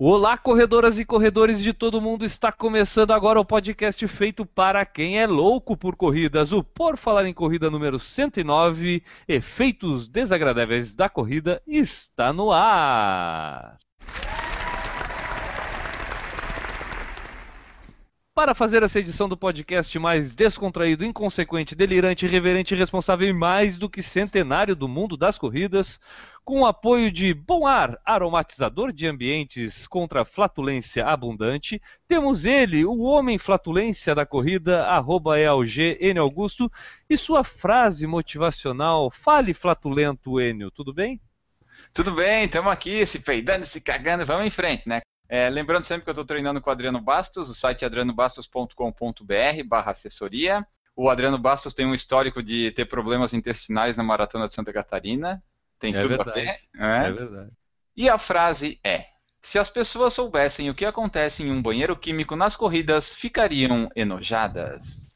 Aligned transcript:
Olá, 0.00 0.38
corredoras 0.38 0.96
e 1.00 1.04
corredores 1.04 1.60
de 1.60 1.72
todo 1.72 2.00
mundo. 2.00 2.24
Está 2.24 2.52
começando 2.52 3.10
agora 3.10 3.40
o 3.40 3.44
podcast 3.44 4.06
feito 4.06 4.46
para 4.46 4.86
quem 4.86 5.18
é 5.18 5.26
louco 5.26 5.76
por 5.76 5.96
corridas. 5.96 6.52
O 6.52 6.62
Por 6.62 6.96
Falar 6.96 7.26
em 7.26 7.34
Corrida 7.34 7.68
número 7.68 7.98
109, 7.98 9.02
Efeitos 9.26 10.06
Desagradáveis 10.06 10.94
da 10.94 11.08
Corrida, 11.08 11.60
está 11.66 12.32
no 12.32 12.52
ar. 12.52 13.76
Para 18.38 18.54
fazer 18.54 18.84
essa 18.84 19.00
edição 19.00 19.28
do 19.28 19.36
podcast 19.36 19.98
mais 19.98 20.32
descontraído, 20.32 21.04
inconsequente, 21.04 21.74
delirante, 21.74 22.24
irreverente, 22.24 22.72
responsável 22.72 23.28
e 23.28 23.32
mais 23.32 23.76
do 23.78 23.90
que 23.90 24.00
centenário 24.00 24.76
do 24.76 24.86
mundo 24.86 25.16
das 25.16 25.36
corridas, 25.36 25.98
com 26.44 26.60
o 26.60 26.66
apoio 26.66 27.10
de 27.10 27.34
Bom 27.34 27.66
Ar, 27.66 27.98
aromatizador 28.04 28.92
de 28.92 29.08
ambientes 29.08 29.88
contra 29.88 30.24
flatulência 30.24 31.04
abundante, 31.04 31.82
temos 32.06 32.44
ele, 32.44 32.84
o 32.84 33.00
homem 33.00 33.38
flatulência 33.38 34.14
da 34.14 34.24
corrida, 34.24 34.84
arroba 34.84 35.36
EALG, 35.36 35.98
N 36.00 36.20
Augusto, 36.20 36.70
e 37.10 37.16
sua 37.16 37.42
frase 37.42 38.06
motivacional, 38.06 39.10
fale 39.10 39.52
flatulento, 39.52 40.40
Enio, 40.40 40.70
tudo 40.70 40.94
bem? 40.94 41.20
Tudo 41.92 42.12
bem, 42.12 42.44
estamos 42.44 42.70
aqui, 42.70 43.04
se 43.04 43.18
peidando, 43.18 43.66
se 43.66 43.80
cagando, 43.80 44.24
vamos 44.24 44.46
em 44.46 44.50
frente, 44.50 44.88
né? 44.88 45.00
É, 45.28 45.50
lembrando 45.50 45.84
sempre 45.84 46.04
que 46.04 46.10
eu 46.10 46.12
estou 46.12 46.24
treinando 46.24 46.60
com 46.60 46.70
o 46.70 46.72
Adriano 46.72 47.00
Bastos, 47.00 47.50
o 47.50 47.54
site 47.54 47.82
é 47.84 47.86
adrianobastos.com.br 47.86 48.74
barra 49.66 49.92
assessoria. 49.92 50.66
O 50.96 51.08
Adriano 51.10 51.38
Bastos 51.38 51.74
tem 51.74 51.86
um 51.86 51.94
histórico 51.94 52.42
de 52.42 52.70
ter 52.72 52.86
problemas 52.86 53.34
intestinais 53.34 53.96
na 53.96 54.02
Maratona 54.02 54.48
de 54.48 54.54
Santa 54.54 54.72
Catarina. 54.72 55.42
Tem 55.78 55.94
É 55.94 55.98
tudo 55.98 56.08
verdade, 56.08 56.30
a 56.30 56.32
ver. 56.32 56.58
É 57.04 57.06
É. 57.06 57.12
verdade. 57.12 57.50
E 57.96 58.08
a 58.08 58.16
frase 58.18 58.80
é: 58.82 59.06
Se 59.42 59.58
as 59.58 59.68
pessoas 59.68 60.14
soubessem 60.14 60.70
o 60.70 60.74
que 60.74 60.84
acontece 60.84 61.42
em 61.42 61.50
um 61.52 61.62
banheiro 61.62 61.96
químico 61.96 62.34
nas 62.34 62.56
corridas, 62.56 63.12
ficariam 63.14 63.90
enojadas. 63.94 65.07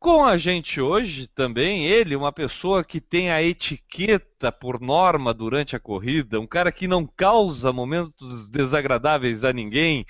Com 0.00 0.24
a 0.24 0.38
gente 0.38 0.80
hoje 0.80 1.26
também 1.26 1.84
ele, 1.84 2.14
uma 2.14 2.32
pessoa 2.32 2.84
que 2.84 3.00
tem 3.00 3.30
a 3.30 3.42
etiqueta 3.42 4.52
por 4.52 4.80
norma 4.80 5.34
durante 5.34 5.74
a 5.74 5.80
corrida, 5.80 6.38
um 6.38 6.46
cara 6.46 6.70
que 6.70 6.86
não 6.86 7.04
causa 7.04 7.72
momentos 7.72 8.48
desagradáveis 8.48 9.44
a 9.44 9.52
ninguém. 9.52 10.06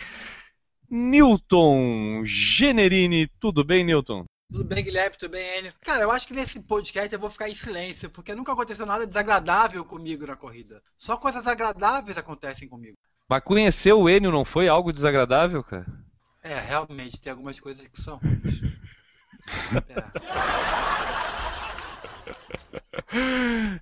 Newton 0.90 2.22
Generini, 2.24 3.26
tudo 3.40 3.64
bem, 3.64 3.82
Newton? 3.82 4.24
Tudo 4.50 4.64
bem, 4.64 4.82
Guilherme? 4.82 5.16
Tudo 5.18 5.32
bem, 5.32 5.58
Enio? 5.58 5.72
Cara, 5.82 6.04
eu 6.04 6.10
acho 6.10 6.26
que 6.26 6.32
nesse 6.32 6.58
podcast 6.58 7.12
eu 7.12 7.20
vou 7.20 7.28
ficar 7.28 7.50
em 7.50 7.54
silêncio, 7.54 8.08
porque 8.08 8.34
nunca 8.34 8.52
aconteceu 8.52 8.86
nada 8.86 9.06
desagradável 9.06 9.84
comigo 9.84 10.26
na 10.26 10.36
corrida. 10.36 10.82
Só 10.96 11.18
coisas 11.18 11.46
agradáveis 11.46 12.16
acontecem 12.16 12.66
comigo. 12.66 12.96
Mas 13.28 13.42
conhecer 13.42 13.92
o 13.92 14.08
Enio 14.08 14.30
não 14.30 14.46
foi 14.46 14.66
algo 14.66 14.90
desagradável, 14.90 15.62
cara? 15.62 15.86
É, 16.42 16.58
realmente, 16.58 17.20
tem 17.20 17.30
algumas 17.30 17.60
coisas 17.60 17.86
que 17.88 18.00
são. 18.00 18.18
É. 19.88 20.98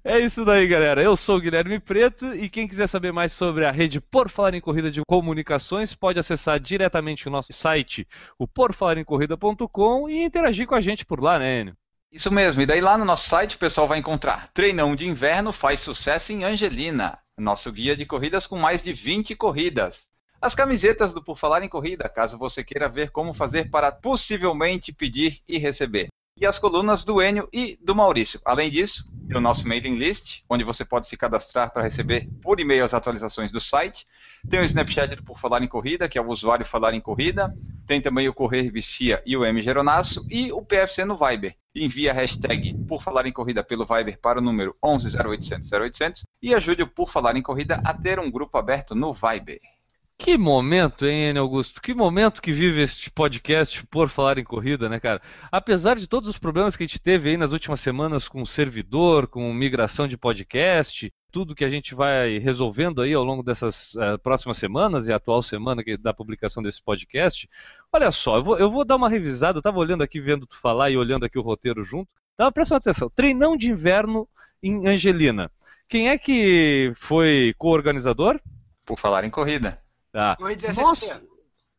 É 0.05 0.21
isso 0.21 0.45
daí, 0.45 0.67
galera. 0.69 1.03
Eu 1.03 1.17
sou 1.17 1.37
o 1.37 1.41
Guilherme 1.41 1.81
Preto 1.81 2.33
e 2.35 2.49
quem 2.49 2.69
quiser 2.69 2.87
saber 2.87 3.13
mais 3.13 3.33
sobre 3.33 3.65
a 3.65 3.73
rede 3.73 4.01
Por 4.01 4.31
Falar 4.31 4.55
em 4.55 4.61
Corrida 4.61 4.91
de 4.91 5.03
Comunicações 5.07 5.95
pode 5.95 6.19
acessar 6.19 6.61
diretamente 6.61 7.27
o 7.27 7.31
nosso 7.31 7.53
site, 7.53 8.07
o 8.39 8.47
porfalaremcorrida.com 8.47 10.09
e 10.09 10.23
interagir 10.23 10.67
com 10.67 10.75
a 10.75 10.81
gente 10.81 11.05
por 11.05 11.21
lá, 11.21 11.39
né, 11.39 11.61
Enio? 11.61 11.77
Isso 12.13 12.31
mesmo, 12.33 12.63
e 12.63 12.67
daí 12.67 12.81
lá 12.81 12.97
no 12.97 13.05
nosso 13.05 13.29
site 13.29 13.57
o 13.57 13.59
pessoal 13.59 13.89
vai 13.89 13.99
encontrar 13.99 14.49
Treinão 14.55 14.95
de 14.95 15.09
Inverno 15.09 15.53
faz 15.53 15.81
sucesso 15.81 16.33
em 16.33 16.45
Angelina, 16.45 17.19
nosso 17.37 17.71
guia 17.73 17.97
de 17.97 18.07
corridas 18.07 18.47
com 18.47 18.57
mais 18.57 18.83
de 18.83 18.93
20 18.93 19.35
corridas. 19.35 20.09
As 20.41 20.55
camisetas 20.55 21.13
do 21.13 21.23
Por 21.23 21.39
Falar 21.39 21.63
em 21.63 21.69
Corrida, 21.69 22.09
caso 22.09 22.37
você 22.37 22.63
queira 22.63 22.89
ver 22.89 23.11
como 23.11 23.33
fazer 23.33 23.71
para 23.71 23.91
possivelmente 23.91 24.93
pedir 24.93 25.41
e 25.49 25.59
receber. 25.59 26.09
E 26.39 26.45
as 26.45 26.59
colunas 26.59 27.03
do 27.03 27.23
Enio 27.23 27.49
e 27.51 27.79
do 27.81 27.97
Maurício. 27.97 28.39
Além 28.45 28.71
disso, 28.71 29.11
o 29.35 29.41
nosso 29.41 29.67
mailing 29.67 29.97
list, 29.97 30.43
onde 30.51 30.65
você 30.65 30.85
pode 30.85 31.07
se 31.07 31.17
cadastrar 31.17 31.73
para 31.73 31.83
receber 31.83 32.29
por 32.43 32.61
e-mail 32.61 32.85
as 32.85 32.93
atualizações 32.93 33.51
do 33.51 33.59
site. 33.59 34.07
Tem 34.47 34.61
o 34.61 34.65
Snapchat 34.65 35.17
do 35.17 35.25
Por 35.25 35.39
Falar 35.39 35.63
em 35.63 35.67
Corrida, 35.67 36.07
que 36.07 36.19
é 36.19 36.21
o 36.21 36.29
usuário 36.29 36.67
Falar 36.67 36.93
em 36.93 37.01
Corrida. 37.01 37.47
Tem 37.87 38.03
também 38.03 38.29
o 38.29 38.35
Correr 38.35 38.71
Vicia 38.71 39.23
e 39.25 39.35
o 39.35 39.47
M 39.47 39.63
Geronasso. 39.63 40.27
E 40.31 40.53
o 40.53 40.61
PFC 40.61 41.07
no 41.07 41.17
Viber. 41.17 41.57
Envie 41.75 42.11
a 42.11 42.13
hashtag 42.13 42.75
Por 42.87 43.03
Falar 43.03 43.27
em 43.27 43.33
Corrida 43.33 43.65
pelo 43.65 43.87
Viber 43.87 44.21
para 44.21 44.39
o 44.39 44.43
número 44.43 44.77
11 44.85 45.17
0800 45.17 45.73
0800 45.73 46.23
e 46.43 46.55
ajude 46.55 46.83
o 46.83 46.87
Por 46.87 47.09
Falar 47.09 47.35
em 47.35 47.43
Corrida 47.43 47.81
a 47.83 47.95
ter 47.95 48.21
um 48.21 48.31
grupo 48.31 48.59
aberto 48.59 48.95
no 48.95 49.15
Viber. 49.15 49.59
Que 50.19 50.39
momento, 50.39 51.05
hein, 51.07 51.29
Enio 51.31 51.43
Augusto? 51.43 51.81
Que 51.81 51.93
momento 51.95 52.41
que 52.41 52.51
vive 52.51 52.81
este 52.81 53.11
podcast 53.11 53.87
por 53.87 54.09
falar 54.09 54.39
em 54.39 54.45
corrida, 54.45 54.89
né, 54.89 54.99
cara? 54.99 55.21
Apesar 55.53 55.95
de 55.97 56.07
todos 56.09 56.29
os 56.29 56.39
problemas 56.39 56.75
que 56.75 56.83
a 56.83 56.87
gente 56.87 56.99
teve 56.99 57.29
aí 57.31 57.37
nas 57.37 57.53
últimas 57.53 57.81
semanas 57.81 58.27
com 58.27 58.41
o 58.41 58.47
servidor, 58.47 59.27
com 59.27 59.53
migração 59.53 60.09
de 60.09 60.17
podcast, 60.17 61.13
tudo 61.31 61.55
que 61.55 61.65
a 61.65 61.69
gente 61.69 61.95
vai 61.95 62.39
resolvendo 62.39 63.03
aí 63.03 63.13
ao 63.13 63.23
longo 63.23 63.43
dessas 63.43 63.95
eh, 63.97 64.17
próximas 64.17 64.57
semanas 64.57 65.07
e 65.07 65.13
a 65.13 65.17
atual 65.17 65.43
semana 65.43 65.85
que- 65.85 65.99
da 65.99 66.15
publicação 66.15 66.63
desse 66.63 66.83
podcast, 66.83 67.47
olha 67.93 68.11
só, 68.11 68.37
eu 68.39 68.43
vou, 68.43 68.59
eu 68.59 68.71
vou 68.71 68.87
dar 68.87 68.97
uma 68.97 69.11
revisada, 69.11 69.59
eu 69.59 69.63
tava 69.63 69.79
olhando 69.79 70.03
aqui, 70.03 70.19
vendo 70.19 70.47
tu 70.47 70.57
falar 70.59 70.89
e 70.91 70.97
olhando 70.97 71.27
aqui 71.27 71.39
o 71.39 71.43
roteiro 71.43 71.85
junto. 71.85 72.09
Dá 72.39 72.51
presta 72.51 72.77
atenção. 72.77 73.11
Treinão 73.15 73.55
de 73.55 73.71
inverno 73.71 74.27
em 74.63 74.87
Angelina. 74.89 75.51
Quem 75.89 76.09
é 76.09 76.17
que 76.17 76.91
foi 76.97 77.55
co-organizador? 77.59 78.41
Por 78.85 78.99
Falar 78.99 79.25
em 79.25 79.31
Corrida. 79.31 79.79
Tá. 80.17 80.35
Corrida 80.37 80.73
Nosso, 80.73 81.05
SC. 81.05 81.21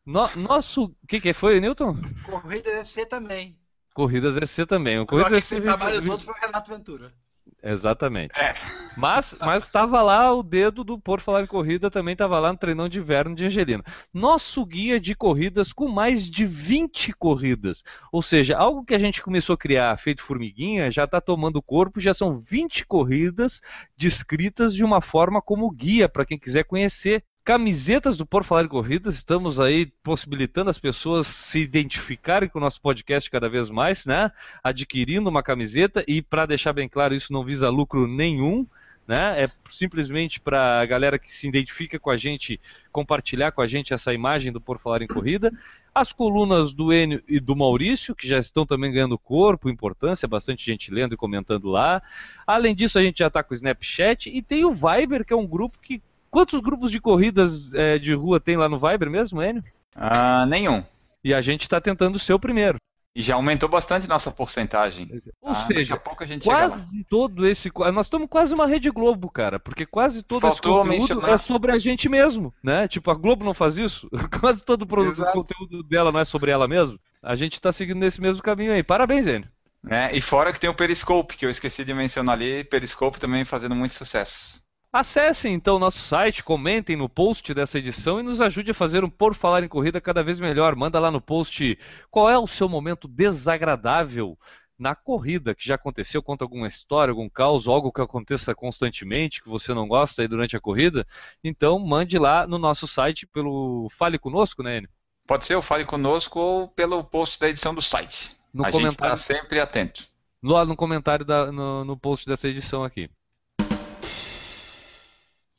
no- 0.06 0.36
nosso. 0.36 0.84
O 0.84 1.06
que, 1.08 1.20
que 1.20 1.32
foi, 1.32 1.58
Newton? 1.60 1.96
Corrida 2.24 2.84
SC 2.84 3.04
também. 3.04 3.58
Corridas 3.92 4.36
SC 4.48 4.64
também. 4.64 5.00
O 5.00 5.06
Corridas 5.06 5.32
fez 5.32 5.44
SC. 5.44 5.58
o 5.58 5.62
trabalho 5.62 6.04
todo 6.04 6.22
foi 6.22 6.34
o 6.34 6.36
Renato 6.40 6.70
Ventura. 6.70 7.12
Exatamente. 7.60 8.30
É. 8.38 8.54
Mas 8.96 9.36
mas 9.40 9.64
estava 9.64 10.00
lá 10.02 10.32
o 10.32 10.44
dedo 10.44 10.84
do 10.84 10.96
Por 11.00 11.20
Falar 11.20 11.42
em 11.42 11.46
Corrida, 11.48 11.90
também 11.90 12.12
estava 12.12 12.38
lá 12.38 12.52
no 12.52 12.58
treinão 12.58 12.88
de 12.88 13.00
inverno 13.00 13.34
de 13.34 13.44
Angelina. 13.46 13.82
Nosso 14.14 14.64
guia 14.64 15.00
de 15.00 15.16
corridas 15.16 15.72
com 15.72 15.88
mais 15.88 16.30
de 16.30 16.46
20 16.46 17.12
corridas. 17.14 17.82
Ou 18.12 18.22
seja, 18.22 18.56
algo 18.56 18.84
que 18.84 18.94
a 18.94 18.98
gente 19.00 19.20
começou 19.20 19.54
a 19.54 19.58
criar 19.58 19.98
feito 19.98 20.22
formiguinha, 20.22 20.92
já 20.92 21.02
está 21.02 21.20
tomando 21.20 21.60
corpo, 21.60 21.98
já 21.98 22.14
são 22.14 22.38
20 22.38 22.86
corridas 22.86 23.60
descritas 23.96 24.72
de 24.72 24.84
uma 24.84 25.00
forma 25.00 25.42
como 25.42 25.68
guia 25.72 26.08
para 26.08 26.24
quem 26.24 26.38
quiser 26.38 26.62
conhecer. 26.62 27.24
Camisetas 27.48 28.14
do 28.14 28.26
Por 28.26 28.44
Falar 28.44 28.64
em 28.64 28.68
Corridas, 28.68 29.14
estamos 29.14 29.58
aí 29.58 29.86
possibilitando 30.02 30.68
as 30.68 30.78
pessoas 30.78 31.26
se 31.26 31.58
identificarem 31.60 32.46
com 32.46 32.58
o 32.58 32.60
nosso 32.60 32.78
podcast 32.78 33.30
cada 33.30 33.48
vez 33.48 33.70
mais, 33.70 34.04
né? 34.04 34.30
Adquirindo 34.62 35.30
uma 35.30 35.42
camiseta 35.42 36.04
e 36.06 36.20
para 36.20 36.44
deixar 36.44 36.74
bem 36.74 36.90
claro, 36.90 37.14
isso 37.14 37.32
não 37.32 37.42
visa 37.42 37.70
lucro 37.70 38.06
nenhum, 38.06 38.66
né? 39.06 39.44
É 39.44 39.48
simplesmente 39.70 40.38
para 40.38 40.82
a 40.82 40.84
galera 40.84 41.18
que 41.18 41.32
se 41.32 41.48
identifica 41.48 41.98
com 41.98 42.10
a 42.10 42.18
gente 42.18 42.60
compartilhar 42.92 43.50
com 43.52 43.62
a 43.62 43.66
gente 43.66 43.94
essa 43.94 44.12
imagem 44.12 44.52
do 44.52 44.60
Por 44.60 44.78
Falar 44.78 45.00
em 45.00 45.06
Corrida. 45.06 45.50
As 45.94 46.12
colunas 46.12 46.70
do 46.70 46.92
Enio 46.92 47.22
e 47.26 47.40
do 47.40 47.56
Maurício, 47.56 48.14
que 48.14 48.28
já 48.28 48.38
estão 48.38 48.66
também 48.66 48.92
ganhando 48.92 49.18
corpo, 49.18 49.70
importância, 49.70 50.28
bastante 50.28 50.66
gente 50.66 50.92
lendo 50.92 51.14
e 51.14 51.16
comentando 51.16 51.70
lá. 51.70 52.02
Além 52.46 52.74
disso, 52.74 52.98
a 52.98 53.02
gente 53.02 53.20
já 53.20 53.28
está 53.28 53.42
com 53.42 53.54
o 53.54 53.56
Snapchat 53.56 54.28
e 54.28 54.42
tem 54.42 54.66
o 54.66 54.70
Viber, 54.70 55.24
que 55.24 55.32
é 55.32 55.36
um 55.36 55.46
grupo 55.46 55.78
que. 55.80 56.02
Quantos 56.30 56.60
grupos 56.60 56.90
de 56.90 57.00
corridas 57.00 57.72
eh, 57.74 57.98
de 57.98 58.14
rua 58.14 58.38
tem 58.40 58.56
lá 58.56 58.68
no 58.68 58.78
Viber 58.78 59.10
mesmo, 59.10 59.42
Enio? 59.42 59.64
Ah, 59.94 60.46
nenhum. 60.46 60.84
E 61.24 61.34
a 61.34 61.40
gente 61.40 61.62
está 61.62 61.80
tentando 61.80 62.18
ser 62.18 62.32
o 62.34 62.38
primeiro. 62.38 62.78
E 63.14 63.22
já 63.22 63.34
aumentou 63.34 63.68
bastante 63.68 64.06
nossa 64.08 64.30
porcentagem. 64.30 65.10
Ou 65.40 65.50
Ah, 65.50 65.54
daqui 65.54 65.74
seja, 65.74 65.94
a 65.94 65.98
pouco 65.98 66.22
a 66.22 66.26
gente 66.26 66.44
quase 66.44 67.02
todo 67.04 67.44
esse. 67.46 67.68
Nós 67.92 68.06
estamos 68.06 68.28
quase 68.28 68.54
uma 68.54 68.66
Rede 68.66 68.90
Globo, 68.90 69.28
cara, 69.28 69.58
porque 69.58 69.84
quase 69.84 70.22
todo 70.22 70.42
Faltou 70.42 70.54
esse 70.54 70.62
conteúdo 70.62 70.88
mencionar. 70.88 71.30
é 71.30 71.38
sobre 71.38 71.72
a 71.72 71.78
gente 71.78 72.08
mesmo, 72.08 72.54
né? 72.62 72.86
Tipo, 72.86 73.10
a 73.10 73.14
Globo 73.14 73.44
não 73.44 73.54
faz 73.54 73.76
isso? 73.76 74.08
quase 74.40 74.64
todo 74.64 74.82
o 74.82 74.86
produto, 74.86 75.18
o 75.18 75.22
Exato. 75.22 75.32
conteúdo 75.32 75.82
dela 75.82 76.12
não 76.12 76.20
é 76.20 76.24
sobre 76.24 76.52
ela 76.52 76.68
mesmo. 76.68 76.98
A 77.20 77.34
gente 77.34 77.54
está 77.54 77.72
seguindo 77.72 77.98
nesse 77.98 78.20
mesmo 78.20 78.40
caminho 78.42 78.72
aí. 78.72 78.84
Parabéns, 78.84 79.26
Enio. 79.26 79.48
Né? 79.82 80.10
E 80.12 80.20
fora 80.20 80.52
que 80.52 80.60
tem 80.60 80.70
o 80.70 80.74
Periscope, 80.74 81.36
que 81.36 81.46
eu 81.46 81.50
esqueci 81.50 81.84
de 81.84 81.94
mencionar 81.94 82.34
ali, 82.36 82.62
Periscope 82.62 83.18
também 83.18 83.44
fazendo 83.44 83.74
muito 83.74 83.94
sucesso. 83.94 84.62
Acessem 84.90 85.52
então 85.52 85.76
o 85.76 85.78
nosso 85.78 85.98
site, 85.98 86.42
comentem 86.42 86.96
no 86.96 87.08
post 87.10 87.52
dessa 87.52 87.78
edição 87.78 88.18
e 88.18 88.22
nos 88.22 88.40
ajude 88.40 88.70
a 88.70 88.74
fazer 88.74 89.04
um 89.04 89.10
Por 89.10 89.34
Falar 89.34 89.62
em 89.62 89.68
Corrida 89.68 90.00
cada 90.00 90.22
vez 90.22 90.40
melhor. 90.40 90.74
Manda 90.74 90.98
lá 90.98 91.10
no 91.10 91.20
post 91.20 91.78
qual 92.10 92.28
é 92.30 92.38
o 92.38 92.46
seu 92.46 92.68
momento 92.68 93.06
desagradável 93.06 94.38
na 94.78 94.94
corrida, 94.94 95.54
que 95.54 95.66
já 95.66 95.74
aconteceu, 95.74 96.22
conta 96.22 96.44
alguma 96.44 96.66
história, 96.68 97.10
algum 97.10 97.28
caos, 97.28 97.66
algo 97.66 97.92
que 97.92 98.00
aconteça 98.00 98.54
constantemente, 98.54 99.42
que 99.42 99.48
você 99.48 99.74
não 99.74 99.88
gosta 99.88 100.22
aí 100.22 100.28
durante 100.28 100.56
a 100.56 100.60
corrida, 100.60 101.04
então 101.42 101.78
mande 101.80 102.16
lá 102.16 102.46
no 102.46 102.58
nosso 102.58 102.86
site 102.86 103.26
pelo 103.26 103.88
Fale 103.90 104.18
Conosco, 104.18 104.62
né, 104.62 104.78
Enio? 104.78 104.90
Pode 105.26 105.44
ser 105.44 105.56
o 105.56 105.62
Fale 105.62 105.84
Conosco 105.84 106.38
ou 106.38 106.68
pelo 106.68 107.02
post 107.02 107.40
da 107.40 107.48
edição 107.48 107.74
do 107.74 107.82
site. 107.82 108.36
No 108.54 108.64
a 108.64 108.70
gente 108.70 108.80
comentário, 108.80 109.14
está 109.14 109.34
sempre 109.34 109.60
atento. 109.60 110.06
lá 110.42 110.64
no 110.64 110.76
comentário 110.76 111.24
da- 111.24 111.50
no, 111.52 111.84
no 111.84 111.96
post 111.98 112.26
dessa 112.26 112.48
edição 112.48 112.84
aqui. 112.84 113.10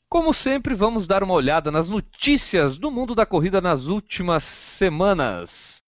Como 0.10 0.34
sempre, 0.34 0.74
vamos 0.74 1.06
dar 1.06 1.22
uma 1.22 1.36
olhada 1.36 1.70
nas 1.70 1.88
notícias 1.88 2.80
do 2.80 2.90
mundo 2.90 3.14
da 3.14 3.28
corrida 3.28 3.62
nas 3.62 3.86
últimas 3.86 4.44
semanas. 4.44 5.84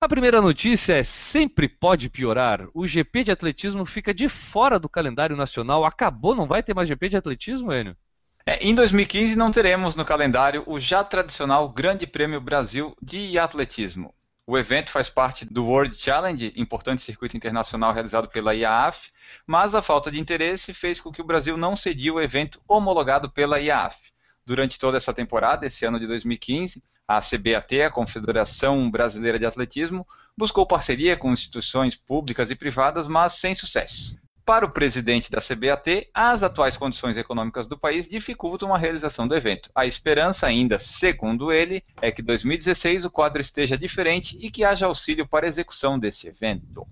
A 0.00 0.08
primeira 0.08 0.42
notícia 0.42 0.94
é 0.94 1.04
sempre 1.04 1.68
pode 1.68 2.10
piorar. 2.10 2.66
O 2.74 2.84
GP 2.84 3.22
de 3.22 3.30
atletismo 3.30 3.86
fica 3.86 4.12
de 4.12 4.28
fora 4.28 4.80
do 4.80 4.88
calendário 4.88 5.36
nacional. 5.36 5.84
Acabou, 5.84 6.34
não 6.34 6.48
vai 6.48 6.60
ter 6.60 6.74
mais 6.74 6.88
GP 6.88 7.08
de 7.10 7.16
atletismo, 7.16 7.72
Enio? 7.72 7.96
É, 8.44 8.58
em 8.58 8.74
2015 8.74 9.36
não 9.36 9.52
teremos 9.52 9.94
no 9.94 10.04
calendário 10.04 10.64
o 10.66 10.80
já 10.80 11.04
tradicional 11.04 11.68
Grande 11.68 12.04
Prêmio 12.04 12.40
Brasil 12.40 12.96
de 13.00 13.38
Atletismo. 13.38 14.12
O 14.48 14.56
evento 14.56 14.92
faz 14.92 15.08
parte 15.08 15.44
do 15.44 15.66
World 15.66 15.96
Challenge, 15.96 16.52
importante 16.54 17.02
circuito 17.02 17.36
internacional 17.36 17.92
realizado 17.92 18.28
pela 18.28 18.54
IAAF, 18.54 19.10
mas 19.44 19.74
a 19.74 19.82
falta 19.82 20.08
de 20.08 20.20
interesse 20.20 20.72
fez 20.72 21.00
com 21.00 21.10
que 21.10 21.20
o 21.20 21.24
Brasil 21.24 21.56
não 21.56 21.74
cedia 21.74 22.14
o 22.14 22.20
evento 22.20 22.62
homologado 22.68 23.28
pela 23.28 23.58
IAAF. 23.58 24.12
Durante 24.46 24.78
toda 24.78 24.98
essa 24.98 25.12
temporada, 25.12 25.66
esse 25.66 25.84
ano 25.84 25.98
de 25.98 26.06
2015, 26.06 26.80
a 27.08 27.20
CBAT, 27.20 27.82
a 27.82 27.90
Confederação 27.90 28.88
Brasileira 28.88 29.36
de 29.36 29.46
Atletismo, 29.46 30.06
buscou 30.38 30.64
parceria 30.64 31.16
com 31.16 31.32
instituições 31.32 31.96
públicas 31.96 32.48
e 32.48 32.54
privadas, 32.54 33.08
mas 33.08 33.32
sem 33.32 33.52
sucesso. 33.52 34.16
Para 34.46 34.64
o 34.64 34.70
presidente 34.70 35.28
da 35.28 35.40
CBAT, 35.40 36.08
as 36.14 36.44
atuais 36.44 36.76
condições 36.76 37.16
econômicas 37.16 37.66
do 37.66 37.76
país 37.76 38.08
dificultam 38.08 38.72
a 38.72 38.78
realização 38.78 39.26
do 39.26 39.34
evento. 39.34 39.68
A 39.74 39.86
esperança 39.86 40.46
ainda, 40.46 40.78
segundo 40.78 41.50
ele, 41.50 41.82
é 42.00 42.12
que 42.12 42.22
2016 42.22 43.04
o 43.04 43.10
quadro 43.10 43.40
esteja 43.40 43.76
diferente 43.76 44.38
e 44.40 44.48
que 44.48 44.62
haja 44.62 44.86
auxílio 44.86 45.26
para 45.26 45.46
a 45.46 45.48
execução 45.48 45.98
desse 45.98 46.28
evento. 46.28 46.86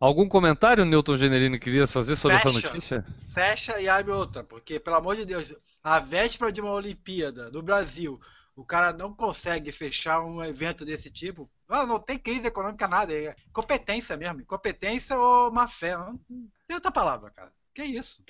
Algum 0.00 0.28
comentário, 0.28 0.84
Newton 0.84 1.16
Generini, 1.16 1.60
queria 1.60 1.86
fazer 1.86 2.16
sobre 2.16 2.36
essa 2.36 2.50
Fecha. 2.50 2.68
notícia? 2.68 3.06
Fecha 3.32 3.80
e 3.80 3.88
abre 3.88 4.10
outra, 4.10 4.42
porque, 4.42 4.80
pelo 4.80 4.96
amor 4.96 5.14
de 5.14 5.24
Deus, 5.24 5.54
a 5.84 6.00
véspera 6.00 6.50
de 6.50 6.60
uma 6.60 6.72
Olimpíada 6.72 7.48
no 7.48 7.62
Brasil, 7.62 8.20
o 8.58 8.64
cara 8.64 8.92
não 8.92 9.14
consegue 9.14 9.70
fechar 9.72 10.20
um 10.20 10.42
evento 10.44 10.84
desse 10.84 11.10
tipo. 11.10 11.48
Não, 11.68 11.86
não 11.86 12.00
tem 12.00 12.18
crise 12.18 12.48
econômica, 12.48 12.88
nada. 12.88 13.12
É 13.14 13.36
competência 13.52 14.16
mesmo. 14.16 14.44
Competência 14.44 15.16
ou 15.16 15.52
má 15.52 15.68
fé. 15.68 15.96
Não 15.96 16.18
tem 16.66 16.74
outra 16.76 16.90
palavra, 16.90 17.30
cara. 17.30 17.52
Que 17.72 17.84
isso? 17.84 18.22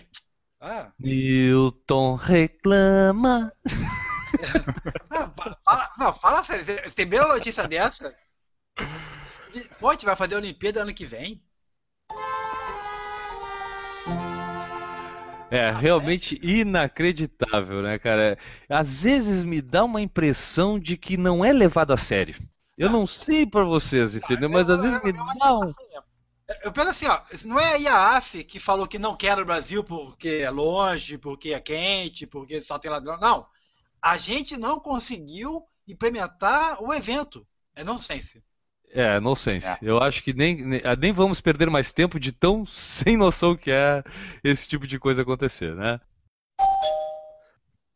Ah, 0.61 0.93
Newton 1.01 2.17
reclama. 2.17 3.53
não, 5.11 5.33
fa- 5.35 5.59
fala, 5.65 5.91
não, 5.99 6.15
fala 6.15 6.43
sério. 6.45 6.65
Você 6.65 6.91
tem 6.95 7.07
bela 7.07 7.35
notícia 7.35 7.67
dessa? 7.67 8.15
De- 9.51 9.69
Pô, 9.79 9.89
a 9.89 9.93
gente 9.93 10.05
vai 10.07 10.17
fazer 10.17 10.35
a 10.35 10.39
Olimpíada 10.39 10.83
ano 10.83 10.95
que 10.95 11.05
vem? 11.07 11.43
É 15.50 15.71
realmente 15.71 16.39
inacreditável, 16.43 17.81
né, 17.81 17.99
cara? 17.99 18.39
Às 18.69 19.03
vezes 19.03 19.43
me 19.43 19.62
dá 19.62 19.85
uma 19.85 20.00
impressão 20.00 20.79
de 20.79 20.97
que 20.97 21.17
não 21.17 21.45
é 21.45 21.53
levado 21.53 21.93
a 21.93 21.97
sério. 21.97 22.37
Eu 22.77 22.91
não 22.91 23.06
sei 23.06 23.47
pra 23.47 23.65
vocês, 23.65 24.15
entendeu? 24.15 24.49
Mas 24.49 24.69
às 24.71 24.83
vezes 24.83 25.03
me 25.03 25.12
dá 25.12 25.59
um. 25.59 25.73
Eu 26.62 26.73
penso 26.73 26.89
assim, 26.89 27.06
ó, 27.06 27.21
não 27.45 27.61
é 27.61 27.75
a 27.75 27.77
IAAF 27.77 28.45
que 28.45 28.59
falou 28.59 28.87
que 28.87 28.99
não 28.99 29.17
quer 29.17 29.39
o 29.39 29.45
Brasil 29.45 29.85
porque 29.85 30.29
é 30.29 30.50
longe, 30.50 31.19
porque 31.19 31.53
é 31.53 31.61
quente, 31.61 32.27
porque 32.27 32.62
só 32.62 32.79
tem 32.79 32.91
ladrão. 32.91 33.19
Não. 33.19 33.47
A 34.00 34.17
gente 34.17 34.56
não 34.56 34.81
conseguiu 34.81 35.67
implementar 35.87 36.83
o 36.83 36.95
evento. 36.95 37.47
É 37.75 37.85
nonsense. 37.85 38.43
É, 38.90 39.20
nonsense. 39.20 39.67
É. 39.69 39.79
Eu 39.82 40.02
acho 40.02 40.23
que 40.23 40.32
nem, 40.32 40.64
nem, 40.64 40.81
ah, 40.85 40.96
nem 40.96 41.12
vamos 41.12 41.40
perder 41.40 41.69
mais 41.70 41.93
tempo 41.93 42.19
de 42.19 42.32
tão 42.32 42.64
sem 42.67 43.17
noção 43.17 43.56
que 43.56 43.70
é 43.70 44.02
esse 44.43 44.69
tipo 44.69 44.87
de 44.87 44.99
coisa 44.99 45.23
acontecer, 45.23 45.75
né? 45.75 46.00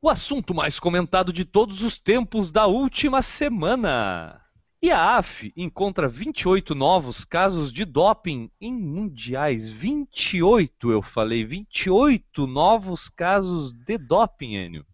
O 0.01 0.09
assunto 0.09 0.53
mais 0.53 0.81
comentado 0.81 1.33
de 1.33 1.45
todos 1.45 1.83
os 1.83 1.99
tempos 1.99 2.51
da 2.51 2.67
última 2.67 3.23
semana. 3.23 4.43
E 4.83 4.91
a 4.91 5.17
AF 5.17 5.53
encontra 5.57 6.09
28 6.09 6.75
novos 6.75 7.25
casos 7.25 7.73
de 7.73 7.85
doping 7.85 8.51
em 8.61 8.73
mundiais. 8.73 9.71
28, 9.71 10.91
eu 10.91 11.01
falei, 11.01 11.45
28 11.45 12.49
novos 12.49 13.09
casos 13.09 13.73
de 13.73 13.97
doping, 13.97 14.57
Enio. 14.57 14.85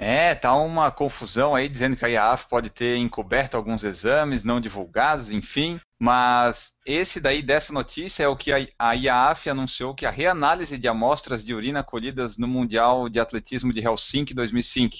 É, 0.00 0.32
tá 0.32 0.54
uma 0.54 0.92
confusão 0.92 1.56
aí 1.56 1.68
dizendo 1.68 1.96
que 1.96 2.04
a 2.04 2.08
IAAF 2.08 2.46
pode 2.48 2.70
ter 2.70 2.96
encoberto 2.98 3.56
alguns 3.56 3.82
exames 3.82 4.44
não 4.44 4.60
divulgados, 4.60 5.32
enfim. 5.32 5.80
Mas 5.98 6.72
esse 6.86 7.20
daí 7.20 7.42
dessa 7.42 7.72
notícia 7.72 8.22
é 8.22 8.28
o 8.28 8.36
que 8.36 8.52
a- 8.52 8.68
a 8.78 8.92
IAAF 8.94 9.50
anunciou 9.50 9.96
que 9.96 10.06
a 10.06 10.10
reanálise 10.10 10.78
de 10.78 10.86
amostras 10.86 11.44
de 11.44 11.52
urina 11.52 11.82
colhidas 11.82 12.38
no 12.38 12.46
Mundial 12.46 13.08
de 13.08 13.18
Atletismo 13.18 13.72
de 13.72 13.80
Helsinki 13.80 14.32
2005. 14.34 14.96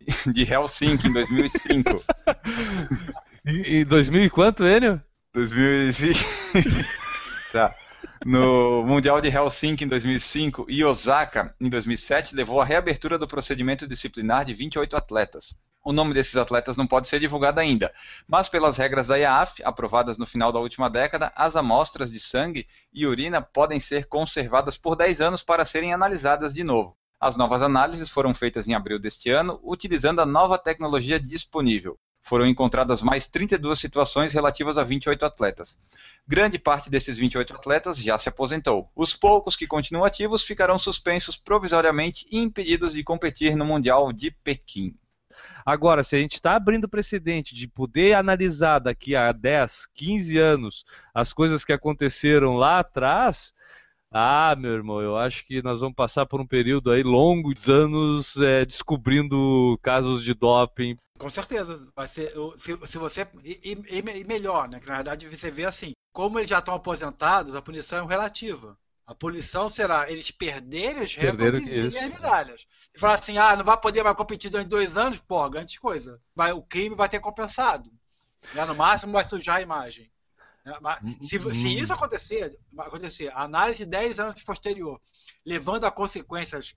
De 0.34 0.42
Helsinki 0.42 1.06
em 1.06 1.12
2005. 1.12 2.02
E, 3.44 3.78
e 3.80 3.84
2000 3.84 4.22
e 4.24 4.30
quanto, 4.30 4.64
Enio? 4.64 5.02
2005. 5.34 6.18
tá. 7.52 7.74
No 8.24 8.84
Mundial 8.84 9.20
de 9.20 9.28
Helsinki 9.28 9.84
em 9.84 9.88
2005 9.88 10.66
e 10.68 10.84
Osaka 10.84 11.54
em 11.60 11.68
2007 11.68 12.34
levou 12.34 12.60
à 12.60 12.64
reabertura 12.64 13.18
do 13.18 13.26
procedimento 13.26 13.86
disciplinar 13.86 14.44
de 14.44 14.54
28 14.54 14.96
atletas. 14.96 15.54
O 15.84 15.92
nome 15.92 16.14
desses 16.14 16.36
atletas 16.36 16.76
não 16.76 16.86
pode 16.86 17.08
ser 17.08 17.18
divulgado 17.18 17.58
ainda, 17.58 17.92
mas 18.28 18.48
pelas 18.48 18.76
regras 18.76 19.08
da 19.08 19.18
IAAF, 19.18 19.64
aprovadas 19.64 20.16
no 20.16 20.26
final 20.26 20.52
da 20.52 20.60
última 20.60 20.88
década, 20.88 21.32
as 21.34 21.56
amostras 21.56 22.12
de 22.12 22.20
sangue 22.20 22.68
e 22.92 23.04
urina 23.04 23.42
podem 23.42 23.80
ser 23.80 24.06
conservadas 24.06 24.76
por 24.76 24.94
10 24.94 25.20
anos 25.20 25.42
para 25.42 25.64
serem 25.64 25.92
analisadas 25.92 26.54
de 26.54 26.62
novo. 26.62 26.96
As 27.20 27.36
novas 27.36 27.62
análises 27.62 28.08
foram 28.08 28.32
feitas 28.32 28.68
em 28.68 28.74
abril 28.74 28.98
deste 28.98 29.30
ano, 29.30 29.58
utilizando 29.62 30.20
a 30.20 30.26
nova 30.26 30.56
tecnologia 30.56 31.18
disponível. 31.18 31.98
Foram 32.22 32.46
encontradas 32.46 33.02
mais 33.02 33.28
32 33.28 33.78
situações 33.78 34.32
relativas 34.32 34.78
a 34.78 34.84
28 34.84 35.26
atletas. 35.26 35.76
Grande 36.26 36.58
parte 36.58 36.88
desses 36.88 37.18
28 37.18 37.54
atletas 37.54 37.98
já 37.98 38.16
se 38.18 38.28
aposentou. 38.28 38.90
Os 38.94 39.12
poucos 39.12 39.56
que 39.56 39.66
continuam 39.66 40.04
ativos 40.04 40.42
ficarão 40.42 40.78
suspensos 40.78 41.36
provisoriamente 41.36 42.26
e 42.30 42.38
impedidos 42.38 42.94
de 42.94 43.02
competir 43.02 43.56
no 43.56 43.64
Mundial 43.64 44.12
de 44.12 44.30
Pequim. 44.30 44.96
Agora, 45.64 46.04
se 46.04 46.16
a 46.16 46.18
gente 46.18 46.34
está 46.34 46.54
abrindo 46.54 46.88
precedente 46.88 47.54
de 47.54 47.66
poder 47.66 48.14
analisar 48.14 48.78
daqui 48.78 49.16
a 49.16 49.32
10, 49.32 49.86
15 49.94 50.38
anos 50.38 50.84
as 51.14 51.32
coisas 51.32 51.64
que 51.64 51.72
aconteceram 51.72 52.54
lá 52.54 52.80
atrás, 52.80 53.52
ah, 54.14 54.54
meu 54.58 54.72
irmão, 54.72 55.00
eu 55.00 55.16
acho 55.16 55.44
que 55.46 55.62
nós 55.62 55.80
vamos 55.80 55.96
passar 55.96 56.26
por 56.26 56.40
um 56.40 56.46
período 56.46 56.90
aí 56.90 57.02
longo 57.02 57.54
de 57.54 57.70
anos 57.70 58.36
é, 58.36 58.64
descobrindo 58.64 59.78
casos 59.82 60.22
de 60.22 60.34
doping. 60.34 60.96
Com 61.22 61.30
certeza. 61.30 61.88
Vai 61.94 62.08
ser, 62.08 62.32
se, 62.58 62.76
se 62.86 62.98
você. 62.98 63.26
E, 63.44 63.60
e- 63.62 63.98
e 63.98 64.02
me- 64.02 64.24
melhor, 64.24 64.68
né? 64.68 64.80
Que 64.80 64.88
na 64.88 64.96
verdade 64.96 65.28
você 65.28 65.50
vê 65.50 65.64
assim. 65.64 65.92
Como 66.12 66.38
eles 66.38 66.50
já 66.50 66.58
estão 66.58 66.74
aposentados, 66.74 67.54
a 67.54 67.62
punição 67.62 68.04
é 68.04 68.08
relativa. 68.08 68.76
A 69.06 69.14
punição 69.14 69.70
será 69.70 70.10
eles 70.10 70.30
perderem 70.30 71.02
os 71.04 71.14
recordes 71.14 71.68
e 71.94 71.98
as 71.98 72.04
medalhas. 72.10 72.66
E 72.94 72.98
falar 72.98 73.14
assim, 73.14 73.38
ah, 73.38 73.56
não 73.56 73.64
vai 73.64 73.76
poder 73.80 74.02
mais 74.02 74.16
competir 74.16 74.50
durante 74.50 74.68
dois 74.68 74.96
anos, 74.96 75.20
pô, 75.20 75.48
grande 75.48 75.78
coisa. 75.78 76.20
Vai, 76.34 76.52
o 76.52 76.62
crime 76.62 76.94
vai 76.96 77.08
ter 77.08 77.20
compensado. 77.20 77.90
Né? 78.54 78.64
No 78.64 78.74
máximo 78.74 79.12
vai 79.12 79.24
sujar 79.24 79.56
a 79.56 79.62
imagem. 79.62 80.10
Né? 80.64 80.76
Mas 80.80 80.98
se, 81.20 81.38
se 81.52 81.74
isso 81.78 81.92
acontecer, 81.92 82.58
acontecer, 82.78 83.28
a 83.32 83.42
análise 83.42 83.84
de 83.84 83.90
10 83.90 84.18
anos 84.18 84.42
posterior, 84.42 85.00
levando 85.46 85.84
a 85.84 85.90
consequências 85.90 86.74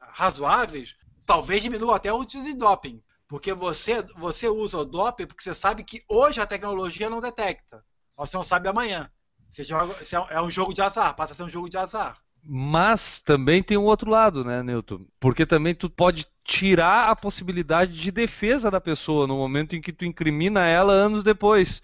razoáveis, 0.00 0.96
talvez 1.24 1.62
diminua 1.62 1.96
até 1.96 2.12
o 2.12 2.16
uso 2.18 2.42
de 2.42 2.54
doping. 2.54 3.02
Porque 3.32 3.54
você, 3.54 4.02
você 4.14 4.46
usa 4.46 4.76
o 4.76 4.84
doping 4.84 5.26
porque 5.26 5.42
você 5.42 5.54
sabe 5.54 5.82
que 5.82 6.04
hoje 6.06 6.38
a 6.38 6.46
tecnologia 6.46 7.08
não 7.08 7.18
detecta. 7.18 7.82
Você 8.14 8.36
não 8.36 8.44
sabe 8.44 8.68
amanhã. 8.68 9.10
Você 9.50 9.64
joga, 9.64 9.94
é 9.94 10.36
é 10.36 10.42
um 10.42 10.50
jogo 10.50 10.74
de 10.74 10.82
azar, 10.82 11.16
passa 11.16 11.32
a 11.32 11.36
ser 11.36 11.42
um 11.44 11.48
jogo 11.48 11.66
de 11.66 11.78
azar. 11.78 12.18
Mas 12.44 13.22
também 13.22 13.62
tem 13.62 13.78
um 13.78 13.86
outro 13.86 14.10
lado, 14.10 14.44
né, 14.44 14.62
Newton? 14.62 15.06
Porque 15.18 15.46
também 15.46 15.74
tu 15.74 15.88
pode 15.88 16.26
tirar 16.44 17.08
a 17.08 17.16
possibilidade 17.16 17.94
de 17.94 18.12
defesa 18.12 18.70
da 18.70 18.82
pessoa 18.82 19.26
no 19.26 19.38
momento 19.38 19.74
em 19.74 19.80
que 19.80 19.94
tu 19.94 20.04
incrimina 20.04 20.66
ela 20.66 20.92
anos 20.92 21.24
depois. 21.24 21.80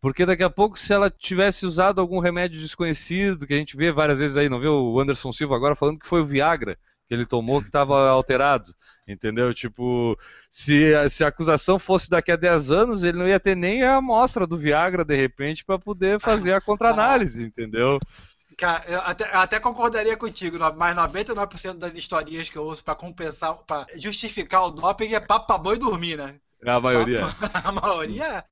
Porque 0.00 0.24
daqui 0.24 0.44
a 0.44 0.50
pouco, 0.50 0.78
se 0.78 0.92
ela 0.92 1.10
tivesse 1.10 1.66
usado 1.66 2.00
algum 2.00 2.20
remédio 2.20 2.60
desconhecido, 2.60 3.48
que 3.48 3.54
a 3.54 3.56
gente 3.58 3.76
vê 3.76 3.90
várias 3.90 4.20
vezes 4.20 4.36
aí, 4.36 4.48
não 4.48 4.60
vê 4.60 4.68
o 4.68 5.00
Anderson 5.00 5.32
Silva 5.32 5.56
agora 5.56 5.74
falando 5.74 5.98
que 5.98 6.06
foi 6.06 6.20
o 6.20 6.26
Viagra. 6.26 6.78
Que 7.08 7.14
ele 7.14 7.26
tomou 7.26 7.60
que 7.60 7.68
estava 7.68 8.08
alterado, 8.08 8.74
entendeu? 9.06 9.52
Tipo, 9.54 10.18
se, 10.50 10.94
a- 10.94 11.08
se 11.08 11.24
a 11.24 11.28
acusação 11.28 11.78
fosse 11.78 12.08
daqui 12.08 12.32
a 12.32 12.36
10 12.36 12.70
anos, 12.70 13.04
ele 13.04 13.18
não 13.18 13.28
ia 13.28 13.38
ter 13.40 13.54
nem 13.56 13.82
a 13.82 13.96
amostra 13.96 14.46
do 14.46 14.56
Viagra, 14.56 15.04
de 15.04 15.14
repente, 15.16 15.64
para 15.64 15.78
poder 15.78 16.20
fazer 16.20 16.54
a 16.54 16.60
contraanálise, 16.60 17.42
entendeu? 17.44 17.98
Cara, 18.56 18.84
eu 18.86 19.00
até, 19.00 19.24
eu 19.34 19.38
até 19.40 19.60
concordaria 19.60 20.16
contigo, 20.16 20.56
mas 20.76 20.94
99% 20.94 21.78
das 21.78 21.92
historinhas 21.94 22.48
que 22.48 22.56
eu 22.56 22.64
ouço 22.64 22.84
pra 22.84 22.94
compensar, 22.94 23.56
pra 23.66 23.86
justificar 23.96 24.64
o 24.66 24.70
doping 24.70 25.12
é 25.12 25.20
papo 25.20 25.46
pra 25.46 25.58
boi 25.58 25.76
dormir, 25.76 26.16
né? 26.16 26.38
A 26.64 26.80
maioria. 26.80 27.22
A 27.52 27.72
maioria 27.72 28.24
é. 28.24 28.44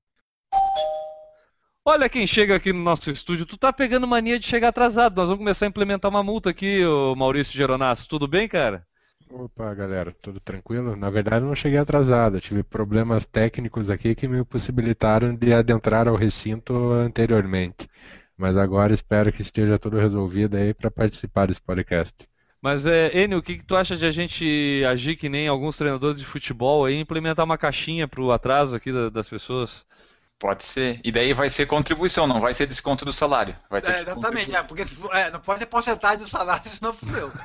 Olha 1.85 2.09
quem 2.09 2.27
chega 2.27 2.57
aqui 2.57 2.73
no 2.73 2.83
nosso 2.83 3.09
estúdio. 3.11 3.47
Tu 3.47 3.57
tá 3.57 3.73
pegando 3.73 4.07
mania 4.07 4.37
de 4.39 4.47
chegar 4.47 4.69
atrasado. 4.69 5.17
Nós 5.17 5.29
vamos 5.29 5.39
começar 5.41 5.67
a 5.67 5.69
implementar 5.69 6.11
uma 6.11 6.23
multa 6.23 6.51
aqui, 6.51 6.85
ô 6.85 7.15
Maurício 7.15 7.57
Geronasso. 7.57 8.09
Tudo 8.09 8.27
bem, 8.29 8.49
cara? 8.49 8.85
Opa, 9.29 9.75
galera, 9.75 10.13
tudo 10.13 10.39
tranquilo? 10.39 10.95
Na 10.95 11.11
verdade, 11.11 11.45
eu 11.45 11.49
não 11.49 11.57
cheguei 11.57 11.79
atrasado. 11.79 12.37
Eu 12.37 12.41
tive 12.41 12.63
problemas 12.63 13.25
técnicos 13.27 13.91
aqui 13.91 14.15
que 14.15 14.29
me 14.29 14.45
possibilitaram 14.45 15.35
de 15.35 15.53
adentrar 15.53 16.07
ao 16.07 16.15
recinto 16.17 16.93
anteriormente. 16.93 17.89
Mas 18.37 18.57
agora 18.57 18.95
espero 18.95 19.33
que 19.33 19.43
esteja 19.43 19.79
tudo 19.79 19.99
resolvido 19.99 20.57
aí 20.57 20.73
para 20.75 20.91
participar 20.91 21.47
desse 21.47 21.61
podcast. 21.61 22.29
Mas, 22.61 22.87
é, 22.87 23.11
Enio, 23.25 23.39
o 23.39 23.43
que, 23.43 23.59
que 23.59 23.65
tu 23.65 23.75
acha 23.75 23.97
de 23.97 24.07
a 24.07 24.11
gente 24.11 24.85
agir 24.89 25.17
que 25.17 25.29
nem 25.29 25.49
alguns 25.49 25.77
treinadores 25.77 26.19
de 26.21 26.25
futebol 26.25 26.85
aí, 26.85 26.99
implementar 27.01 27.45
uma 27.45 27.59
caixinha 27.59 28.07
pro 28.07 28.31
atraso 28.31 28.77
aqui 28.77 28.93
da- 28.93 29.11
das 29.11 29.29
pessoas? 29.29 29.85
Pode 30.43 30.65
ser. 30.65 31.01
E 31.05 31.13
daí 31.13 31.33
vai 31.33 31.49
ser 31.51 31.67
contribuição, 31.67 32.27
não 32.27 32.41
vai 32.41 32.53
ser 32.53 32.67
desconto 32.67 33.05
do 33.05 33.13
salário. 33.13 33.57
Vai 33.71 33.81
ter 33.81 33.93
É, 33.93 34.01
exatamente, 34.01 34.53
é, 34.53 34.61
porque 34.65 34.85
é, 35.13 35.31
não 35.31 35.39
pode 35.39 35.61
ter 35.61 35.67
porcentagem 35.67 36.19
do 36.19 36.29
salário, 36.29 36.67
senão 36.69 36.93
fudeu. 36.93 37.31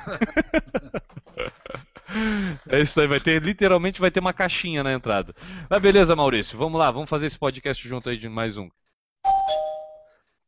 É 2.66 2.80
isso 2.80 2.98
aí, 2.98 3.06
vai 3.06 3.20
ter, 3.20 3.40
literalmente 3.42 4.00
vai 4.00 4.10
ter 4.10 4.18
uma 4.18 4.32
caixinha 4.32 4.82
na 4.82 4.94
entrada. 4.94 5.34
Mas 5.68 5.82
beleza, 5.82 6.16
Maurício, 6.16 6.56
vamos 6.56 6.78
lá, 6.78 6.90
vamos 6.90 7.08
fazer 7.08 7.26
esse 7.26 7.38
podcast 7.38 7.86
junto 7.86 8.08
aí 8.08 8.16
de 8.16 8.30
mais 8.30 8.56
um. 8.56 8.70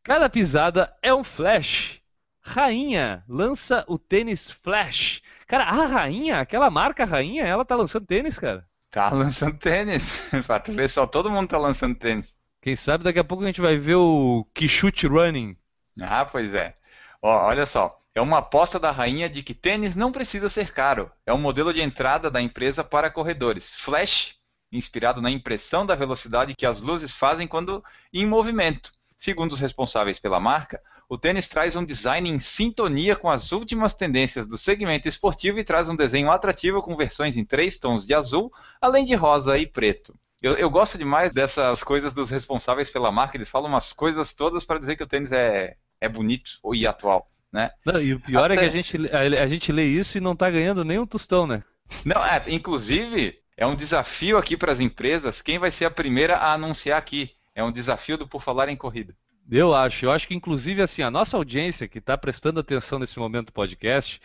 Cada 0.02 0.28
pisada 0.28 0.92
é 1.02 1.14
um 1.14 1.22
flash. 1.22 2.00
Rainha 2.40 3.22
lança 3.28 3.84
o 3.86 3.98
tênis 3.98 4.50
Flash. 4.50 5.20
Cara, 5.46 5.64
a 5.64 5.86
Rainha, 5.86 6.40
aquela 6.40 6.70
marca 6.70 7.04
Rainha, 7.04 7.44
ela 7.44 7.64
tá 7.64 7.76
lançando 7.76 8.06
tênis, 8.06 8.38
cara. 8.38 8.66
Tá 8.90 9.10
lançando 9.10 9.58
tênis. 9.58 10.12
Pra 10.46 10.58
tu 10.58 10.72
ver 10.72 10.88
só, 10.88 11.06
todo 11.06 11.30
mundo 11.30 11.46
tá 11.46 11.58
lançando 11.58 11.94
tênis. 11.94 12.39
Quem 12.62 12.76
sabe 12.76 13.04
daqui 13.04 13.18
a 13.18 13.24
pouco 13.24 13.42
a 13.42 13.46
gente 13.46 13.60
vai 13.60 13.78
ver 13.78 13.94
o 13.94 14.46
Kishute 14.52 15.06
Running. 15.06 15.56
Ah, 16.00 16.26
pois 16.26 16.52
é. 16.52 16.74
Ó, 17.22 17.46
olha 17.46 17.64
só. 17.64 17.98
É 18.14 18.20
uma 18.20 18.38
aposta 18.38 18.78
da 18.78 18.90
rainha 18.90 19.30
de 19.30 19.42
que 19.42 19.54
tênis 19.54 19.96
não 19.96 20.12
precisa 20.12 20.48
ser 20.50 20.72
caro. 20.72 21.10
É 21.24 21.32
um 21.32 21.38
modelo 21.38 21.72
de 21.72 21.80
entrada 21.80 22.30
da 22.30 22.40
empresa 22.40 22.84
para 22.84 23.10
corredores. 23.10 23.74
Flash, 23.76 24.34
inspirado 24.70 25.22
na 25.22 25.30
impressão 25.30 25.86
da 25.86 25.94
velocidade 25.94 26.54
que 26.54 26.66
as 26.66 26.80
luzes 26.80 27.14
fazem 27.14 27.48
quando 27.48 27.82
em 28.12 28.26
movimento. 28.26 28.92
Segundo 29.16 29.52
os 29.52 29.60
responsáveis 29.60 30.18
pela 30.18 30.40
marca, 30.40 30.82
o 31.08 31.16
tênis 31.16 31.48
traz 31.48 31.76
um 31.76 31.84
design 31.84 32.28
em 32.28 32.38
sintonia 32.38 33.16
com 33.16 33.30
as 33.30 33.52
últimas 33.52 33.94
tendências 33.94 34.46
do 34.46 34.58
segmento 34.58 35.08
esportivo 35.08 35.58
e 35.58 35.64
traz 35.64 35.88
um 35.88 35.96
desenho 35.96 36.30
atrativo 36.30 36.82
com 36.82 36.96
versões 36.96 37.36
em 37.36 37.44
três 37.44 37.78
tons 37.78 38.04
de 38.04 38.12
azul, 38.12 38.52
além 38.80 39.06
de 39.06 39.14
rosa 39.14 39.56
e 39.56 39.66
preto. 39.66 40.14
Eu, 40.42 40.54
eu 40.54 40.70
gosto 40.70 40.96
demais 40.96 41.32
dessas 41.32 41.84
coisas 41.84 42.12
dos 42.12 42.30
responsáveis 42.30 42.88
pela 42.88 43.12
marca, 43.12 43.36
eles 43.36 43.48
falam 43.48 43.68
umas 43.68 43.92
coisas 43.92 44.32
todas 44.32 44.64
para 44.64 44.78
dizer 44.78 44.96
que 44.96 45.02
o 45.02 45.06
tênis 45.06 45.32
é, 45.32 45.76
é 46.00 46.08
bonito 46.08 46.52
e 46.72 46.86
atual, 46.86 47.30
né? 47.52 47.70
Não, 47.84 48.00
e 48.00 48.14
o 48.14 48.20
pior 48.20 48.50
Até- 48.50 48.54
é 48.54 48.58
que 48.58 48.64
a 48.64 48.82
gente, 48.82 49.14
a, 49.14 49.42
a 49.42 49.46
gente 49.46 49.70
lê 49.70 49.84
isso 49.84 50.16
e 50.16 50.20
não 50.20 50.34
tá 50.34 50.50
ganhando 50.50 50.84
nem 50.84 50.98
um 50.98 51.06
tostão, 51.06 51.46
né? 51.46 51.62
Não, 52.06 52.24
é, 52.24 52.42
inclusive, 52.48 53.38
é 53.56 53.66
um 53.66 53.74
desafio 53.74 54.38
aqui 54.38 54.56
para 54.56 54.72
as 54.72 54.80
empresas, 54.80 55.42
quem 55.42 55.58
vai 55.58 55.70
ser 55.70 55.84
a 55.84 55.90
primeira 55.90 56.36
a 56.36 56.54
anunciar 56.54 56.98
aqui? 56.98 57.32
É 57.54 57.62
um 57.62 57.72
desafio 57.72 58.16
do 58.16 58.26
Por 58.26 58.40
Falar 58.42 58.68
em 58.70 58.76
Corrida. 58.76 59.14
Eu 59.50 59.74
acho, 59.74 60.06
eu 60.06 60.12
acho 60.12 60.28
que 60.28 60.34
inclusive 60.34 60.80
assim, 60.80 61.02
a 61.02 61.10
nossa 61.10 61.36
audiência 61.36 61.88
que 61.88 61.98
está 61.98 62.16
prestando 62.16 62.60
atenção 62.60 63.00
nesse 63.00 63.18
momento 63.18 63.46
do 63.46 63.52
podcast, 63.52 64.20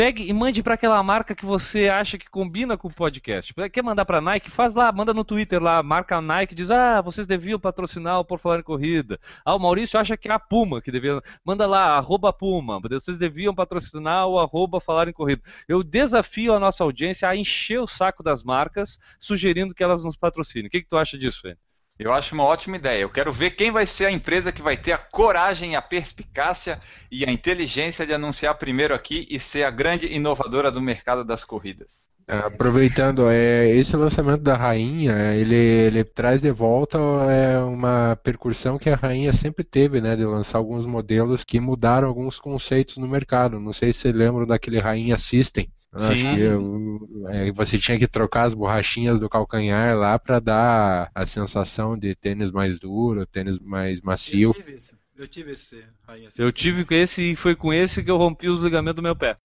pegue 0.00 0.26
e 0.26 0.32
mande 0.32 0.62
para 0.62 0.72
aquela 0.72 1.02
marca 1.02 1.34
que 1.34 1.44
você 1.44 1.90
acha 1.90 2.16
que 2.16 2.30
combina 2.30 2.74
com 2.74 2.88
o 2.88 2.90
podcast. 2.90 3.52
Quer 3.70 3.82
mandar 3.82 4.06
para 4.06 4.16
a 4.16 4.20
Nike? 4.22 4.50
Faz 4.50 4.74
lá, 4.74 4.90
manda 4.90 5.12
no 5.12 5.22
Twitter 5.22 5.62
lá, 5.62 5.82
marca 5.82 6.16
a 6.16 6.22
Nike, 6.22 6.54
diz: 6.54 6.70
"Ah, 6.70 7.02
vocês 7.02 7.26
deviam 7.26 7.60
patrocinar 7.60 8.18
o 8.18 8.24
Por 8.24 8.38
Falar 8.38 8.60
em 8.60 8.62
Corrida". 8.62 9.20
Ah, 9.44 9.54
o 9.54 9.58
Maurício 9.58 10.00
acha 10.00 10.16
que 10.16 10.26
é 10.26 10.32
a 10.32 10.38
Puma 10.38 10.80
que 10.80 10.90
devia, 10.90 11.20
manda 11.44 11.66
lá 11.66 11.98
arroba 11.98 12.32
Puma, 12.32 12.80
vocês 12.80 13.18
deviam 13.18 13.54
patrocinar 13.54 14.26
o 14.26 14.38
arroba 14.38 14.80
Falar 14.80 15.06
em 15.06 15.12
Corrida. 15.12 15.42
Eu 15.68 15.82
desafio 15.82 16.54
a 16.54 16.58
nossa 16.58 16.82
audiência 16.82 17.28
a 17.28 17.36
encher 17.36 17.78
o 17.78 17.86
saco 17.86 18.22
das 18.22 18.42
marcas, 18.42 18.98
sugerindo 19.20 19.74
que 19.74 19.84
elas 19.84 20.02
nos 20.02 20.16
patrocinem. 20.16 20.68
O 20.68 20.70
que, 20.70 20.80
que 20.80 20.88
tu 20.88 20.96
acha 20.96 21.18
disso, 21.18 21.42
velho? 21.42 21.58
Eu 22.00 22.14
acho 22.14 22.34
uma 22.34 22.44
ótima 22.44 22.76
ideia. 22.76 23.02
Eu 23.02 23.10
quero 23.10 23.30
ver 23.30 23.50
quem 23.50 23.70
vai 23.70 23.86
ser 23.86 24.06
a 24.06 24.10
empresa 24.10 24.50
que 24.50 24.62
vai 24.62 24.74
ter 24.74 24.92
a 24.92 24.96
coragem, 24.96 25.76
a 25.76 25.82
perspicácia 25.82 26.80
e 27.12 27.26
a 27.26 27.30
inteligência 27.30 28.06
de 28.06 28.14
anunciar 28.14 28.54
primeiro 28.54 28.94
aqui 28.94 29.28
e 29.30 29.38
ser 29.38 29.64
a 29.64 29.70
grande 29.70 30.06
inovadora 30.06 30.70
do 30.70 30.80
mercado 30.80 31.22
das 31.22 31.44
corridas. 31.44 32.02
Aproveitando, 32.26 33.28
é, 33.28 33.68
esse 33.68 33.94
lançamento 33.96 34.40
da 34.40 34.56
Rainha, 34.56 35.34
ele, 35.34 35.54
ele 35.54 36.02
traz 36.02 36.40
de 36.40 36.50
volta 36.50 36.96
é, 37.28 37.58
uma 37.58 38.16
percussão 38.22 38.78
que 38.78 38.88
a 38.88 38.96
Rainha 38.96 39.34
sempre 39.34 39.62
teve, 39.62 40.00
né, 40.00 40.16
de 40.16 40.24
lançar 40.24 40.56
alguns 40.56 40.86
modelos 40.86 41.44
que 41.44 41.60
mudaram 41.60 42.08
alguns 42.08 42.38
conceitos 42.38 42.96
no 42.96 43.06
mercado. 43.06 43.60
Não 43.60 43.74
sei 43.74 43.92
se 43.92 43.98
você 43.98 44.12
lembra 44.12 44.46
daquele 44.46 44.78
Rainha 44.78 45.18
System. 45.18 45.68
Acho 45.92 46.14
Sim, 46.14 47.26
é, 47.28 47.50
você 47.50 47.76
tinha 47.76 47.98
que 47.98 48.06
trocar 48.06 48.44
as 48.44 48.54
borrachinhas 48.54 49.18
do 49.18 49.28
calcanhar 49.28 49.96
lá 49.96 50.16
para 50.18 50.38
dar 50.38 51.10
a 51.12 51.26
sensação 51.26 51.98
de 51.98 52.14
tênis 52.14 52.52
mais 52.52 52.78
duro, 52.78 53.26
tênis 53.26 53.58
mais 53.58 54.00
macio. 54.00 54.50
Eu 54.50 54.54
tive 54.54 54.72
esse. 54.72 55.00
Eu 55.16 55.28
tive 55.28 55.50
esse. 55.50 55.84
Rainha. 56.06 56.30
Eu 56.38 56.52
tive 56.52 56.84
com 56.84 56.94
esse 56.94 57.32
e 57.32 57.36
foi 57.36 57.56
com 57.56 57.72
esse 57.72 58.04
que 58.04 58.10
eu 58.10 58.16
rompi 58.16 58.48
os 58.48 58.60
ligamentos 58.60 58.96
do 58.96 59.02
meu 59.02 59.16
pé. 59.16 59.36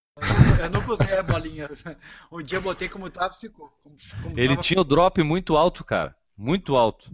Eu 0.62 0.70
nunca 0.70 0.94
usei 0.94 1.18
a 1.18 1.24
bolinha. 1.24 1.70
Um 2.32 2.42
dia 2.42 2.60
eu 2.60 2.62
botei 2.62 2.88
como 2.88 3.10
tava 3.10 3.34
ficou. 3.34 3.70
Como, 3.84 3.96
como 4.24 4.40
Ele 4.40 4.50
tava, 4.50 4.62
tinha 4.62 4.80
o 4.80 4.86
drop 4.86 5.22
muito 5.24 5.58
alto, 5.58 5.84
cara. 5.84 6.16
Muito 6.38 6.76
alto. 6.76 7.10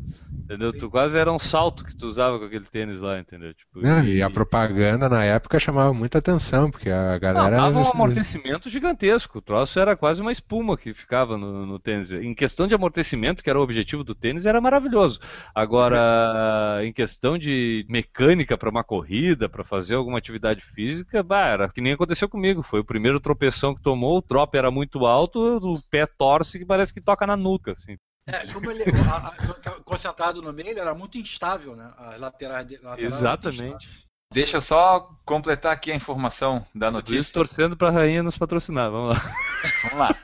Entendeu? 0.45 0.71
Sim. 0.71 0.79
Tu 0.79 0.89
quase 0.89 1.17
era 1.17 1.31
um 1.31 1.37
salto 1.39 1.85
que 1.85 1.95
tu 1.95 2.07
usava 2.07 2.39
com 2.39 2.45
aquele 2.45 2.65
tênis 2.65 2.99
lá, 2.99 3.19
entendeu? 3.19 3.53
Tipo, 3.53 3.79
Não, 3.81 4.03
e 4.03 4.21
a 4.21 4.29
propaganda 4.29 5.07
na 5.07 5.23
época 5.23 5.59
chamava 5.59 5.93
muita 5.93 6.17
atenção, 6.17 6.69
porque 6.71 6.89
a 6.89 7.13
Não, 7.13 7.19
galera. 7.19 7.55
dava 7.57 7.79
um 7.79 7.87
amortecimento 7.87 8.67
gigantesco. 8.69 9.37
O 9.37 9.41
troço 9.41 9.79
era 9.79 9.95
quase 9.95 10.21
uma 10.21 10.31
espuma 10.31 10.75
que 10.75 10.93
ficava 10.93 11.37
no, 11.37 11.65
no 11.65 11.79
tênis. 11.79 12.11
Em 12.11 12.33
questão 12.33 12.67
de 12.67 12.75
amortecimento, 12.75 13.43
que 13.43 13.49
era 13.49 13.59
o 13.59 13.63
objetivo 13.63 14.03
do 14.03 14.15
tênis, 14.15 14.45
era 14.45 14.59
maravilhoso. 14.59 15.19
Agora, 15.53 16.79
em 16.83 16.91
questão 16.91 17.37
de 17.37 17.85
mecânica 17.87 18.57
para 18.57 18.69
uma 18.69 18.83
corrida, 18.83 19.47
para 19.47 19.63
fazer 19.63 19.95
alguma 19.95 20.17
atividade 20.17 20.61
física, 20.63 21.21
bah, 21.23 21.47
era 21.47 21.69
que 21.69 21.79
nem 21.81 21.93
aconteceu 21.93 22.27
comigo. 22.27 22.63
Foi 22.63 22.79
o 22.79 22.85
primeiro 22.85 23.19
tropeção 23.19 23.75
que 23.75 23.81
tomou, 23.81 24.17
o 24.17 24.21
drop 24.27 24.57
era 24.57 24.71
muito 24.71 25.05
alto, 25.05 25.39
o 25.57 25.81
pé 25.89 26.05
torce 26.05 26.59
que 26.59 26.65
parece 26.65 26.93
que 26.93 26.99
toca 27.01 27.25
na 27.27 27.37
nuca. 27.37 27.71
Assim. 27.73 27.95
É, 28.27 28.45
como 28.53 28.69
ele 28.71 28.83
a- 28.83 29.27
a- 29.27 29.79
concentrado 29.83 30.41
no 30.41 30.53
meio, 30.53 30.69
ele 30.69 30.79
era 30.79 30.93
muito 30.93 31.17
instável, 31.17 31.75
né? 31.75 31.91
As 31.97 32.19
laterais 32.19 32.67
de- 32.67 32.77
laterais 32.77 33.21
eram 33.21 33.29
muito 33.31 33.47
Exatamente. 33.49 34.07
Deixa 34.33 34.57
eu 34.57 34.61
só 34.61 35.09
completar 35.25 35.73
aqui 35.73 35.91
a 35.91 35.95
informação 35.95 36.65
da 36.73 36.87
Tudo 36.87 36.99
isso 36.99 37.11
notícia. 37.13 37.33
torcendo 37.33 37.75
para 37.75 37.89
a 37.89 37.91
rainha 37.91 38.23
nos 38.23 38.37
patrocinar. 38.37 38.89
Vamos 38.89 39.17
lá. 39.17 39.35
Vamos 39.83 39.97
lá. 39.99 40.17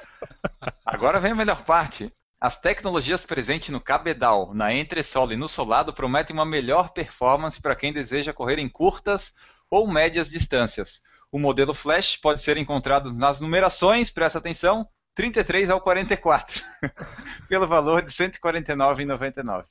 Agora 0.85 1.19
vem 1.19 1.31
a 1.31 1.35
melhor 1.35 1.63
parte. 1.65 2.11
As 2.39 2.57
tecnologias 2.59 3.25
presentes 3.25 3.69
no 3.69 3.81
cabedal, 3.81 4.53
na 4.53 4.73
entressola 4.73 5.33
e 5.33 5.37
no 5.37 5.49
solado 5.49 5.91
prometem 5.91 6.33
uma 6.33 6.45
melhor 6.45 6.91
performance 6.91 7.59
para 7.61 7.75
quem 7.75 7.91
deseja 7.91 8.31
correr 8.31 8.59
em 8.59 8.69
curtas 8.69 9.33
ou 9.69 9.87
médias 9.91 10.29
distâncias. 10.29 11.01
O 11.31 11.37
modelo 11.39 11.73
Flash 11.73 12.15
pode 12.15 12.41
ser 12.41 12.55
encontrado 12.57 13.11
nas 13.11 13.41
numerações, 13.41 14.09
presta 14.09 14.37
atenção, 14.39 14.87
33 15.17 15.69
ao 15.69 15.81
44, 15.81 16.63
pelo 17.49 17.67
valor 17.67 18.01
de 18.01 18.07
R$ 18.09 18.13
149,99. 18.13 19.67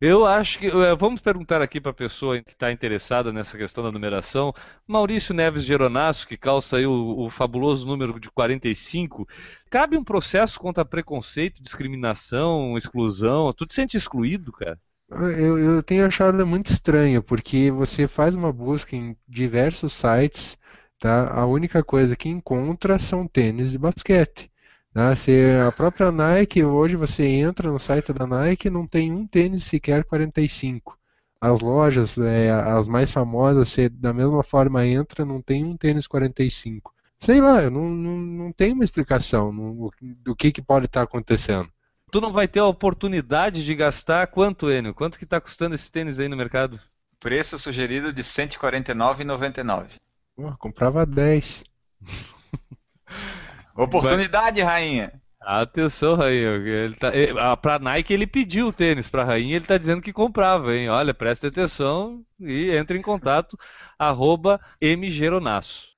Eu 0.00 0.26
acho 0.26 0.58
que. 0.58 0.66
eh, 0.66 0.94
Vamos 0.96 1.20
perguntar 1.20 1.62
aqui 1.62 1.80
para 1.80 1.90
a 1.90 1.94
pessoa 1.94 2.40
que 2.42 2.52
está 2.52 2.70
interessada 2.72 3.32
nessa 3.32 3.56
questão 3.56 3.82
da 3.84 3.90
numeração. 3.92 4.52
Maurício 4.86 5.34
Neves 5.34 5.64
Geronasso, 5.64 6.26
que 6.28 6.36
calça 6.36 6.76
aí 6.76 6.86
o, 6.86 7.18
o 7.26 7.30
fabuloso 7.30 7.86
número 7.86 8.18
de 8.20 8.30
45. 8.30 9.26
Cabe 9.70 9.96
um 9.96 10.04
processo 10.04 10.58
contra 10.60 10.84
preconceito, 10.84 11.62
discriminação, 11.62 12.76
exclusão? 12.76 13.52
Tu 13.52 13.66
te 13.66 13.74
sente 13.74 13.96
excluído, 13.96 14.52
cara? 14.52 14.78
Eu, 15.10 15.58
eu 15.58 15.82
tenho 15.82 16.06
achado 16.06 16.46
muito 16.46 16.70
estranho, 16.70 17.22
porque 17.22 17.70
você 17.70 18.06
faz 18.08 18.34
uma 18.34 18.52
busca 18.52 18.94
em 18.96 19.16
diversos 19.28 19.92
sites, 19.92 20.58
tá? 20.98 21.32
A 21.32 21.46
única 21.46 21.82
coisa 21.84 22.16
que 22.16 22.28
encontra 22.28 22.98
são 22.98 23.26
tênis 23.28 23.72
de 23.72 23.78
basquete. 23.78 24.50
Tá? 24.94 25.14
Se 25.16 25.32
a 25.66 25.72
própria 25.72 26.12
Nike, 26.12 26.64
hoje 26.64 26.96
você 26.96 27.26
entra 27.26 27.70
no 27.70 27.80
site 27.80 28.12
da 28.12 28.26
Nike, 28.26 28.70
não 28.70 28.86
tem 28.86 29.12
um 29.12 29.26
tênis 29.26 29.64
sequer 29.64 30.04
45. 30.04 30.96
As 31.40 31.60
lojas, 31.60 32.16
é, 32.16 32.50
as 32.50 32.88
mais 32.88 33.12
famosas, 33.12 33.68
você 33.68 33.88
da 33.88 34.14
mesma 34.14 34.42
forma 34.44 34.86
entra, 34.86 35.24
não 35.24 35.42
tem 35.42 35.64
um 35.64 35.76
tênis 35.76 36.06
45. 36.06 36.94
Sei 37.18 37.40
lá, 37.40 37.62
eu 37.62 37.70
não, 37.70 37.90
não, 37.90 38.16
não 38.18 38.52
tenho 38.52 38.74
uma 38.74 38.84
explicação 38.84 39.52
no- 39.52 39.90
do 40.00 40.36
que, 40.36 40.52
que 40.52 40.62
pode 40.62 40.86
estar 40.86 41.02
acontecendo. 41.02 41.68
Tu 42.12 42.20
não 42.20 42.32
vai 42.32 42.46
ter 42.46 42.60
a 42.60 42.66
oportunidade 42.66 43.64
de 43.64 43.74
gastar 43.74 44.28
quanto, 44.28 44.70
Enio? 44.70 44.94
Quanto 44.94 45.18
que 45.18 45.26
tá 45.26 45.40
custando 45.40 45.74
esse 45.74 45.90
tênis 45.90 46.20
aí 46.20 46.28
no 46.28 46.36
mercado? 46.36 46.80
Preço 47.18 47.58
sugerido 47.58 48.12
de 48.12 48.22
R$ 48.22 48.28
149,99. 48.28 49.98
Pô, 50.36 50.56
comprava 50.56 51.04
10. 51.04 51.64
Oportunidade, 53.76 54.60
rainha. 54.62 55.20
Atenção, 55.44 56.14
Rainha. 56.14 56.54
Ele 56.56 56.96
tá, 56.96 57.08
eh, 57.14 57.34
ah, 57.38 57.56
pra 57.56 57.78
Nike 57.78 58.14
ele 58.14 58.26
pediu 58.26 58.68
o 58.68 58.72
tênis 58.72 59.08
pra 59.08 59.24
Rainha, 59.24 59.56
ele 59.56 59.66
tá 59.66 59.76
dizendo 59.76 60.00
que 60.00 60.12
comprava, 60.12 60.74
hein? 60.74 60.88
Olha, 60.88 61.12
presta 61.12 61.48
atenção 61.48 62.24
e 62.40 62.70
entre 62.70 62.98
em 62.98 63.02
contato, 63.02 63.58
arroba 63.98 64.58
mgeronasso. 64.80 65.92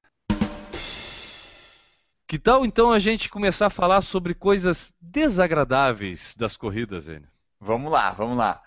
Que 2.27 2.41
tal 2.41 2.67
então 2.67 2.91
a 2.91 2.99
gente 2.99 3.29
começar 3.29 3.67
a 3.67 3.71
falar 3.71 4.01
sobre 4.01 4.35
coisas 4.35 4.93
desagradáveis 5.01 6.35
das 6.37 6.57
corridas, 6.57 7.07
Enio? 7.07 7.29
Vamos 7.61 7.93
lá, 7.93 8.11
vamos 8.11 8.37
lá. 8.37 8.61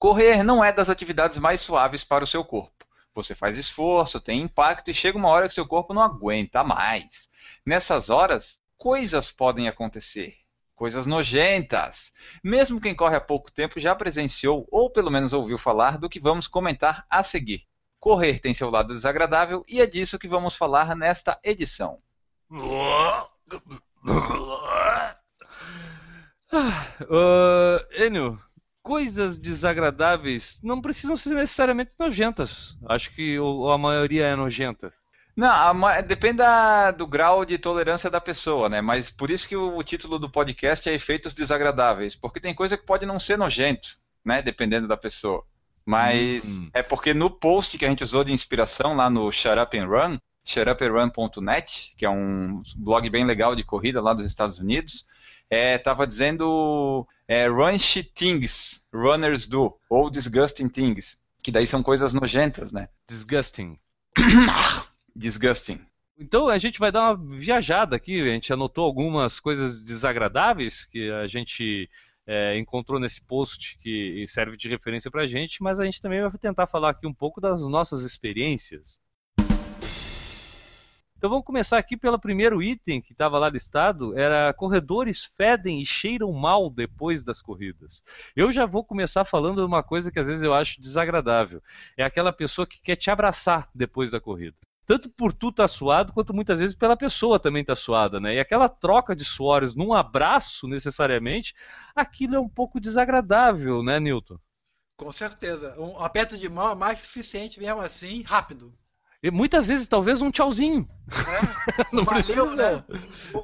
Correr 0.00 0.42
não 0.42 0.64
é 0.64 0.72
das 0.72 0.88
atividades 0.88 1.38
mais 1.38 1.60
suaves 1.60 2.02
para 2.02 2.24
o 2.24 2.26
seu 2.26 2.44
corpo. 2.44 2.73
Você 3.14 3.34
faz 3.34 3.56
esforço, 3.56 4.20
tem 4.20 4.40
impacto 4.40 4.90
e 4.90 4.94
chega 4.94 5.16
uma 5.16 5.28
hora 5.28 5.46
que 5.46 5.54
seu 5.54 5.66
corpo 5.66 5.94
não 5.94 6.02
aguenta 6.02 6.64
mais. 6.64 7.30
Nessas 7.64 8.10
horas, 8.10 8.60
coisas 8.76 9.30
podem 9.30 9.68
acontecer. 9.68 10.36
Coisas 10.74 11.06
nojentas. 11.06 12.12
Mesmo 12.42 12.80
quem 12.80 12.94
corre 12.94 13.14
há 13.14 13.20
pouco 13.20 13.52
tempo 13.52 13.78
já 13.78 13.94
presenciou 13.94 14.66
ou 14.70 14.90
pelo 14.90 15.10
menos 15.10 15.32
ouviu 15.32 15.56
falar 15.56 15.96
do 15.96 16.08
que 16.08 16.18
vamos 16.18 16.48
comentar 16.48 17.06
a 17.08 17.22
seguir. 17.22 17.62
Correr 18.00 18.40
tem 18.40 18.52
seu 18.52 18.68
lado 18.68 18.92
desagradável 18.92 19.64
e 19.68 19.80
é 19.80 19.86
disso 19.86 20.18
que 20.18 20.26
vamos 20.26 20.56
falar 20.56 20.96
nesta 20.96 21.38
edição. 21.44 22.02
Ah, 26.50 27.80
Enio, 27.98 28.38
coisas 28.84 29.38
desagradáveis 29.38 30.60
não 30.62 30.80
precisam 30.80 31.16
ser 31.16 31.30
necessariamente 31.34 31.92
nojentas. 31.98 32.76
Acho 32.86 33.10
que 33.14 33.36
a 33.72 33.78
maioria 33.78 34.26
é 34.26 34.36
nojenta. 34.36 34.92
Não, 35.34 35.48
a 35.86 36.00
depende 36.02 36.36
da- 36.36 36.92
do 36.92 37.06
grau 37.06 37.44
de 37.44 37.58
tolerância 37.58 38.08
da 38.10 38.20
pessoa, 38.20 38.68
né? 38.68 38.80
Mas 38.80 39.10
por 39.10 39.30
isso 39.30 39.48
que 39.48 39.56
o, 39.56 39.76
o 39.76 39.82
título 39.82 40.18
do 40.18 40.30
podcast 40.30 40.88
é 40.88 40.94
Efeitos 40.94 41.34
Desagradáveis, 41.34 42.14
porque 42.14 42.38
tem 42.38 42.54
coisa 42.54 42.76
que 42.76 42.84
pode 42.86 43.04
não 43.06 43.18
ser 43.18 43.36
nojento, 43.38 43.96
né? 44.24 44.42
Dependendo 44.42 44.86
da 44.86 44.96
pessoa. 44.96 45.42
Mas 45.84 46.44
Hum. 46.44 46.70
é 46.72 46.82
porque 46.82 47.12
no 47.14 47.28
post 47.30 47.76
que 47.78 47.84
a 47.84 47.88
gente 47.88 48.04
usou 48.04 48.22
de 48.22 48.32
inspiração 48.32 48.94
lá 48.94 49.08
no 49.10 49.32
Shut 49.32 49.58
Up 49.58 49.76
and 49.76 49.86
Run, 49.86 50.18
shutupandrun.net, 50.44 51.94
que 51.96 52.04
é 52.04 52.10
um 52.10 52.62
blog 52.76 53.08
bem 53.10 53.24
legal 53.24 53.56
de 53.56 53.64
corrida 53.64 54.00
lá 54.00 54.12
dos 54.14 54.26
Estados 54.26 54.58
Unidos, 54.58 55.06
é, 55.50 55.78
tava 55.78 56.06
dizendo 56.06 57.06
é, 57.28 57.46
shit 57.78 58.12
things 58.14 58.84
runners 58.92 59.46
do, 59.46 59.76
ou 59.88 60.10
disgusting 60.10 60.68
things, 60.68 61.22
que 61.42 61.50
daí 61.50 61.66
são 61.66 61.82
coisas 61.82 62.12
nojentas, 62.12 62.72
né? 62.72 62.88
Disgusting. 63.08 63.78
Disgusting. 65.16 65.80
Então 66.18 66.48
a 66.48 66.58
gente 66.58 66.78
vai 66.78 66.92
dar 66.92 67.14
uma 67.14 67.36
viajada 67.36 67.96
aqui. 67.96 68.20
A 68.22 68.32
gente 68.32 68.52
anotou 68.52 68.84
algumas 68.84 69.40
coisas 69.40 69.82
desagradáveis 69.82 70.84
que 70.84 71.10
a 71.10 71.26
gente 71.26 71.88
é, 72.26 72.56
encontrou 72.58 73.00
nesse 73.00 73.22
post 73.22 73.78
que 73.80 74.24
serve 74.28 74.56
de 74.56 74.68
referência 74.68 75.10
para 75.10 75.22
a 75.22 75.26
gente, 75.26 75.62
mas 75.62 75.80
a 75.80 75.84
gente 75.84 76.00
também 76.00 76.20
vai 76.20 76.30
tentar 76.38 76.66
falar 76.66 76.90
aqui 76.90 77.06
um 77.06 77.14
pouco 77.14 77.40
das 77.40 77.66
nossas 77.66 78.02
experiências. 78.02 78.98
Então 81.24 81.30
vamos 81.30 81.46
começar 81.46 81.78
aqui 81.78 81.96
pelo 81.96 82.18
primeiro 82.18 82.62
item 82.62 83.00
que 83.00 83.12
estava 83.12 83.38
lá 83.38 83.48
listado, 83.48 84.14
era 84.14 84.52
corredores 84.52 85.24
fedem 85.24 85.80
e 85.80 85.86
cheiram 85.86 86.30
mal 86.34 86.68
depois 86.68 87.24
das 87.24 87.40
corridas. 87.40 88.04
Eu 88.36 88.52
já 88.52 88.66
vou 88.66 88.84
começar 88.84 89.24
falando 89.24 89.62
de 89.62 89.66
uma 89.66 89.82
coisa 89.82 90.12
que 90.12 90.18
às 90.18 90.26
vezes 90.26 90.42
eu 90.42 90.52
acho 90.52 90.78
desagradável. 90.78 91.62
É 91.96 92.04
aquela 92.04 92.30
pessoa 92.30 92.66
que 92.66 92.78
quer 92.78 92.96
te 92.96 93.10
abraçar 93.10 93.70
depois 93.74 94.10
da 94.10 94.20
corrida 94.20 94.54
tanto 94.86 95.08
por 95.08 95.32
tu 95.32 95.48
estar 95.48 95.66
suado, 95.66 96.12
quanto 96.12 96.34
muitas 96.34 96.60
vezes 96.60 96.76
pela 96.76 96.94
pessoa 96.94 97.40
também 97.40 97.62
estar 97.62 97.74
suada, 97.74 98.20
né? 98.20 98.34
E 98.34 98.38
aquela 98.38 98.68
troca 98.68 99.16
de 99.16 99.24
suores 99.24 99.74
num 99.74 99.94
abraço, 99.94 100.68
necessariamente, 100.68 101.54
aquilo 101.96 102.34
é 102.34 102.38
um 102.38 102.50
pouco 102.50 102.78
desagradável, 102.78 103.82
né, 103.82 103.98
Newton? 103.98 104.38
Com 104.98 105.10
certeza. 105.10 105.74
Um 105.80 105.98
aperto 105.98 106.36
de 106.36 106.50
mão 106.50 106.72
é 106.72 106.74
mais 106.74 107.00
suficiente 107.00 107.58
mesmo 107.58 107.80
assim, 107.80 108.20
rápido. 108.20 108.74
E 109.24 109.30
muitas 109.30 109.68
vezes, 109.68 109.88
talvez, 109.88 110.20
um 110.20 110.30
tchauzinho. 110.30 110.86
É, 111.10 111.84
Não 111.90 112.04
valeu, 112.04 112.22
precisa. 112.22 112.54
né? 112.54 112.84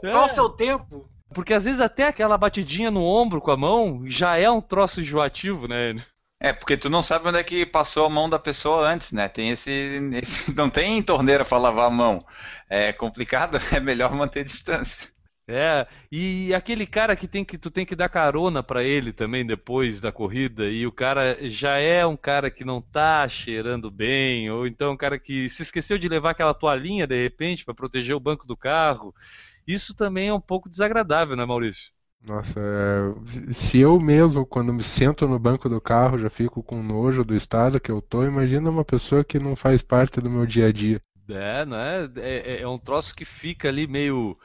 É. 0.04 0.10
Qual 0.12 0.26
o 0.26 0.28
seu 0.28 0.48
tempo? 0.50 1.08
Porque 1.32 1.54
às 1.54 1.64
vezes 1.64 1.80
até 1.80 2.06
aquela 2.06 2.36
batidinha 2.36 2.90
no 2.90 3.02
ombro 3.02 3.40
com 3.40 3.50
a 3.50 3.56
mão 3.56 4.02
já 4.06 4.36
é 4.36 4.50
um 4.50 4.60
troço 4.60 5.00
enjoativo, 5.00 5.66
né? 5.66 5.96
É, 6.42 6.52
porque 6.52 6.76
tu 6.76 6.90
não 6.90 7.02
sabe 7.02 7.28
onde 7.28 7.38
é 7.38 7.44
que 7.44 7.64
passou 7.64 8.04
a 8.04 8.10
mão 8.10 8.28
da 8.28 8.38
pessoa 8.38 8.86
antes, 8.86 9.12
né? 9.12 9.26
Tem 9.28 9.48
esse, 9.50 9.70
esse- 10.22 10.54
não 10.54 10.68
tem 10.68 11.02
torneira 11.02 11.44
para 11.46 11.56
lavar 11.58 11.86
a 11.86 11.90
mão. 11.90 12.26
É 12.68 12.92
complicado, 12.92 13.56
é 13.72 13.80
melhor 13.80 14.12
manter 14.14 14.44
distância. 14.44 15.08
É, 15.48 15.86
e 16.12 16.54
aquele 16.54 16.86
cara 16.86 17.16
que 17.16 17.26
tem 17.26 17.44
que 17.44 17.58
tu 17.58 17.72
tem 17.72 17.84
que 17.84 17.96
dar 17.96 18.08
carona 18.08 18.62
pra 18.62 18.84
ele 18.84 19.12
também 19.12 19.44
depois 19.44 20.00
da 20.00 20.12
corrida 20.12 20.70
e 20.70 20.86
o 20.86 20.92
cara 20.92 21.36
já 21.48 21.76
é 21.78 22.06
um 22.06 22.16
cara 22.16 22.50
que 22.52 22.64
não 22.64 22.80
tá 22.80 23.28
cheirando 23.28 23.90
bem, 23.90 24.48
ou 24.48 24.64
então 24.64 24.92
um 24.92 24.96
cara 24.96 25.18
que 25.18 25.50
se 25.50 25.62
esqueceu 25.62 25.98
de 25.98 26.08
levar 26.08 26.30
aquela 26.30 26.54
toalhinha 26.54 27.04
de 27.06 27.20
repente 27.20 27.64
pra 27.64 27.74
proteger 27.74 28.14
o 28.14 28.20
banco 28.20 28.46
do 28.46 28.56
carro. 28.56 29.12
Isso 29.66 29.94
também 29.94 30.28
é 30.28 30.34
um 30.34 30.40
pouco 30.40 30.68
desagradável, 30.68 31.36
né, 31.36 31.44
Maurício? 31.44 31.92
Nossa, 32.22 32.58
é, 32.58 33.52
se 33.52 33.78
eu 33.78 33.98
mesmo, 34.00 34.46
quando 34.46 34.72
me 34.72 34.82
sento 34.82 35.26
no 35.28 35.38
banco 35.38 35.68
do 35.68 35.80
carro, 35.80 36.18
já 36.18 36.30
fico 36.30 36.62
com 36.62 36.82
nojo 36.82 37.22
do 37.24 37.34
estado 37.34 37.78
que 37.80 37.90
eu 37.90 38.00
tô, 38.00 38.24
imagina 38.24 38.70
uma 38.70 38.84
pessoa 38.84 39.22
que 39.24 39.38
não 39.38 39.54
faz 39.54 39.82
parte 39.82 40.18
do 40.20 40.30
meu 40.30 40.46
dia 40.46 40.66
a 40.68 40.72
dia. 40.72 41.00
É, 41.28 41.64
né? 41.64 42.04
É, 42.16 42.56
é- 42.56 42.60
é 42.62 42.68
um 42.68 42.78
troço 42.78 43.14
que 43.14 43.24
fica 43.24 43.68
ali 43.68 43.86
meio. 43.86 44.36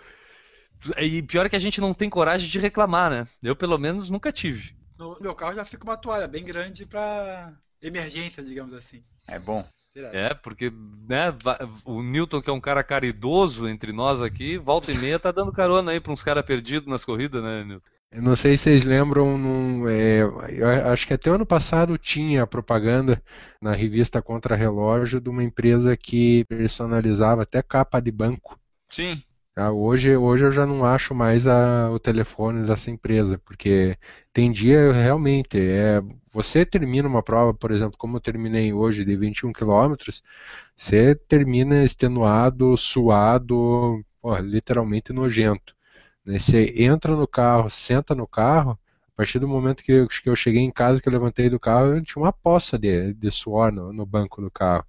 E 1.00 1.22
pior 1.22 1.46
é 1.46 1.50
que 1.50 1.56
a 1.56 1.60
gente 1.60 1.82
não 1.82 1.94
tem 1.94 2.10
coragem 2.10 2.50
de 2.50 2.60
reclamar, 2.60 3.10
né? 3.10 3.28
Eu, 3.42 3.56
pelo 3.56 3.78
menos, 3.78 4.10
nunca 4.10 4.32
tive. 4.32 4.76
No 4.98 5.18
meu 5.20 5.36
carro 5.36 5.56
já 5.56 5.66
fica 5.66 5.84
uma 5.84 5.98
toalha 5.98 6.28
bem 6.28 6.44
grande 6.44 6.86
pra 6.86 7.54
emergência, 7.82 8.44
digamos 8.44 8.74
assim. 8.74 9.04
É 9.28 9.38
bom. 9.40 9.66
É, 10.12 10.34
porque 10.34 10.72
né, 11.08 11.34
o 11.86 12.04
Newton, 12.04 12.42
que 12.42 12.50
é 12.50 12.54
um 12.54 12.60
cara 12.60 12.84
caridoso 12.84 13.66
entre 13.66 13.94
nós 13.94 14.22
aqui, 14.22 14.58
volta 14.58 14.92
e 14.92 14.98
meia 14.98 15.18
tá 15.18 15.32
dando 15.32 15.54
carona 15.54 15.92
aí 15.92 16.02
pra 16.02 16.12
uns 16.12 16.22
caras 16.22 16.46
perdidos 16.46 16.90
nas 16.90 17.06
corridas, 17.06 17.42
né, 17.42 17.64
Newton? 17.64 17.90
Eu 18.12 18.22
não 18.22 18.36
sei 18.36 18.56
se 18.56 18.64
vocês 18.64 18.84
lembram, 18.84 19.38
num, 19.38 19.90
é, 19.90 20.22
eu 20.22 20.68
acho 20.92 21.08
que 21.08 21.14
até 21.14 21.30
ano 21.30 21.46
passado 21.46 21.98
tinha 21.98 22.48
propaganda 22.48 23.22
na 23.62 23.74
revista 23.74 24.22
Contra 24.22 24.56
Relógio 24.56 25.20
de 25.20 25.30
uma 25.30 25.44
empresa 25.44 25.98
que 25.98 26.46
personalizava 26.46 27.44
até 27.44 27.62
capa 27.62 28.00
de 28.00 28.12
banco. 28.12 28.60
Sim. 28.90 29.22
Tá? 29.56 29.72
Hoje, 29.72 30.16
hoje 30.18 30.46
eu 30.46 30.52
já 30.52 30.66
não 30.66 30.86
acho 30.86 31.16
mais 31.16 31.48
a- 31.48 31.90
o 31.92 32.00
telefone 32.00 32.66
dessa 32.68 32.92
empresa, 32.92 33.40
porque 33.46 33.98
tem 34.34 34.52
dia 34.52 34.92
realmente, 34.94 35.58
é, 35.60 36.02
você 36.34 36.66
termina 36.66 37.08
uma 37.08 37.24
prova, 37.24 37.54
por 37.54 37.72
exemplo, 37.72 37.98
como 37.98 38.18
eu 38.18 38.22
terminei 38.22 38.74
hoje 38.74 39.06
de 39.06 39.16
21 39.16 39.54
quilômetros, 39.54 40.24
você 40.76 41.16
termina 41.16 41.84
extenuado, 41.86 42.78
suado, 42.78 44.04
literalmente 44.44 45.14
nojento. 45.14 45.76
né? 46.26 46.40
Você 46.40 46.74
entra 46.78 47.16
no 47.16 47.28
carro, 47.28 47.70
senta 47.70 48.16
no 48.16 48.28
carro, 48.28 48.80
a 49.14 49.18
partir 49.18 49.40
do 49.40 49.48
momento 49.48 49.84
que 49.84 49.92
eu, 49.94 50.08
que 50.08 50.30
eu 50.30 50.36
cheguei 50.36 50.62
em 50.64 50.72
casa, 50.72 51.02
que 51.02 51.08
eu 51.10 51.14
levantei 51.14 51.50
do 51.50 51.60
carro, 51.60 51.96
eu 51.96 52.04
tinha 52.04 52.22
uma 52.24 52.34
poça 52.34 52.78
de, 52.80 53.14
de 53.14 53.32
suor 53.32 53.72
no, 53.72 53.94
no 53.94 54.06
banco 54.06 54.42
do 54.42 54.52
carro. 54.52 54.86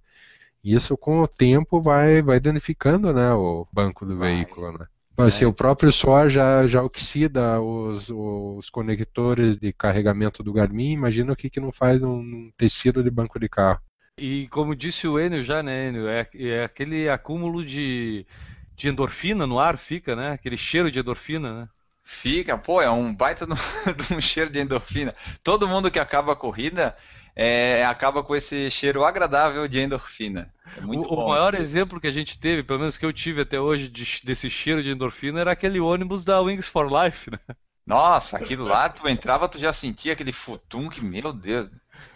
Isso 0.73 0.97
com 0.97 1.21
o 1.21 1.27
tempo 1.27 1.81
vai, 1.81 2.21
vai 2.21 2.41
danificando, 2.41 3.13
né, 3.13 3.31
o 3.33 3.65
banco 3.71 4.05
do 4.05 4.17
Vai. 4.17 4.35
veículo, 4.35 4.77
né? 4.77 4.85
Bom, 5.15 5.31
Se 5.31 5.45
o 5.45 5.53
próprio 5.53 5.91
suor 5.91 6.29
já, 6.29 6.67
já 6.67 6.83
oxida 6.83 7.59
os, 7.59 8.09
os 8.09 8.69
conectores 8.69 9.57
de 9.57 9.73
carregamento 9.73 10.43
do 10.43 10.53
Garmin, 10.53 10.91
imagina 10.91 11.33
o 11.33 11.35
que, 11.35 11.49
que 11.49 11.59
não 11.59 11.71
faz 11.71 12.03
um, 12.03 12.51
tecido 12.55 13.01
de 13.01 13.09
banco 13.09 13.39
de 13.39 13.49
carro. 13.49 13.81
E 14.17 14.47
como 14.49 14.75
disse 14.75 15.07
o 15.07 15.17
Enio 15.17 15.41
já, 15.41 15.63
né, 15.63 15.87
Enio, 15.87 16.07
é, 16.07 16.27
é 16.35 16.63
aquele 16.65 17.09
acúmulo 17.09 17.65
de, 17.65 18.27
de 18.75 18.89
endorfina 18.89 19.47
no 19.47 19.59
ar, 19.59 19.77
fica, 19.77 20.15
né? 20.15 20.31
Aquele 20.31 20.57
cheiro 20.57 20.91
de 20.91 20.99
endorfina, 20.99 21.61
né? 21.61 21.69
Fica, 22.03 22.57
pô, 22.57 22.81
é 22.81 22.89
um 22.89 23.13
baita 23.13 23.45
de 24.07 24.13
um 24.13 24.21
cheiro 24.21 24.49
de 24.49 24.59
endorfina. 24.59 25.15
Todo 25.43 25.67
mundo 25.67 25.89
que 25.89 25.99
acaba 25.99 26.33
a 26.33 26.35
corrida 26.35 26.95
é, 27.37 27.85
acaba 27.85 28.23
com 28.23 28.35
esse 28.35 28.71
cheiro 28.71 29.05
agradável 29.05 29.67
de 29.67 29.79
endorfina. 29.79 30.53
É 30.75 30.81
muito 30.81 31.07
o, 31.07 31.15
o 31.15 31.27
maior 31.27 31.53
isso. 31.53 31.61
exemplo 31.61 32.01
que 32.01 32.07
a 32.07 32.11
gente 32.11 32.39
teve, 32.39 32.63
pelo 32.63 32.79
menos 32.79 32.97
que 32.97 33.05
eu 33.05 33.13
tive 33.13 33.41
até 33.41 33.59
hoje, 33.61 33.87
de- 33.89 34.21
desse 34.23 34.49
cheiro 34.49 34.83
de 34.83 34.89
endorfina 34.91 35.39
era 35.41 35.51
aquele 35.51 35.79
ônibus 35.79 36.25
da 36.25 36.41
Wings 36.41 36.67
for 36.67 36.87
Life, 36.91 37.29
né? 37.31 37.39
Nossa, 37.85 38.37
aquilo 38.37 38.65
lá, 38.65 38.89
tu 38.89 39.07
entrava, 39.07 39.47
tu 39.47 39.57
já 39.59 39.71
sentia 39.73 40.13
aquele 40.13 40.33
futum 40.33 40.89
que, 40.89 41.01
meu 41.01 41.31
Deus. 41.33 41.69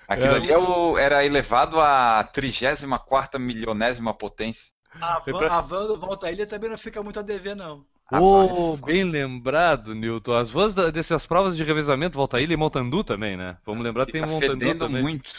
Aquilo 0.08 0.34
É. 0.34 0.36
ali 0.36 0.52
é 0.52 0.58
o- 0.58 0.98
era 0.98 1.24
elevado 1.26 1.80
à 1.80 2.24
34 2.24 3.40
milionésima 3.40 4.14
potência. 4.14 4.72
A 5.00 5.20
van, 5.20 5.48
a 5.48 5.62
van 5.62 5.88
do 5.88 5.98
Volta 6.00 6.28
à 6.28 6.32
Ilha 6.32 6.46
também 6.48 6.70
não 6.70 6.78
fica 6.78 7.02
muito 7.04 7.20
a 7.20 7.24
dever, 7.24 7.56
não. 7.56 7.86
Ô, 8.12 8.76
bem 8.78 9.04
lembrado, 9.04 9.96
Newton. 9.96 10.34
As 10.34 10.50
vans 10.50 10.76
dessas 10.76 11.26
provas 11.26 11.56
de 11.56 11.64
revezamento, 11.64 12.18
Volta 12.18 12.42
Ilha 12.42 12.54
e 12.54 12.58
Montandu 12.58 13.04
também, 13.04 13.38
né? 13.38 13.58
Vamos 13.66 13.84
lembrar 13.84 14.06
que 14.06 14.12
tem 14.12 14.26
Montandu 14.26 14.76
também. 14.76 15.02
muito. 15.02 15.32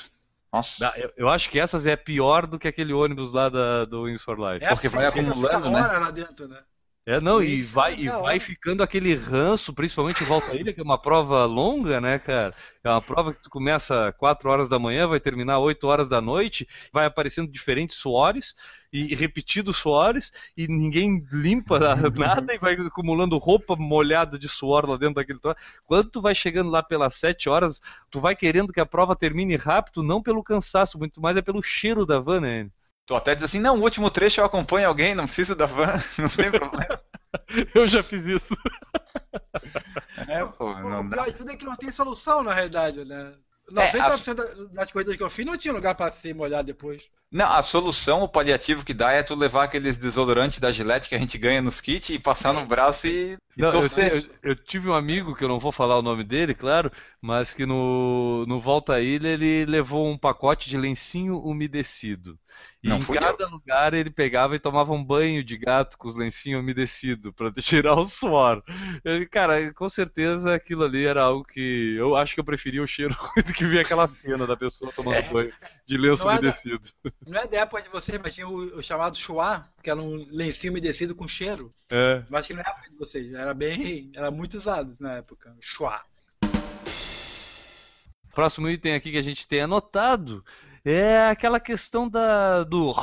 Nossa. 0.52 0.92
Eu, 0.96 1.12
eu 1.16 1.28
acho 1.28 1.48
que 1.50 1.58
essas 1.58 1.86
é 1.86 1.96
pior 1.96 2.46
do 2.46 2.58
que 2.58 2.68
aquele 2.68 2.92
ônibus 2.92 3.32
lá 3.32 3.48
da, 3.48 3.84
do 3.84 4.02
Wings 4.02 4.22
for 4.22 4.38
Life. 4.38 4.64
É, 4.64 4.68
Porque 4.68 4.88
vai 4.88 5.06
acumulando, 5.06 5.70
né? 5.70 5.80
hora 5.80 5.98
lá 5.98 6.10
dentro, 6.10 6.46
né? 6.46 6.58
É, 7.04 7.20
não, 7.20 7.42
e 7.42 7.60
vai, 7.62 7.96
e 7.98 8.06
da 8.06 8.20
vai 8.20 8.38
ficando 8.38 8.80
aquele 8.80 9.12
ranço, 9.16 9.74
principalmente 9.74 10.22
em 10.22 10.26
Volta 10.26 10.52
à 10.52 10.54
Ilha, 10.54 10.72
que 10.72 10.80
é 10.80 10.84
uma 10.84 10.96
prova 10.96 11.44
longa, 11.46 12.00
né, 12.00 12.16
cara? 12.16 12.54
É 12.84 12.88
uma 12.88 13.02
prova 13.02 13.34
que 13.34 13.42
tu 13.42 13.50
começa 13.50 14.12
4 14.18 14.48
horas 14.48 14.68
da 14.68 14.78
manhã, 14.78 15.08
vai 15.08 15.18
terminar 15.18 15.58
8 15.58 15.84
horas 15.88 16.08
da 16.08 16.20
noite, 16.20 16.64
vai 16.92 17.04
aparecendo 17.04 17.50
diferentes 17.50 17.96
suores 17.96 18.54
e 18.92 19.16
repetidos 19.16 19.78
suores, 19.78 20.30
e 20.56 20.68
ninguém 20.68 21.26
limpa 21.32 21.80
nada 22.16 22.54
e 22.54 22.58
vai 22.58 22.74
acumulando 22.74 23.36
roupa 23.36 23.74
molhada 23.74 24.38
de 24.38 24.48
suor 24.48 24.88
lá 24.88 24.96
dentro 24.96 25.16
daquele 25.16 25.40
troço. 25.40 25.58
Quando 25.84 26.08
tu 26.08 26.20
vai 26.22 26.36
chegando 26.36 26.70
lá 26.70 26.84
pelas 26.84 27.16
7 27.16 27.48
horas, 27.48 27.80
tu 28.12 28.20
vai 28.20 28.36
querendo 28.36 28.72
que 28.72 28.80
a 28.80 28.86
prova 28.86 29.16
termine 29.16 29.56
rápido, 29.56 30.04
não 30.04 30.22
pelo 30.22 30.44
cansaço, 30.44 31.00
muito 31.00 31.20
mais 31.20 31.36
é 31.36 31.42
pelo 31.42 31.62
cheiro 31.64 32.06
da 32.06 32.20
van, 32.20 32.40
né? 32.40 32.70
Tu 33.06 33.14
até 33.14 33.34
diz 33.34 33.44
assim, 33.44 33.58
não, 33.60 33.78
o 33.78 33.82
último 33.82 34.10
trecho 34.10 34.40
eu 34.40 34.44
acompanho 34.44 34.88
alguém, 34.88 35.14
não 35.14 35.24
preciso 35.24 35.54
da 35.54 35.66
van, 35.66 35.94
não 36.18 36.28
tem 36.28 36.50
problema. 36.50 37.00
Eu 37.74 37.88
já 37.88 38.02
fiz 38.02 38.26
isso. 38.26 38.54
É, 40.28 40.44
pô, 40.44 40.70
O 40.70 40.88
não 40.88 41.08
dá. 41.08 41.16
pior 41.16 41.26
de 41.26 41.34
tudo 41.34 41.50
é 41.50 41.56
que 41.56 41.64
não 41.64 41.76
tem 41.76 41.90
solução, 41.92 42.42
na 42.42 42.52
realidade, 42.52 43.04
né? 43.04 43.32
É, 43.70 43.72
90% 43.72 44.36
da- 44.36 44.54
das 44.74 44.92
corridas 44.92 45.16
que 45.16 45.22
eu 45.22 45.30
fiz 45.30 45.46
não 45.46 45.56
tinha 45.56 45.72
lugar 45.72 45.94
pra 45.94 46.10
se 46.10 46.34
molhar 46.34 46.62
depois. 46.62 47.08
Não, 47.32 47.46
a 47.50 47.62
solução, 47.62 48.22
o 48.22 48.28
paliativo 48.28 48.84
que 48.84 48.92
dá 48.92 49.10
é 49.12 49.22
tu 49.22 49.34
levar 49.34 49.64
aqueles 49.64 49.96
desodorantes 49.96 50.58
da 50.58 50.70
Gillette 50.70 51.08
que 51.08 51.14
a 51.14 51.18
gente 51.18 51.38
ganha 51.38 51.62
nos 51.62 51.80
kits 51.80 52.10
e 52.10 52.18
passar 52.18 52.52
no 52.52 52.66
braço 52.66 53.06
e, 53.06 53.32
e 53.32 53.38
Não, 53.56 53.70
eu, 53.72 53.82
eu- 53.84 54.30
eu 54.42 54.56
tive 54.56 54.88
um 54.90 54.94
amigo, 54.94 55.34
que 55.34 55.42
eu 55.44 55.48
não 55.48 55.58
vou 55.58 55.72
falar 55.72 55.98
o 55.98 56.02
nome 56.02 56.24
dele, 56.24 56.54
claro, 56.54 56.90
mas 57.22 57.54
que 57.54 57.64
no, 57.64 58.44
no 58.46 58.60
Volta 58.60 58.94
à 58.94 59.00
Ilha 59.00 59.28
ele 59.28 59.64
levou 59.64 60.06
um 60.10 60.18
pacote 60.18 60.68
de 60.68 60.76
lencinho 60.76 61.38
umedecido. 61.38 62.38
E 62.82 62.88
Não 62.88 62.98
em 62.98 63.04
cada 63.04 63.46
lugar 63.46 63.94
ele 63.94 64.10
pegava 64.10 64.56
e 64.56 64.58
tomava 64.58 64.92
um 64.92 65.04
banho 65.04 65.44
de 65.44 65.56
gato 65.56 65.96
com 65.96 66.08
os 66.08 66.16
lencinhos 66.16 66.60
umedecidos 66.60 67.32
para 67.34 67.52
tirar 67.62 67.94
o 67.98 68.04
suor. 68.04 68.62
Ele, 69.04 69.26
cara, 69.26 69.72
com 69.72 69.88
certeza 69.88 70.54
aquilo 70.54 70.84
ali 70.84 71.06
era 71.06 71.22
algo 71.22 71.44
que 71.44 71.94
eu 71.96 72.16
acho 72.16 72.34
que 72.34 72.40
eu 72.40 72.44
preferia 72.44 72.82
o 72.82 72.86
cheiro 72.86 73.14
do 73.46 73.52
que 73.52 73.64
ver 73.64 73.80
aquela 73.80 74.06
cena 74.08 74.46
da 74.46 74.56
pessoa 74.56 74.92
tomando 74.92 75.22
banho 75.22 75.52
de 75.86 75.96
lenço 75.96 76.24
Não 76.24 76.32
é 76.32 76.38
umedecido. 76.38 76.88
Não 77.26 77.40
é 77.40 77.46
da 77.46 77.60
época 77.60 77.82
de 77.82 77.88
vocês, 77.88 78.18
mas 78.22 78.34
tinha 78.34 78.48
o, 78.48 78.78
o 78.78 78.82
chamado 78.82 79.16
chuá, 79.16 79.68
que 79.82 79.88
era 79.88 80.00
um 80.00 80.26
lencinho 80.30 80.72
umedecido 80.72 81.14
com 81.14 81.28
cheiro. 81.28 81.72
É. 81.88 82.24
Mas 82.28 82.40
acho 82.40 82.48
que 82.48 82.54
não 82.54 82.62
é 82.62 82.68
época 82.68 82.90
de 82.90 82.96
vocês. 82.96 83.32
Era 83.32 83.54
bem. 83.54 84.10
Era 84.14 84.30
muito 84.30 84.56
usado 84.56 84.96
na 84.98 85.14
época. 85.14 85.54
Chuá. 85.60 86.04
Próximo 88.34 88.68
item 88.68 88.94
aqui 88.94 89.12
que 89.12 89.18
a 89.18 89.22
gente 89.22 89.46
tem 89.46 89.60
anotado 89.60 90.44
é 90.84 91.28
aquela 91.28 91.60
questão 91.60 92.08
da 92.08 92.64
do 92.64 92.94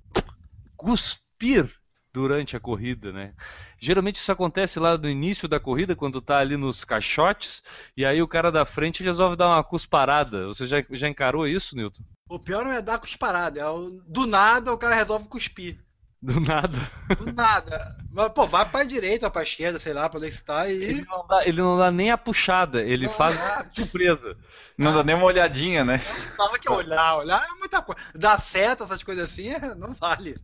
cuspir 0.76 1.70
durante 2.12 2.56
a 2.56 2.60
corrida, 2.60 3.12
né? 3.12 3.34
Geralmente 3.78 4.16
isso 4.16 4.32
acontece 4.32 4.80
lá 4.80 4.98
no 4.98 5.08
início 5.08 5.46
da 5.48 5.60
corrida, 5.60 5.94
quando 5.94 6.20
tá 6.20 6.38
ali 6.38 6.56
nos 6.56 6.84
caixotes, 6.84 7.62
e 7.96 8.04
aí 8.04 8.20
o 8.20 8.28
cara 8.28 8.50
da 8.50 8.64
frente 8.66 9.02
resolve 9.02 9.36
dar 9.36 9.48
uma 9.48 9.62
cusparada. 9.64 10.46
Você 10.48 10.66
já, 10.66 10.84
já 10.90 11.08
encarou 11.08 11.46
isso, 11.46 11.76
Newton? 11.76 12.02
O 12.28 12.38
pior 12.38 12.64
não 12.64 12.72
é 12.72 12.82
dar 12.82 12.98
cusparada, 12.98 13.60
é 13.60 13.66
o, 13.66 13.90
do 14.06 14.26
nada 14.26 14.72
o 14.72 14.78
cara 14.78 14.94
resolve 14.94 15.28
cuspir. 15.28 15.78
Do 16.20 16.40
nada. 16.40 16.76
Do 17.16 17.32
nada. 17.32 17.96
Mas, 18.10 18.30
pô, 18.30 18.44
vai 18.44 18.68
pra 18.68 18.82
direita, 18.82 19.30
pra 19.30 19.42
esquerda, 19.42 19.78
sei 19.78 19.92
lá, 19.92 20.08
pra 20.08 20.18
onde 20.18 20.32
você 20.32 20.42
tá 20.42 20.68
Ele 20.68 20.98
e. 21.00 21.04
não 21.06 21.24
dá, 21.24 21.46
ele 21.46 21.62
não 21.62 21.78
dá 21.78 21.92
nem 21.92 22.10
a 22.10 22.18
puxada, 22.18 22.82
ele 22.82 23.06
Não 23.06 23.12
faz 23.12 23.40
surpresa. 23.72 24.36
Não 24.76 24.92
dá 24.92 25.04
nem 25.04 25.14
uma 25.14 25.26
olhadinha, 25.26 25.84
né? 25.84 25.98
Fala 26.36 26.58
que 26.58 26.68
olhar, 26.68 27.18
olhar 27.18 27.44
é 27.44 27.58
muita 27.58 27.80
coisa. 27.80 28.00
Dar 28.16 28.42
seta, 28.42 28.82
essas 28.82 29.04
coisas 29.04 29.30
assim, 29.30 29.50
é- 29.50 29.74
não 29.76 29.94
vale. 29.94 30.36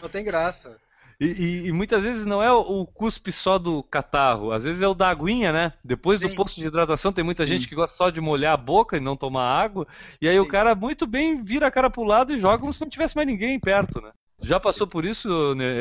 Não 0.00 0.08
tem 0.08 0.22
graça. 0.24 0.76
E, 1.18 1.26
e- 1.26 1.66
e 1.68 1.72
muitas 1.72 2.04
vezes 2.04 2.26
não 2.26 2.42
é 2.42 2.52
o, 2.52 2.60
o 2.60 2.86
cuspe 2.86 3.32
só 3.32 3.58
do 3.58 3.82
catarro, 3.82 4.52
às 4.52 4.64
vezes 4.64 4.82
é 4.82 4.88
o 4.88 4.94
da 4.94 5.08
aguinha, 5.08 5.52
né? 5.52 5.72
Depois 5.82 6.20
do 6.20 6.28
Sim. 6.28 6.34
posto 6.34 6.60
de 6.60 6.66
hidratação, 6.66 7.12
tem 7.12 7.24
muita 7.24 7.46
Sim. 7.46 7.52
gente 7.54 7.68
que 7.68 7.74
gosta 7.74 7.96
só 7.96 8.10
de 8.10 8.20
molhar 8.20 8.52
a 8.52 8.56
boca 8.56 8.96
e 8.96 9.00
não 9.00 9.16
tomar 9.16 9.44
água. 9.44 9.86
E 10.20 10.28
aí 10.28 10.38
o 10.38 10.44
Sim. 10.44 10.50
cara 10.50 10.74
muito 10.74 11.06
bem 11.06 11.42
vira 11.42 11.66
a 11.66 11.70
cara 11.70 11.88
pro 11.88 12.04
lado 12.04 12.32
e 12.34 12.36
joga 12.36 12.58
como 12.58 12.72
se 12.72 12.82
não 12.82 12.88
tivesse 12.90 13.16
mais 13.16 13.26
ninguém 13.26 13.58
perto, 13.58 14.00
né? 14.00 14.10
Já 14.42 14.60
passou 14.60 14.86
por 14.86 15.04
isso, 15.06 15.28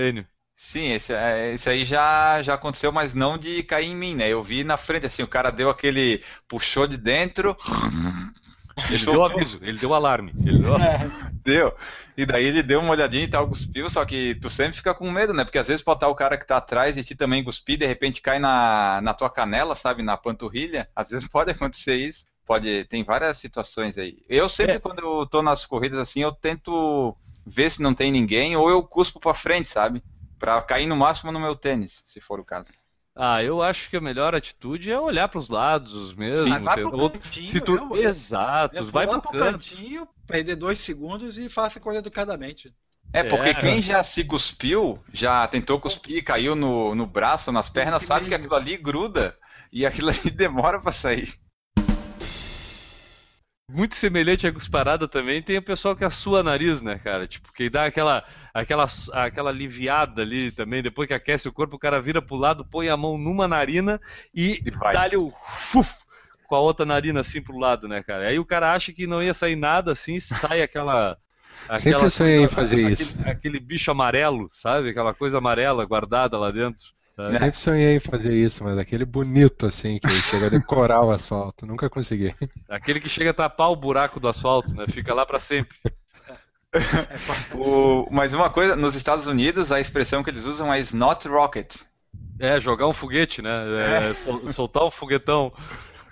Enio? 0.08 0.26
Sim, 0.58 0.92
esse, 0.92 1.14
é, 1.14 1.54
esse 1.54 1.70
aí 1.70 1.84
já, 1.84 2.42
já 2.42 2.54
aconteceu, 2.54 2.90
mas 2.90 3.14
não 3.14 3.38
de 3.38 3.62
cair 3.64 3.88
em 3.88 3.96
mim, 3.96 4.16
né? 4.16 4.30
Eu 4.30 4.42
vi 4.42 4.64
na 4.64 4.78
frente, 4.78 5.06
assim, 5.06 5.22
o 5.22 5.28
cara 5.28 5.52
deu 5.52 5.70
aquele. 5.70 6.24
puxou 6.48 6.88
de 6.88 6.96
dentro. 6.96 7.58
Ele 8.90 9.06
deu 9.06 9.26
tudo. 9.26 9.26
aviso, 9.26 9.60
ele 9.62 9.78
deu 9.78 9.94
alarme. 9.94 10.34
Ele 10.46 10.60
deu... 10.60 10.76
Deu. 11.44 11.76
E 12.18 12.26
daí 12.26 12.46
ele 12.46 12.64
deu 12.64 12.80
uma 12.80 12.92
olhadinha 12.92 13.24
e 13.24 13.28
tal, 13.28 13.48
cuspiu, 13.48 13.90
só 13.90 14.06
que 14.06 14.36
tu 14.36 14.50
sempre 14.50 14.78
fica 14.78 14.94
com 14.94 15.12
medo, 15.12 15.34
né? 15.34 15.44
Porque 15.44 15.58
às 15.58 15.68
vezes 15.68 15.84
pode 15.84 15.98
estar 15.98 16.08
o 16.08 16.16
cara 16.16 16.38
que 16.38 16.46
tá 16.48 16.58
atrás 16.58 16.96
de 16.96 17.04
ti 17.04 17.16
também 17.16 17.44
cuspir, 17.44 17.78
de 17.78 17.86
repente 17.86 18.22
cai 18.22 18.40
na, 18.40 19.02
na 19.02 19.14
tua 19.14 19.30
canela, 19.30 19.76
sabe? 19.76 20.02
Na 20.02 20.16
panturrilha. 20.16 20.88
Às 20.96 21.10
vezes 21.10 21.28
pode 21.30 21.52
acontecer 21.52 21.96
isso. 21.96 22.26
Pode, 22.46 22.86
tem 22.86 23.04
várias 23.04 23.38
situações 23.40 23.98
aí. 23.98 24.18
Eu 24.30 24.48
sempre, 24.48 24.76
É. 24.76 24.80
quando 24.80 25.00
eu 25.00 25.26
tô 25.26 25.42
nas 25.42 25.66
corridas 25.66 25.98
assim, 26.00 26.22
eu 26.22 26.32
tento 26.32 27.16
ver 27.46 27.72
se 27.72 27.82
não 27.82 27.94
tem 27.94 28.12
ninguém, 28.12 28.56
ou 28.56 28.70
eu 28.70 28.84
cuspo 28.84 29.20
pra 29.20 29.34
frente, 29.34 29.68
sabe? 29.68 30.02
Pra 30.38 30.62
cair 30.62 30.86
no 30.86 30.96
máximo 30.96 31.32
no 31.32 31.40
meu 31.40 31.56
tênis, 31.56 32.04
se 32.06 32.22
for 32.22 32.40
o 32.40 32.46
caso. 32.46 32.72
Ah, 33.16 33.42
eu 33.42 33.62
acho 33.62 33.90
que 33.90 33.96
a 33.96 34.02
melhor 34.02 34.36
atitude 34.36 34.92
é 34.92 35.00
olhar 35.00 35.28
pros 35.30 35.48
lados 35.50 36.14
mesmo. 36.14 36.48
Mas 36.50 36.64
vai 36.64 36.82
pro 36.82 37.10
cantinho, 37.10 37.48
se 37.48 37.62
tu... 37.62 37.76
eu- 37.78 37.96
Exato, 37.98 38.76
eu 38.76 38.86
vai 38.86 39.06
pro 39.08 39.16
lá 39.16 39.22
canto. 39.22 39.38
cantinho, 39.54 40.08
perder 40.28 40.56
dois 40.56 40.80
segundos 40.80 41.38
e 41.38 41.50
faça 41.50 41.80
a 41.80 41.82
coisa 41.82 42.00
educadamente. 42.00 42.74
É, 43.14 43.24
porque 43.24 43.50
É. 43.50 43.54
quem 43.54 43.82
já 43.82 44.04
se 44.04 44.24
cuspiu, 44.24 45.04
já 45.14 45.48
tentou 45.48 45.80
cuspir, 45.80 46.24
caiu 46.24 46.56
no, 46.56 46.94
no 46.96 47.06
braço, 47.06 47.52
nas 47.52 47.70
pernas, 47.70 48.04
sabe 48.04 48.28
que 48.28 48.30
meio. 48.30 48.36
aquilo 48.36 48.56
ali 48.56 48.78
gruda 48.78 49.38
e 49.72 49.86
aquilo 49.86 50.10
ali 50.10 50.30
demora 50.32 50.82
pra 50.82 50.92
sair. 50.92 51.40
Muito 53.72 53.96
semelhante 53.96 54.46
à 54.46 54.54
cusparada 54.54 55.08
também, 55.08 55.42
tem 55.42 55.58
o 55.58 55.62
pessoal 55.62 55.96
que 55.96 56.06
assua 56.06 56.44
nariz, 56.44 56.84
né, 56.84 57.00
cara? 57.00 57.28
Tipo, 57.28 57.52
que 57.52 57.68
dá 57.68 57.86
aquela, 57.86 58.24
aquela, 58.54 58.86
aquela 59.12 59.50
aliviada 59.50 60.22
ali 60.22 60.52
também, 60.52 60.84
depois 60.84 61.08
que 61.08 61.16
aquece 61.16 61.48
o 61.50 61.52
corpo, 61.54 61.76
o 61.76 61.80
cara 61.80 62.00
vira 62.00 62.22
pro 62.22 62.36
lado, 62.36 62.64
põe 62.64 62.90
a 62.90 62.96
mão 62.96 63.18
numa 63.18 63.48
narina 63.48 64.00
e, 64.34 64.62
E 64.64 64.70
dá-lhe 64.94 65.18
o 65.18 65.34
fuf 65.58 66.05
com 66.48 66.56
a 66.56 66.60
outra 66.60 66.86
narina 66.86 67.20
assim 67.20 67.42
pro 67.42 67.58
lado, 67.58 67.88
né, 67.88 68.02
cara? 68.04 68.28
Aí 68.28 68.38
o 68.40 68.46
cara 68.46 68.74
acha 68.74 68.92
que 68.94 69.06
não 69.08 69.22
ia 69.22 69.34
sair 69.34 69.56
nada 69.56 69.92
assim, 69.92 70.20
sai 70.20 70.62
aquela. 70.62 71.18
Sempre 71.78 71.94
aquela 71.96 72.10
sonhei 72.10 72.36
em 72.36 72.40
coisa- 72.42 72.56
fazer 72.56 72.76
aquele- 72.76 72.94
isso. 72.94 73.18
Aquele 73.26 73.60
bicho 73.60 73.90
amarelo, 73.92 74.50
sabe? 74.54 74.90
Aquela 74.90 75.14
coisa 75.14 75.38
amarela 75.40 75.84
guardada 75.86 76.38
lá 76.38 76.52
dentro. 76.52 76.94
sabe? 77.16 77.38
Sempre 77.38 77.60
sonhei 77.60 77.96
em 77.96 78.00
fazer 78.00 78.34
isso, 78.36 78.62
mas 78.64 78.78
aquele 78.78 79.06
bonito 79.06 79.66
assim, 79.66 79.98
que 80.00 80.10
chega 80.10 80.48
a 80.48 80.50
decorar 80.50 81.02
o 81.02 81.12
asfalto. 81.12 81.66
Nunca 81.66 81.90
consegui. 81.90 82.36
Aquele 82.70 83.00
que 83.00 83.08
chega 83.10 83.30
a 83.30 83.34
tapar 83.34 83.72
o 83.72 83.76
buraco 83.76 84.20
do 84.20 84.28
asfalto, 84.28 84.76
né? 84.76 84.86
Fica 84.90 85.14
lá 85.14 85.26
pra 85.26 85.40
sempre. 85.40 85.76
O- 87.56 88.08
mas 88.12 88.34
uma 88.34 88.50
coisa, 88.50 88.76
nos 88.76 88.96
Estados 88.96 89.28
Unidos 89.28 89.72
a 89.72 89.80
expressão 89.80 90.22
que 90.24 90.30
eles 90.30 90.44
usam 90.46 90.74
é 90.74 90.80
snot 90.82 91.28
rocket. 91.28 91.78
É, 92.38 92.60
jogar 92.60 92.86
um 92.88 92.94
foguete, 92.94 93.42
né? 93.42 93.50
É, 94.10 94.14
sol- 94.14 94.52
soltar 94.52 94.84
um 94.84 94.92
foguetão. 94.92 95.54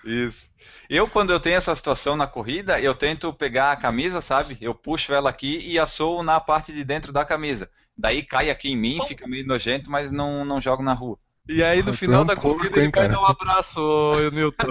Isso. 0.04 0.50
Eu, 0.90 1.10
quando 1.10 1.32
eu 1.32 1.40
tenho 1.40 1.56
essa 1.58 1.74
situação 1.76 2.16
na 2.16 2.28
corrida, 2.28 2.80
eu 2.80 2.94
tento 2.96 3.34
pegar 3.34 3.72
a 3.72 3.76
camisa, 3.78 4.22
sabe? 4.22 4.58
Eu 4.62 4.76
puxo 4.76 5.14
ela 5.14 5.30
aqui 5.30 5.58
e 5.60 5.80
assoo 5.80 6.22
na 6.24 6.40
parte 6.40 6.74
de 6.74 6.84
dentro 6.84 7.12
da 7.14 7.26
camisa. 7.26 7.70
Daí 7.98 8.24
cai 8.26 8.50
aqui 8.50 8.70
em 8.70 8.78
mim, 8.78 9.02
fica 9.02 9.28
meio 9.28 9.46
nojento, 9.46 9.90
mas 9.90 10.12
não, 10.12 10.44
não 10.44 10.60
jogo 10.62 10.84
na 10.84 10.94
rua. 10.94 11.18
E 11.48 11.64
aí 11.64 11.84
no 11.84 11.94
Tu 11.94 11.94
final 11.94 12.22
é 12.22 12.24
um 12.24 12.26
da 12.26 12.36
corrida 12.38 12.80
ele 12.80 12.86
hein, 12.86 12.92
vai 12.94 13.08
cara? 13.08 13.10
dar 13.10 13.22
um 13.22 13.26
abraço, 13.26 13.80
ô, 13.80 14.30
Newton. 14.32 14.68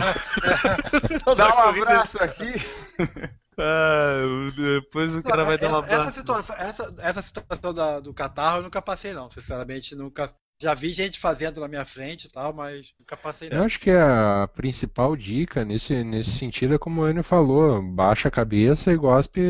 Dá 1.37 1.55
um 1.55 1.59
abraço 1.59 2.19
aqui. 2.23 2.53
Ah, 3.59 4.23
depois 4.57 5.15
o 5.15 5.23
cara 5.23 5.45
vai 5.45 5.59
dar 5.59 5.69
um 5.71 5.75
essa, 5.75 5.87
essa 5.87 6.11
abraço. 6.11 6.13
situação, 6.13 6.57
essa, 6.57 6.95
essa 6.99 7.23
situação 7.23 7.75
da- 7.75 8.01
do 8.01 8.15
catarro 8.15 8.59
eu 8.59 8.63
nunca 8.63 8.81
passei, 8.83 9.13
não. 9.13 9.31
Sinceramente, 9.31 9.95
nunca. 9.95 10.33
Já 10.63 10.75
vi 10.75 10.93
gente 10.93 11.19
fazendo 11.19 11.61
na 11.61 11.67
minha 11.67 11.85
frente 11.85 12.27
e 12.27 12.31
tal, 12.31 12.53
mas 12.53 12.93
nunca 12.97 13.17
passei, 13.17 13.49
Eu 13.51 13.63
acho 13.63 13.81
que 13.81 13.91
a 13.91 14.49
principal 14.55 15.17
dica 15.17 15.65
nesse, 15.65 16.05
nesse 16.05 16.31
sentido 16.31 16.75
é 16.75 16.79
como 16.79 17.03
o 17.03 17.09
Enio 17.09 17.25
falou, 17.25 17.83
baixa 17.83 18.29
a 18.29 18.31
cabeça 18.31 18.93
e 18.93 18.97
gospe 18.97 19.41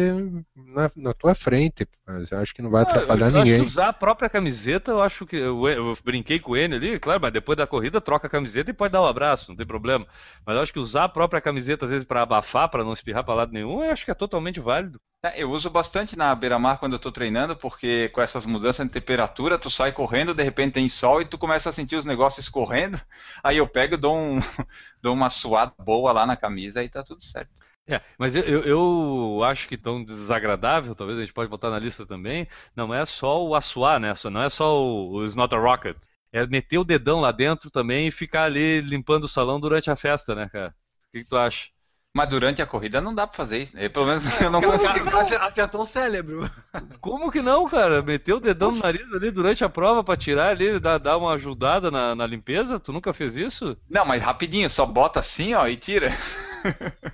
na, 0.56 0.90
na 0.96 1.12
tua 1.12 1.34
frente. 1.34 1.86
Mas 2.12 2.30
eu 2.30 2.38
acho 2.38 2.54
que 2.54 2.62
não 2.62 2.70
vai 2.70 2.82
Ah, 2.84 3.02
eu 3.02 3.16
atrapalhar 3.16 3.30
acho 3.34 3.54
que 3.54 3.62
ninguém. 3.62 3.62
usar 3.62 3.88
a 3.88 3.92
própria 3.92 4.28
camiseta, 4.30 4.90
eu 4.90 5.00
acho 5.02 5.26
que. 5.26 5.36
Eu, 5.36 5.68
eu 5.68 5.94
brinquei 6.04 6.38
com 6.40 6.56
ele 6.56 6.74
ali, 6.76 6.98
claro, 6.98 7.20
mas 7.20 7.32
depois 7.32 7.56
da 7.56 7.66
corrida 7.66 8.00
troca 8.00 8.26
a 8.26 8.30
camiseta 8.30 8.70
e 8.70 8.74
pode 8.74 8.92
dar 8.92 9.02
um 9.02 9.06
abraço, 9.06 9.50
não 9.50 9.56
tem 9.56 9.66
problema. 9.66 10.06
Mas 10.46 10.56
eu 10.56 10.62
acho 10.62 10.72
que 10.72 10.78
usar 10.78 11.04
a 11.04 11.08
própria 11.08 11.40
camiseta, 11.40 11.84
às 11.84 11.90
vezes, 11.90 12.04
pra 12.06 12.22
abafar, 12.22 12.68
pra 12.70 12.82
não 12.84 12.92
espirrar 12.92 13.24
pra 13.24 13.34
lado 13.34 13.52
nenhum, 13.52 13.84
eu 13.84 13.90
acho 13.92 14.04
que 14.04 14.10
é 14.10 14.14
totalmente 14.14 14.58
válido. 14.60 15.00
É, 15.24 15.40
eu 15.40 15.50
uso 15.52 15.70
bastante 15.70 16.16
na 16.16 16.34
beira-mar 16.34 16.78
quando 16.80 16.94
eu 16.94 16.98
tô 16.98 17.12
treinando, 17.12 17.56
porque 17.56 18.08
com 18.08 18.20
essas 18.20 18.44
mudanças 18.44 18.84
de 18.84 18.92
temperatura, 18.92 19.56
tu 19.58 19.70
sai 19.70 19.92
correndo, 19.92 20.34
de 20.34 20.42
repente 20.42 20.72
tem 20.74 20.88
sol 20.88 21.22
e 21.22 21.24
tu 21.24 21.38
começa 21.38 21.70
a 21.70 21.72
sentir 21.72 21.94
os 21.94 22.04
negócios 22.04 22.48
correndo. 22.48 23.00
Aí 23.42 23.56
eu 23.58 23.68
pego, 23.68 23.96
dou, 23.96 24.16
um, 24.16 24.40
dou 25.00 25.14
uma 25.14 25.30
suada 25.30 25.72
boa 25.78 26.10
lá 26.12 26.26
na 26.26 26.36
camisa 26.36 26.82
e 26.82 26.88
tá 26.88 27.04
tudo 27.04 27.22
certo. 27.22 27.50
É, 27.88 28.00
mas 28.16 28.36
eu, 28.36 28.44
eu, 28.44 28.64
eu 28.64 29.44
acho 29.44 29.68
que 29.68 29.76
tão 29.76 30.04
desagradável, 30.04 30.94
talvez 30.94 31.18
a 31.18 31.22
gente 31.22 31.32
pode 31.32 31.50
botar 31.50 31.68
na 31.68 31.78
lista 31.80 32.06
também, 32.06 32.46
não 32.76 32.94
é 32.94 33.04
só 33.04 33.44
o 33.44 33.54
assoar, 33.56 33.98
né? 33.98 34.14
Só- 34.14 34.30
Não 34.30 34.42
é 34.42 34.48
só 34.48 34.80
o, 34.80 35.14
o 35.16 35.22
It's 35.24 35.34
Not 35.34 35.54
a 35.54 35.58
Rocket. 35.58 35.96
É 36.32 36.46
meter 36.46 36.78
o 36.78 36.84
dedão 36.84 37.20
lá 37.20 37.32
dentro 37.32 37.70
também 37.70 38.06
e 38.06 38.10
ficar 38.12 38.44
ali 38.44 38.80
limpando 38.80 39.24
o 39.24 39.28
salão 39.28 39.60
durante 39.60 39.90
a 39.90 39.96
festa, 39.96 40.34
né, 40.34 40.48
cara? 40.48 40.70
O 40.70 41.12
que, 41.12 41.18
que 41.24 41.28
tu 41.28 41.36
acha? 41.36 41.68
Mas 42.14 42.28
durante 42.28 42.62
a 42.62 42.66
corrida 42.66 43.00
não 43.00 43.14
dá 43.14 43.26
pra 43.26 43.36
fazer 43.36 43.58
isso. 43.62 43.76
Eu, 43.76 43.90
pelo 43.90 44.06
menos 44.06 44.22
eu 44.40 44.50
não 44.50 44.62
consigo. 44.62 45.08
acertou 45.40 45.82
o 45.82 45.86
cérebro. 45.86 46.48
Como 47.00 47.30
que 47.30 47.42
não, 47.42 47.68
cara? 47.68 48.00
Meter 48.00 48.34
o 48.34 48.40
dedão 48.40 48.70
no 48.70 48.78
nariz 48.78 49.12
ali 49.12 49.30
durante 49.30 49.64
a 49.64 49.68
prova 49.68 50.04
pra 50.04 50.16
tirar 50.16 50.50
ali, 50.50 50.78
dar, 50.78 50.98
dar 50.98 51.18
uma 51.18 51.32
ajudada 51.32 51.90
na, 51.90 52.14
na 52.14 52.26
limpeza? 52.26 52.78
Tu 52.78 52.92
nunca 52.92 53.12
fez 53.12 53.36
isso? 53.36 53.76
Não, 53.88 54.04
mas 54.04 54.22
rapidinho, 54.22 54.68
só 54.70 54.86
bota 54.86 55.20
assim, 55.20 55.54
ó, 55.54 55.66
e 55.66 55.76
tira. 55.76 56.10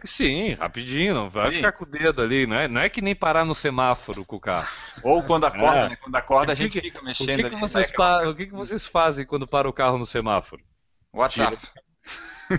Sim, 0.05 0.53
rapidinho, 0.55 1.15
não 1.15 1.31
vai 1.31 1.51
Sim. 1.51 1.57
ficar 1.57 1.73
com 1.73 1.85
o 1.85 1.89
dedo 1.89 2.23
ali, 2.23 2.47
não 2.47 2.57
é, 2.57 2.69
não 2.69 2.81
é 2.81 2.89
que 2.89 3.01
nem 3.03 3.15
parar 3.15 3.45
no 3.45 3.55
semáforo 3.55 4.25
com 4.25 4.37
o 4.37 4.41
carro. 4.41 4.69
Ou 5.03 5.23
quando 5.23 5.45
acorda, 5.47 5.79
É. 5.81 5.89
né? 5.91 5.97
Quando 5.97 6.17
acorda 6.17 6.53
a 6.53 6.55
O 6.55 6.57
que 6.57 6.63
gente 6.63 6.73
que- 6.73 6.81
fica 6.81 7.01
O 7.01 7.05
mexendo 7.05 7.27
que, 7.29 7.37
que 7.37 7.43
ali. 7.47 7.51
sai 7.51 7.61
vocês 7.61 7.91
fa- 7.91 8.29
o 8.29 8.35
que, 8.35 8.47
que 8.47 8.53
vocês 8.55 8.87
fazem 8.87 9.27
quando 9.27 9.47
para 9.47 9.69
o 9.69 9.73
carro 9.73 9.99
no 9.99 10.07
semáforo? 10.07 10.63
WhatsApp 11.13 11.59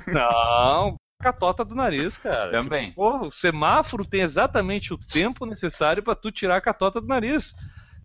Não, 0.08 0.96
catota 1.22 1.66
do 1.66 1.76
nariz, 1.76 2.18
cara. 2.18 2.52
também. 2.52 2.92
Porra, 2.94 3.28
o 3.28 3.32
semáforo 3.32 4.06
tem 4.06 4.22
exatamente 4.22 4.94
o 4.94 4.98
tempo 4.98 5.46
necessário 5.46 6.04
pra 6.04 6.16
tu 6.16 6.32
tirar 6.32 6.58
a 6.58 6.62
catota 6.62 7.02
do 7.02 7.08
nariz. 7.08 7.54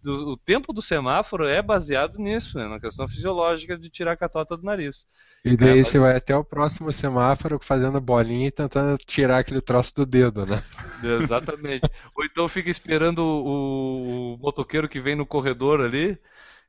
Do- 0.04 0.32
O 0.32 0.36
tempo 0.36 0.72
do 0.72 0.82
semáforo 0.82 1.46
é 1.46 1.62
baseado 1.62 2.18
nisso, 2.18 2.58
né? 2.58 2.68
Na 2.68 2.78
questão 2.80 3.08
fisiológica 3.08 3.76
de 3.78 3.88
tirar 3.90 4.12
a 4.12 4.16
catota 4.16 4.56
do 4.56 4.62
nariz. 4.64 5.06
E 5.44 5.56
daí 5.56 5.78
mas- 5.78 5.88
você 5.88 5.98
vai 5.98 6.16
até 6.16 6.36
o 6.36 6.44
próximo 6.44 6.92
semáforo 6.92 7.58
fazendo 7.62 8.00
bolinha 8.00 8.48
e 8.48 8.50
tentando 8.50 8.96
tirar 8.98 9.38
aquele 9.38 9.60
troço 9.60 9.94
do 9.96 10.06
dedo, 10.06 10.46
né? 10.46 10.62
Exatamente. 11.02 11.88
Ou 12.14 12.24
então 12.24 12.48
fica 12.48 12.70
esperando 12.70 13.18
o, 13.18 14.34
o 14.34 14.38
motoqueiro 14.38 14.88
que 14.88 15.00
vem 15.00 15.14
no 15.14 15.26
corredor 15.26 15.80
ali, 15.80 16.18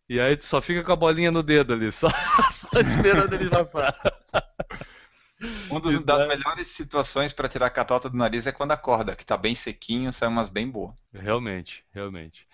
e 0.09 0.19
aí 0.19 0.37
tu 0.37 0.45
só 0.45 0.61
fica 0.61 0.83
com 0.83 0.91
a 0.91 0.95
bolinha 0.95 1.31
no 1.31 1.43
dedo 1.43 1.73
ali, 1.73 1.91
só, 1.93 2.09
só 2.51 2.79
esperando 2.79 3.33
ele 3.35 3.49
passar. 3.49 3.95
Uma 5.69 5.81
das 5.81 6.27
melhores 6.27 6.69
situações 6.69 7.33
para 7.33 7.49
tirar 7.49 7.67
a 7.67 7.69
catota 7.69 8.09
do 8.09 8.17
nariz 8.17 8.47
é 8.47 8.51
quando 8.51 8.71
acorda, 8.71 9.15
que 9.15 9.25
tá 9.25 9.35
bem 9.37 9.53
sequinho, 9.53 10.13
sai 10.13 10.29
umas 10.29 10.49
bem 10.49 10.69
boas. 10.69 10.95
Realmente, 11.13 11.83
realmente. 11.93 12.47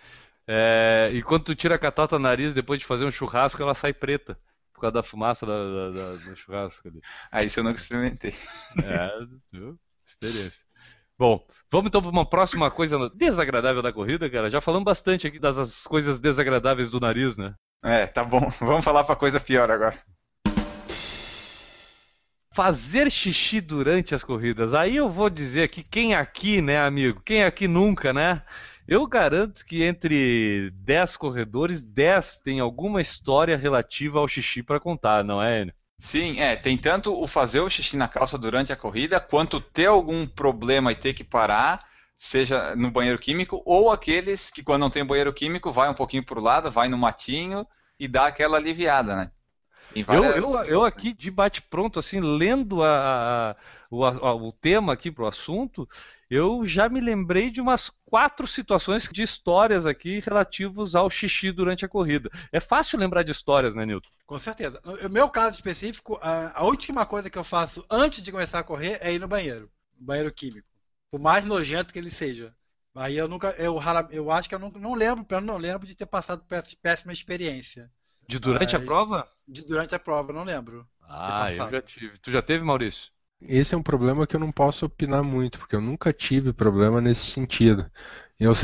É, 0.46 1.10
e 1.12 1.22
quando 1.22 1.44
tu 1.44 1.54
tira 1.54 1.74
a 1.76 1.78
catota 1.78 2.16
do 2.16 2.22
nariz 2.22 2.52
depois 2.54 2.80
de 2.80 2.86
fazer 2.86 3.04
um 3.04 3.12
churrasco, 3.12 3.62
ela 3.62 3.74
sai 3.74 3.92
preta. 3.92 4.38
Por 4.74 4.80
causa 4.80 4.94
da 4.94 5.02
fumaça 5.02 5.46
da, 5.46 5.52
da- 5.52 5.90
da- 5.90 6.16
do 6.24 6.36
churrasco 6.36 6.88
ali. 6.88 7.00
Aí 7.30 7.46
isso 7.46 7.60
eu 7.60 7.64
nunca 7.64 7.78
experimentei. 7.78 8.34
É, 8.82 9.10
viu? 9.52 9.78
experiência. 10.04 10.62
Bom, 11.18 11.46
vamos 11.70 11.86
então 11.88 12.02
para 12.02 12.10
uma 12.10 12.28
próxima 12.28 12.70
coisa 12.70 13.08
desagradável 13.14 13.80
da 13.80 13.92
corrida, 13.92 14.28
cara. 14.28 14.50
Já 14.50 14.60
falamos 14.60 14.84
bastante 14.84 15.26
aqui 15.26 15.38
das 15.38 15.56
as 15.58 15.84
coisas 15.86 16.20
desagradáveis 16.20 16.90
do 16.90 16.98
nariz, 16.98 17.36
né? 17.36 17.54
É, 17.84 18.06
tá 18.06 18.24
bom. 18.24 18.40
Vamos 18.58 18.84
falar 18.84 19.04
pra 19.04 19.14
coisa 19.14 19.38
pior 19.38 19.70
agora. 19.70 19.96
Fazer 22.54 23.10
xixi 23.10 23.60
durante 23.60 24.14
as 24.14 24.22
corridas. 24.22 24.74
Aí 24.74 24.96
eu 24.96 25.08
vou 25.08 25.30
dizer 25.30 25.62
aqui, 25.62 25.82
quem 25.82 26.14
aqui, 26.14 26.60
né, 26.60 26.78
amigo? 26.80 27.22
Quem 27.24 27.44
aqui 27.44 27.66
nunca, 27.66 28.12
né? 28.12 28.42
Eu 28.86 29.06
garanto 29.08 29.64
que 29.64 29.82
entre 29.82 30.70
10 30.72 31.16
corredores, 31.16 31.82
10 31.82 32.38
tem 32.38 32.60
alguma 32.60 33.00
história 33.00 33.56
relativa 33.56 34.18
ao 34.20 34.28
xixi 34.28 34.62
para 34.62 34.78
contar, 34.80 35.24
não 35.24 35.42
é, 35.42 35.62
Enio? 35.62 35.74
Sim, 35.98 36.40
é, 36.40 36.56
tem 36.56 36.76
tanto 36.76 37.12
o 37.18 37.26
fazer 37.26 37.60
o 37.60 37.70
xixi 37.70 37.96
na 37.96 38.08
calça 38.08 38.36
durante 38.36 38.72
a 38.72 38.76
corrida, 38.76 39.20
quanto 39.20 39.60
ter 39.60 39.86
algum 39.86 40.26
problema 40.26 40.90
e 40.92 40.96
ter 40.96 41.14
que 41.14 41.22
parar, 41.24 41.86
seja 42.18 42.74
no 42.74 42.90
banheiro 42.90 43.18
químico, 43.18 43.62
ou 43.64 43.90
aqueles 43.90 44.50
que 44.50 44.62
quando 44.64 44.80
não 44.82 44.90
tem 44.90 45.04
banheiro 45.04 45.32
químico, 45.32 45.70
vai 45.72 45.88
um 45.88 45.94
pouquinho 45.94 46.24
pro 46.24 46.40
lado, 46.40 46.70
vai 46.70 46.88
no 46.88 46.98
matinho 46.98 47.66
e 47.98 48.08
dá 48.08 48.26
aquela 48.26 48.56
aliviada, 48.58 49.14
né? 49.16 49.30
Eu, 50.08 50.34
eu, 50.34 50.54
eu 50.64 50.84
aqui 50.84 51.12
de 51.12 51.30
bate-pronto, 51.30 51.98
assim, 51.98 52.20
lendo 52.20 52.82
a- 52.82 53.50
a- 53.52 53.56
o, 53.90 54.04
a- 54.04 54.34
o 54.34 54.52
tema 54.52 54.92
aqui 54.92 55.10
pro 55.10 55.26
assunto, 55.26 55.88
eu 56.34 56.64
já 56.64 56.88
me 56.88 57.00
lembrei 57.00 57.50
de 57.50 57.60
umas 57.60 57.90
quatro 58.06 58.46
situações 58.46 59.08
de 59.12 59.22
histórias 59.22 59.86
aqui 59.86 60.20
relativos 60.20 60.94
ao 60.96 61.10
xixi 61.10 61.52
durante 61.52 61.84
a 61.84 61.88
corrida. 61.88 62.30
É 62.50 62.60
fácil 62.60 62.98
lembrar 62.98 63.22
de 63.22 63.32
histórias, 63.32 63.76
né, 63.76 63.84
Nilton? 63.84 64.08
Com 64.26 64.38
certeza. 64.38 64.80
No 64.84 65.10
meu 65.10 65.28
caso 65.28 65.56
específico, 65.56 66.18
a, 66.22 66.60
a 66.60 66.64
última 66.64 67.04
coisa 67.04 67.28
que 67.28 67.38
eu 67.38 67.44
faço 67.44 67.84
antes 67.90 68.22
de 68.22 68.32
começar 68.32 68.60
a 68.60 68.64
correr 68.64 68.98
é 69.02 69.12
ir 69.12 69.18
no 69.18 69.28
banheiro. 69.28 69.70
No 69.98 70.06
banheiro 70.06 70.32
químico. 70.32 70.66
Por 71.10 71.20
mais 71.20 71.44
nojento 71.44 71.92
que 71.92 71.98
ele 71.98 72.10
seja. 72.10 72.54
Aí 72.94 73.16
eu 73.16 73.28
nunca. 73.28 73.50
Eu, 73.58 73.78
eu 74.10 74.30
acho 74.30 74.48
que 74.48 74.54
eu 74.54 74.58
não, 74.58 74.70
não 74.70 74.94
lembro, 74.94 75.24
pelo 75.24 75.40
menos 75.42 75.54
não 75.54 75.60
lembro 75.60 75.86
de 75.86 75.94
ter 75.94 76.06
passado 76.06 76.42
por 76.44 76.54
essa 76.54 76.74
péssima 76.80 77.12
experiência. 77.12 77.90
De 78.26 78.38
durante 78.38 78.74
a 78.74 78.78
Ai. 78.78 78.84
prova? 78.86 79.28
De- 79.46 79.64
durante 79.66 79.94
a 79.94 79.98
prova, 79.98 80.32
não 80.32 80.44
lembro. 80.44 80.86
Ah, 81.02 81.52
eu 81.52 81.70
já 81.70 81.82
tive. 81.82 82.18
Tu 82.18 82.30
já 82.30 82.40
teve, 82.40 82.64
Maurício? 82.64 83.10
Esse 83.48 83.74
é 83.74 83.78
um 83.78 83.82
problema 83.82 84.26
que 84.26 84.36
eu 84.36 84.40
não 84.40 84.52
posso 84.52 84.86
opinar 84.86 85.22
muito, 85.22 85.58
porque 85.58 85.76
eu 85.76 85.80
nunca 85.80 86.12
tive 86.12 86.52
problema 86.52 87.00
nesse 87.00 87.30
sentido. 87.30 87.86
Eu 88.38 88.54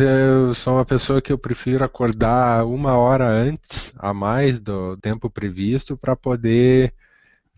sou 0.55 0.75
uma 0.75 0.85
pessoa 0.85 1.23
que 1.23 1.33
eu 1.33 1.39
prefiro 1.39 1.85
acordar 1.85 2.67
uma 2.67 2.97
hora 2.97 3.29
antes, 3.29 3.93
a 3.97 4.13
mais 4.13 4.59
do 4.59 4.97
tempo 4.97 5.31
previsto, 5.31 5.97
para 5.97 6.17
poder 6.17 6.93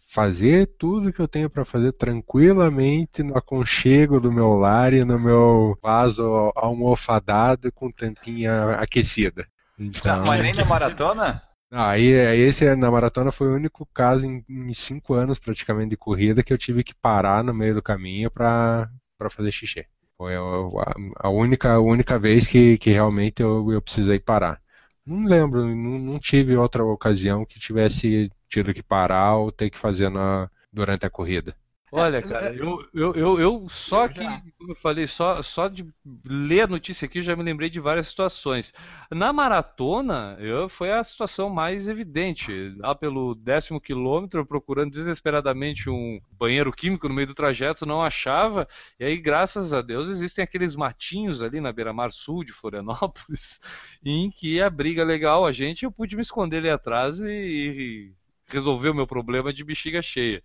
fazer 0.06 0.66
tudo 0.78 1.12
que 1.12 1.20
eu 1.20 1.28
tenho 1.28 1.48
para 1.48 1.64
fazer 1.64 1.92
tranquilamente 1.92 3.22
no 3.22 3.38
aconchego 3.38 4.20
do 4.20 4.32
meu 4.32 4.54
lar 4.54 4.92
e 4.92 5.04
no 5.04 5.18
meu 5.18 5.78
vaso 5.80 6.52
almofadado 6.56 7.68
e 7.68 7.70
com 7.70 7.90
tampinha 7.92 8.72
aquecida. 8.72 9.46
Então, 9.78 10.24
Mas 10.26 10.42
nem 10.42 10.52
na 10.52 10.64
maratona? 10.64 11.42
Ah, 11.70 11.90
aí, 11.90 12.14
aí 12.26 12.40
esse 12.40 12.74
na 12.76 12.90
maratona 12.90 13.30
foi 13.32 13.48
o 13.48 13.54
único 13.54 13.86
caso 13.94 14.26
em, 14.26 14.44
em 14.48 14.74
cinco 14.74 15.14
anos 15.14 15.38
praticamente 15.38 15.90
de 15.90 15.96
corrida 15.96 16.42
que 16.42 16.52
eu 16.52 16.58
tive 16.58 16.82
que 16.84 16.94
parar 16.94 17.44
no 17.44 17.54
meio 17.54 17.74
do 17.74 17.82
caminho 17.82 18.30
para 18.30 18.90
fazer 19.30 19.52
xixi. 19.52 19.86
Foi 20.16 20.34
a, 20.36 20.40
a- 20.40 21.26
a 21.28 21.30
única, 21.30 21.72
a 21.74 21.80
única 21.80 22.18
vez 22.18 22.46
que, 22.46 22.76
que 22.78 22.90
realmente 22.90 23.42
eu, 23.42 23.70
eu 23.72 23.80
precisei 23.82 24.18
parar. 24.18 24.60
Não 25.06 25.24
lembro, 25.26 25.64
não, 25.66 25.98
não 25.98 26.18
tive 26.18 26.56
outra 26.56 26.84
ocasião 26.84 27.44
que 27.46 27.58
tivesse 27.58 28.30
tido 28.48 28.74
que 28.74 28.82
parar 28.82 29.36
ou 29.36 29.50
ter 29.52 29.70
que 29.70 29.78
fazer 29.78 30.10
na, 30.10 30.50
durante 30.72 31.06
a 31.06 31.10
corrida. 31.10 31.56
Olha, 31.92 32.22
cara, 32.22 32.54
eu, 32.54 32.88
eu, 32.94 33.14
eu, 33.14 33.40
eu 33.40 33.68
só 33.68 34.06
que, 34.06 34.24
como 34.58 34.72
eu 34.72 34.76
falei, 34.76 35.06
só, 35.06 35.42
só 35.42 35.66
de 35.66 35.86
ler 36.24 36.62
a 36.62 36.66
notícia 36.66 37.06
aqui 37.06 37.18
eu 37.18 37.22
já 37.22 37.34
me 37.34 37.42
lembrei 37.42 37.68
de 37.68 37.80
várias 37.80 38.08
situações. 38.08 38.72
Na 39.10 39.32
maratona, 39.32 40.36
eu, 40.38 40.68
foi 40.68 40.92
a 40.92 41.02
situação 41.02 41.50
mais 41.50 41.88
evidente. 41.88 42.74
Lá 42.78 42.94
pelo 42.94 43.34
décimo 43.34 43.80
quilômetro, 43.80 44.46
procurando 44.46 44.92
desesperadamente 44.92 45.90
um 45.90 46.20
banheiro 46.32 46.72
químico 46.72 47.08
no 47.08 47.14
meio 47.14 47.26
do 47.26 47.34
trajeto, 47.34 47.84
não 47.84 48.02
achava. 48.02 48.68
E 48.98 49.04
aí, 49.04 49.16
graças 49.16 49.72
a 49.74 49.82
Deus, 49.82 50.08
existem 50.08 50.44
aqueles 50.44 50.76
matinhos 50.76 51.42
ali 51.42 51.60
na 51.60 51.72
beira-mar 51.72 52.12
sul 52.12 52.44
de 52.44 52.52
Florianópolis, 52.52 53.58
em 54.04 54.30
que 54.30 54.62
a 54.62 54.70
briga 54.70 55.02
legal 55.02 55.44
a 55.44 55.52
gente, 55.52 55.84
eu 55.84 55.90
pude 55.92 56.14
me 56.14 56.22
esconder 56.22 56.58
ali 56.58 56.70
atrás 56.70 57.20
e, 57.20 57.26
e 57.28 58.12
resolver 58.46 58.90
o 58.90 58.94
meu 58.94 59.06
problema 59.06 59.52
de 59.52 59.64
bexiga 59.64 60.00
cheia. 60.02 60.42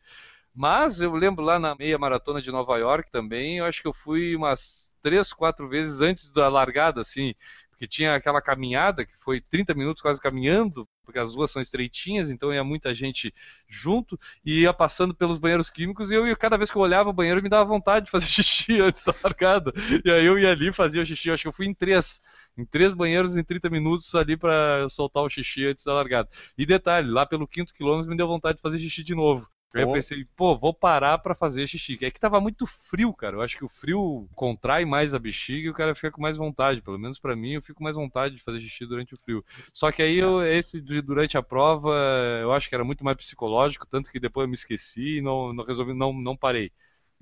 Mas 0.55 1.01
eu 1.01 1.13
lembro 1.13 1.43
lá 1.43 1.59
na 1.59 1.75
meia 1.75 1.97
maratona 1.97 2.41
de 2.41 2.49
Nova 2.49 2.77
York 2.77 3.11
também, 3.11 3.57
eu 3.57 3.65
acho 3.65 3.81
que 3.81 3.87
eu 3.87 3.93
fui 3.93 4.35
umas 4.35 4.91
três, 5.01 5.33
quatro 5.33 5.67
vezes 5.67 5.99
antes 5.99 6.31
da 6.31 6.47
largada, 6.47 7.01
assim, 7.01 7.33
porque 7.69 7.85
tinha 7.85 8.15
aquela 8.15 8.41
caminhada 8.41 9.05
que 9.05 9.17
foi 9.17 9.41
30 9.41 9.73
minutos 9.73 10.01
quase 10.01 10.21
caminhando, 10.21 10.87
porque 11.03 11.19
as 11.19 11.35
ruas 11.35 11.51
são 11.51 11.61
estreitinhas, 11.61 12.29
então 12.29 12.53
ia 12.53 12.63
muita 12.63 12.93
gente 12.93 13.33
junto 13.67 14.17
e 14.45 14.61
ia 14.61 14.73
passando 14.73 15.13
pelos 15.13 15.37
banheiros 15.37 15.69
químicos 15.69 16.09
e 16.09 16.15
eu 16.15 16.25
ia, 16.25 16.35
cada 16.37 16.57
vez 16.57 16.71
que 16.71 16.77
eu 16.77 16.81
olhava 16.81 17.09
o 17.09 17.13
banheiro 17.13 17.43
me 17.43 17.49
dava 17.49 17.65
vontade 17.65 18.05
de 18.05 18.11
fazer 18.11 18.25
xixi 18.27 18.79
antes 18.79 19.03
da 19.03 19.13
largada. 19.21 19.73
E 20.05 20.09
aí 20.09 20.25
eu 20.25 20.39
ia 20.39 20.51
ali 20.51 20.71
fazia 20.71 21.01
o 21.03 21.05
xixi, 21.05 21.27
eu 21.27 21.33
acho 21.33 21.43
que 21.43 21.49
eu 21.49 21.53
fui 21.53 21.65
em 21.67 21.73
três, 21.73 22.21
em 22.57 22.65
três 22.65 22.93
banheiros 22.93 23.35
em 23.35 23.43
30 23.43 23.69
minutos 23.69 24.15
ali 24.15 24.37
para 24.37 24.87
soltar 24.89 25.23
o 25.23 25.29
xixi 25.29 25.65
antes 25.65 25.83
da 25.83 25.93
largada. 25.93 26.29
E 26.57 26.65
detalhe, 26.65 27.09
lá 27.11 27.25
pelo 27.25 27.45
quinto 27.45 27.73
quilômetro 27.73 28.09
me 28.09 28.15
deu 28.17 28.27
vontade 28.27 28.55
de 28.55 28.61
fazer 28.61 28.79
xixi 28.79 29.03
de 29.03 29.13
novo. 29.13 29.45
Aí 29.75 29.83
eu 29.83 29.89
pensei, 29.89 30.25
pô, 30.37 30.57
vou 30.57 30.73
parar 30.73 31.17
pra 31.17 31.35
fazer 31.35 31.67
xixi. 31.67 31.97
É 32.01 32.09
que 32.09 32.19
tava 32.19 32.39
muito 32.39 32.65
frio, 32.65 33.13
cara. 33.13 33.35
Eu 33.35 33.41
acho 33.41 33.57
que 33.57 33.65
o 33.65 33.69
frio 33.69 34.29
contrai 34.33 34.85
mais 34.85 35.13
a 35.13 35.19
bexiga 35.19 35.67
e 35.67 35.69
o 35.69 35.73
cara 35.73 35.93
fica 35.93 36.11
com 36.11 36.21
mais 36.21 36.37
vontade. 36.37 36.81
Pelo 36.81 36.97
menos 36.97 37.19
pra 37.19 37.35
mim, 37.35 37.51
eu 37.53 37.61
fico 37.61 37.79
com 37.79 37.83
mais 37.83 37.97
vontade 37.97 38.35
de 38.35 38.41
fazer 38.43 38.61
xixi 38.61 38.85
durante 38.85 39.13
o 39.13 39.17
frio. 39.17 39.43
Só 39.73 39.91
que 39.91 40.01
aí 40.01 40.15
eu, 40.17 40.41
esse 40.45 40.79
durante 40.81 41.37
a 41.37 41.43
prova, 41.43 41.93
eu 42.41 42.53
acho 42.53 42.69
que 42.69 42.75
era 42.75 42.85
muito 42.85 43.03
mais 43.03 43.17
psicológico, 43.17 43.85
tanto 43.85 44.09
que 44.09 44.19
depois 44.19 44.45
eu 44.45 44.49
me 44.49 44.55
esqueci 44.55 45.17
e 45.17 45.21
não, 45.21 45.51
não 45.53 45.65
resolvi, 45.65 45.93
não, 45.93 46.13
não 46.13 46.37
parei. 46.37 46.71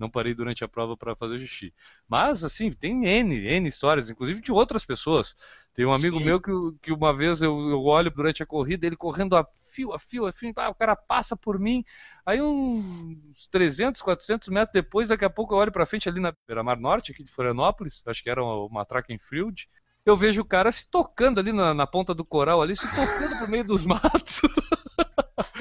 Não 0.04 0.10
parei 0.10 0.34
durante 0.34 0.66
a 0.66 0.68
prova 0.68 0.98
para 0.98 1.16
fazer 1.16 1.40
xixi. 1.40 1.74
Mas, 2.10 2.44
assim, 2.44 2.70
tem 2.74 3.06
N, 3.06 3.48
N 3.48 3.70
histórias, 3.70 4.10
inclusive 4.10 4.42
de 4.42 4.52
outras 4.52 4.84
pessoas. 4.84 5.34
Tem 5.74 5.86
um 5.86 5.94
amigo 5.94 6.20
Sim. 6.20 6.26
meu 6.26 6.42
que, 6.42 6.52
que 6.82 6.92
uma 6.92 7.16
vez 7.16 7.42
eu, 7.42 7.58
eu 7.70 7.86
olho 7.86 8.12
durante 8.12 8.44
a 8.44 8.46
corrida, 8.46 8.86
ele 8.86 8.98
correndo 8.98 9.38
a 9.38 9.48
fio, 9.72 9.94
a 9.94 10.00
fio, 10.00 10.26
a 10.26 10.34
fio, 10.34 10.52
ah, 10.58 10.70
o 10.70 10.76
cara 10.76 10.94
passa 10.94 11.38
por 11.38 11.58
mim. 11.58 11.86
Aí 12.26 12.42
uns 12.42 13.48
300, 13.50 14.02
400 14.02 14.50
metros 14.50 14.74
depois, 14.74 15.08
daqui 15.08 15.24
a 15.24 15.30
pouco 15.30 15.54
eu 15.54 15.58
olho 15.58 15.72
para 15.72 15.86
frente 15.86 16.10
ali 16.10 16.20
na 16.20 16.34
Beira-Mar 16.46 16.78
Norte, 16.78 17.14
aqui 17.14 17.24
de 17.24 17.32
Florianópolis, 17.32 18.04
acho 18.06 18.22
que 18.22 18.30
era 18.30 18.44
uma 18.44 18.84
track 18.84 19.14
and 19.14 19.20
field, 19.20 19.70
eu 20.06 20.18
vejo 20.18 20.42
o 20.42 20.46
cara 20.46 20.70
se 20.70 20.90
tocando 20.90 21.40
ali 21.40 21.54
na, 21.54 21.74
na 21.74 21.88
ponta 21.88 22.14
do 22.14 22.26
coral, 22.26 22.62
ali, 22.62 22.76
se 22.76 22.88
tocando 22.90 23.40
por 23.40 23.48
meio 23.48 23.64
dos 23.64 23.84
matos. 23.88 24.42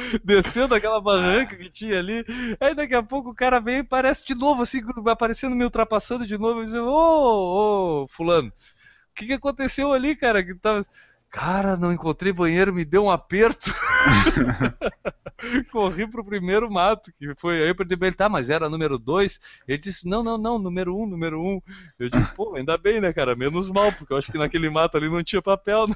Descendo 0.24 0.74
aquela 0.74 1.00
barranca 1.00 1.56
que 1.56 1.70
tinha 1.70 1.98
ali. 1.98 2.24
Aí 2.60 2.74
daqui 2.74 2.94
a 2.94 3.02
pouco 3.02 3.30
o 3.30 3.34
cara 3.34 3.60
vem 3.60 3.78
e 3.78 3.84
parece 3.84 4.24
de 4.26 4.34
novo, 4.34 4.62
assim, 4.62 4.80
aparecendo 5.06 5.56
me 5.56 5.64
ultrapassando 5.64 6.26
de 6.26 6.38
novo. 6.38 6.62
E 6.62 6.64
diz, 6.64 6.74
ô, 6.74 8.02
ô, 8.02 8.08
fulano, 8.08 8.48
o 8.48 9.14
que, 9.14 9.26
que 9.26 9.32
aconteceu 9.32 9.92
ali, 9.92 10.16
cara? 10.16 10.42
Que 10.42 10.54
tava... 10.54 10.82
Cara, 11.30 11.76
não 11.76 11.92
encontrei 11.92 12.30
banheiro, 12.30 12.74
me 12.74 12.84
deu 12.84 13.04
um 13.04 13.10
aperto. 13.10 13.72
Corri 15.70 16.06
pro 16.06 16.24
primeiro 16.24 16.70
mato, 16.70 17.12
que 17.18 17.34
foi 17.36 17.62
aí 17.62 17.68
eu 17.68 17.74
perdi 17.74 17.96
ele, 18.00 18.12
tá, 18.12 18.28
mas 18.28 18.50
era 18.50 18.68
número 18.68 18.98
2. 18.98 19.40
Ele 19.66 19.78
disse, 19.78 20.08
não, 20.08 20.22
não, 20.22 20.38
não, 20.38 20.58
número 20.58 20.96
1, 20.96 21.02
um, 21.02 21.06
número 21.06 21.40
1. 21.40 21.46
Um. 21.46 21.60
Eu 21.98 22.10
disse, 22.10 22.34
pô, 22.34 22.54
ainda 22.56 22.76
bem, 22.76 23.00
né, 23.00 23.12
cara? 23.12 23.34
Menos 23.34 23.70
mal, 23.70 23.92
porque 23.92 24.12
eu 24.12 24.16
acho 24.16 24.30
que 24.30 24.38
naquele 24.38 24.70
mato 24.70 24.96
ali 24.96 25.08
não 25.08 25.22
tinha 25.22 25.42
papel. 25.42 25.88
Né? 25.88 25.94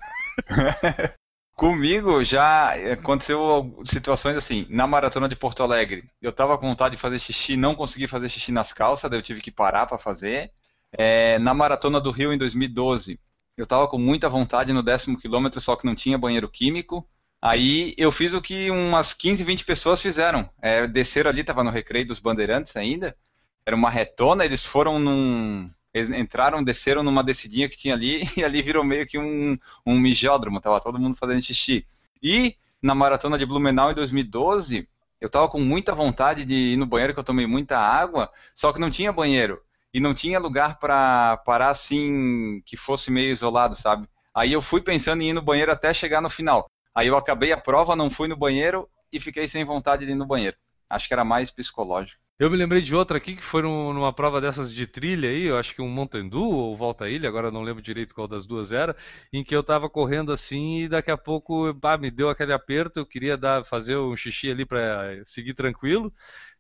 Comigo 1.57 2.23
já 2.23 2.75
aconteceu 2.93 3.83
situações 3.87 4.37
assim, 4.37 4.67
na 4.69 4.87
maratona 4.87 5.27
de 5.27 5.35
Porto 5.35 5.63
Alegre, 5.63 6.05
eu 6.21 6.31
tava 6.31 6.59
com 6.59 6.69
vontade 6.69 6.97
de 6.97 7.01
fazer 7.01 7.19
xixi, 7.19 7.57
não 7.57 7.75
consegui 7.75 8.07
fazer 8.07 8.29
xixi 8.29 8.53
nas 8.53 8.75
calças, 8.75 9.11
daí 9.11 9.19
eu 9.19 9.23
tive 9.23 9.41
que 9.41 9.51
parar 9.51 9.87
para 9.87 9.97
fazer. 9.97 10.53
É, 10.93 11.39
na 11.39 11.55
maratona 11.55 11.99
do 11.99 12.11
Rio 12.11 12.31
em 12.31 12.37
2012, 12.37 13.19
eu 13.57 13.67
tava 13.67 13.89
com 13.89 13.97
muita 13.99 14.29
vontade 14.29 14.71
no 14.71 14.83
décimo 14.83 15.19
quilômetro, 15.19 15.59
só 15.61 15.75
que 15.77 15.87
não 15.87 15.95
tinha 15.95 16.19
banheiro 16.19 16.49
químico. 16.49 17.09
Aí 17.41 17.95
eu 17.97 18.13
fiz 18.13 18.35
o 18.35 18.43
que 18.43 18.71
umas 18.71 19.15
15, 19.15 19.43
20 19.43 19.65
pessoas 19.65 20.01
fizeram. 20.01 20.51
É, 20.61 20.87
desceram 20.87 21.31
ali, 21.31 21.43
tava 21.43 21.65
no 21.65 21.71
recreio 21.71 22.07
dos 22.07 22.19
bandeirantes 22.19 22.77
ainda. 22.77 23.17
Era 23.65 23.75
uma 23.75 23.91
retona, 23.91 24.45
eles 24.45 24.63
foram 24.65 24.99
num. 24.99 25.71
Eles 25.97 26.11
entraram, 26.11 26.63
desceram 26.63 27.03
numa 27.03 27.25
descidinha 27.25 27.71
que 27.71 27.77
tinha 27.77 27.95
ali, 27.95 28.29
e 28.37 28.45
ali 28.45 28.61
virou 28.61 28.85
meio 28.85 29.07
que 29.07 29.19
um, 29.19 29.57
um 29.87 29.99
mijódromo, 29.99 30.61
tava 30.61 30.79
todo 30.79 30.99
mundo 30.99 31.17
fazendo 31.17 31.41
xixi. 31.41 31.87
E 32.23 32.55
na 32.83 32.95
maratona 32.95 33.39
de 33.39 33.47
Blumenau 33.47 33.91
em 33.91 33.95
2012, 33.95 34.87
eu 35.19 35.31
tava 35.31 35.49
com 35.49 35.59
muita 35.59 35.95
vontade 35.95 36.45
de 36.45 36.55
ir 36.55 36.77
no 36.77 36.85
banheiro, 36.85 37.15
que 37.15 37.21
eu 37.21 37.25
tomei 37.25 37.47
muita 37.47 37.79
água, 37.79 38.31
só 38.55 38.75
que 38.75 38.79
não 38.79 38.91
tinha 38.91 39.11
banheiro 39.11 39.59
e 39.93 39.99
não 39.99 40.13
tinha 40.13 40.39
lugar 40.39 40.79
para 40.79 41.39
parar 41.39 41.71
assim 41.71 42.61
que 42.67 42.77
fosse 42.77 43.11
meio 43.11 43.31
isolado, 43.31 43.75
sabe? 43.75 44.07
Aí 44.35 44.53
eu 44.53 44.61
fui 44.61 44.83
pensando 44.83 45.23
em 45.23 45.31
ir 45.31 45.33
no 45.33 45.41
banheiro 45.41 45.73
até 45.73 45.95
chegar 45.95 46.21
no 46.21 46.29
final. 46.29 46.71
Aí 46.95 47.07
eu 47.07 47.17
acabei 47.17 47.53
a 47.53 47.57
prova, 47.57 47.97
não 47.97 48.11
fui 48.11 48.29
no 48.29 48.37
banheiro 48.37 48.87
e 49.11 49.19
fiquei 49.19 49.49
sem 49.49 49.65
vontade 49.65 50.05
de 50.05 50.13
ir 50.13 50.15
no 50.15 50.27
banheiro. 50.27 50.59
Acho 50.91 51.09
que 51.09 51.15
era 51.15 51.25
mais 51.25 51.51
psicológico. 51.51 52.21
Eu 52.39 52.51
me 52.51 52.57
lembrei 52.57 52.83
de 52.83 52.95
outra 52.95 53.17
aqui 53.17 53.35
que 53.35 53.43
foi 53.43 53.63
numa 53.63 54.13
prova 54.13 54.43
dessas 54.43 54.71
de 54.73 54.87
trilha 54.87 55.31
aí, 55.31 55.45
eu 55.45 55.57
acho 55.57 55.75
que 55.75 55.81
um 55.81 55.89
Mountain 55.89 56.29
ou 56.35 56.77
Volta 56.77 57.09
Ilha, 57.09 57.27
agora 57.31 57.51
não 57.51 57.63
lembro 57.63 57.81
direito 57.81 58.15
qual 58.15 58.29
das 58.29 58.45
duas 58.45 58.73
era, 58.73 58.95
em 59.33 59.43
que 59.43 59.57
eu 59.57 59.63
tava 59.63 59.89
correndo 59.89 60.31
assim 60.31 60.81
e 60.83 60.89
daqui 60.89 61.11
a 61.11 61.17
pouco 61.17 61.75
pá, 61.77 61.97
me 61.97 62.11
deu 62.11 62.29
aquele 62.29 62.53
aperto, 62.53 63.01
eu 63.01 63.07
queria 63.07 63.39
dar, 63.39 63.65
fazer 63.65 63.97
um 63.97 64.15
xixi 64.15 64.51
ali 64.51 64.67
para 64.67 65.23
seguir 65.25 65.55
tranquilo. 65.55 66.13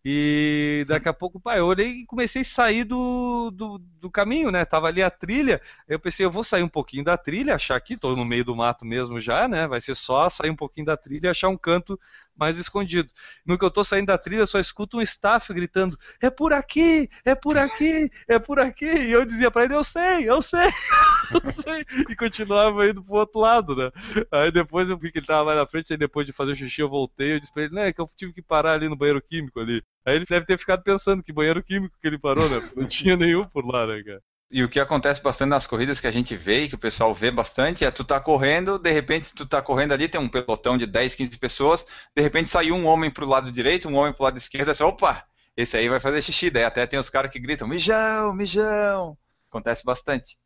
E 0.08 0.84
daqui 0.86 1.08
a 1.08 1.12
pouco, 1.12 1.40
pai, 1.40 1.58
eu 1.58 1.66
olhei 1.66 1.88
e 1.88 2.06
comecei 2.06 2.42
a 2.42 2.44
sair 2.44 2.84
do, 2.84 3.50
do, 3.50 3.78
do, 4.00 4.08
caminho, 4.08 4.52
né? 4.52 4.64
Tava 4.64 4.86
ali 4.86 5.02
a 5.02 5.10
trilha. 5.10 5.60
Eu 5.88 5.98
pensei, 5.98 6.24
eu 6.24 6.30
vou 6.30 6.44
sair 6.44 6.62
um 6.62 6.68
pouquinho 6.68 7.02
da 7.02 7.18
trilha, 7.18 7.56
achar 7.56 7.74
aqui, 7.74 7.96
tô 7.96 8.14
no 8.14 8.24
meio 8.24 8.44
do 8.44 8.54
mato 8.54 8.84
mesmo 8.84 9.20
já, 9.20 9.48
né? 9.48 9.66
Vai 9.66 9.80
ser 9.80 9.96
só 9.96 10.30
sair 10.30 10.50
um 10.50 10.54
pouquinho 10.54 10.86
da 10.86 10.96
trilha 10.96 11.26
e 11.26 11.30
achar 11.30 11.48
um 11.48 11.56
canto 11.58 11.98
mais 12.37 12.59
escondido. 12.59 13.12
No 13.44 13.59
que 13.59 13.64
eu 13.64 13.70
tô 13.70 13.83
saindo 13.83 14.07
da 14.07 14.18
trilha, 14.18 14.46
só 14.46 14.59
escuto 14.59 14.99
um 14.99 15.03
staff 15.03 15.53
gritando: 15.53 15.99
é 16.20 16.31
por 16.31 16.53
aqui, 16.53 17.09
é 17.25 17.35
por 17.35 17.57
aqui, 17.57 18.11
é 18.29 18.38
por 18.38 18.59
aqui. 18.59 18.87
E 18.87 19.12
eu 19.12 19.25
dizia 19.25 19.51
para 19.51 19.64
ele: 19.64 19.75
eu 19.75 19.85
sei, 19.85 20.29
eu 20.29 20.42
sei, 20.42 20.68
eu 21.35 21.51
sei. 21.51 21.85
E 22.09 22.16
continuava 22.16 22.88
indo 22.88 23.03
pro 23.03 23.16
outro 23.16 23.40
lado, 23.40 23.75
né? 23.75 23.90
Aí 24.31 24.51
depois 24.53 24.90
eu 24.90 24.99
vi 24.99 25.11
que 25.11 25.18
ele 25.18 25.27
tava 25.27 25.44
mais 25.44 25.57
na 25.57 25.66
frente, 25.66 25.92
aí 25.92 25.99
depois 25.99 26.27
de 26.27 26.33
fazer 26.33 26.53
o 26.53 26.57
xixi 26.57 26.81
eu 26.81 26.88
voltei. 26.88 27.35
Eu 27.35 27.40
disse 27.40 27.53
pra 27.53 27.64
ele: 27.64 27.75
né, 27.75 27.92
que 27.92 28.01
eu 28.01 28.09
tive 28.16 28.33
que 28.33 28.42
parar 28.42 28.72
ali 28.75 28.88
no 28.88 28.96
banheiro 28.96 29.22
químico 29.22 29.61
ali. 29.61 29.83
Aí 30.05 30.16
ele 30.16 30.25
deve 30.25 30.46
ter 30.46 30.59
ficado 30.59 30.83
pensando 30.83 31.22
que 31.22 31.33
banheiro 31.33 31.62
químico 31.62 31.96
que 32.01 32.07
ele 32.07 32.18
parou, 32.18 32.49
né? 32.49 32.62
Não 32.77 32.87
tinha 32.87 33.16
nenhum 33.16 33.44
por 33.44 33.66
lá, 33.66 33.87
né, 33.87 34.03
cara? 34.03 34.22
E 34.48 34.62
o 34.62 34.68
que 34.68 34.78
acontece 34.78 35.20
bastante 35.20 35.50
nas 35.50 35.66
corridas 35.66 35.98
que 35.98 36.06
a 36.06 36.11
gente 36.11 36.37
vê 36.37 36.64
e 36.64 36.68
que 36.68 36.76
o 36.76 36.78
pessoal 36.78 37.12
vê 37.12 37.32
bastante 37.32 37.85
é 37.85 37.90
tu 37.90 38.04
tá 38.04 38.20
correndo, 38.20 38.78
de 38.78 38.92
repente 38.92 39.35
tu 39.35 39.44
tá 39.44 39.61
correndo 39.61 39.92
ali, 39.92 40.09
tem 40.09 40.20
um 40.20 40.28
pelotão 40.28 40.78
de 40.78 40.87
10, 40.87 41.16
15 41.16 41.37
pessoas, 41.38 41.85
de 42.14 42.22
repente 42.22 42.48
saiu 42.48 42.74
um 42.76 42.87
homem 42.87 43.11
pro 43.11 43.26
lado 43.26 43.50
direito, 43.50 43.88
um 43.88 43.96
homem 43.96 44.12
pro 44.12 44.22
lado 44.22 44.38
esquerdo, 44.38 44.70
assim, 44.70 44.85
opa, 44.85 45.24
esse 45.56 45.76
aí 45.76 45.88
vai 45.88 45.98
fazer 45.98 46.22
xixi, 46.22 46.48
daí 46.48 46.64
até 46.64 46.87
tem 46.87 46.98
os 46.98 47.11
caras 47.11 47.30
que 47.30 47.40
gritam, 47.40 47.66
mijão, 47.66 48.32
mijão. 48.35 49.18
Acontece 49.48 49.85
bastante. 49.85 50.38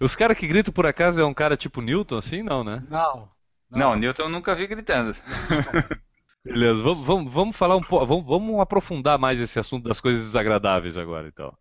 Os 0.00 0.16
caras 0.16 0.38
que 0.38 0.46
gritam 0.46 0.72
por 0.72 0.86
acaso 0.86 1.20
é 1.20 1.24
um 1.24 1.34
cara 1.34 1.56
tipo 1.56 1.82
Newton, 1.82 2.16
assim? 2.16 2.42
Não, 2.42 2.64
né? 2.64 2.82
Não. 2.88 3.28
Não, 3.70 3.90
não 3.90 3.96
Newton 3.96 4.22
eu 4.22 4.28
nunca 4.30 4.54
vi 4.54 4.66
gritando. 4.66 5.14
Beleza, 6.44 6.80
vamos, 6.82 7.04
vamos, 7.04 7.32
vamos 7.32 7.56
falar 7.56 7.76
um 7.76 7.82
pouco, 7.82 8.06
vamos, 8.06 8.24
vamos 8.24 8.60
aprofundar 8.60 9.18
mais 9.18 9.40
esse 9.40 9.58
assunto 9.58 9.88
das 9.88 10.00
coisas 10.00 10.22
desagradáveis 10.22 10.96
agora, 10.96 11.26
então. 11.26 11.52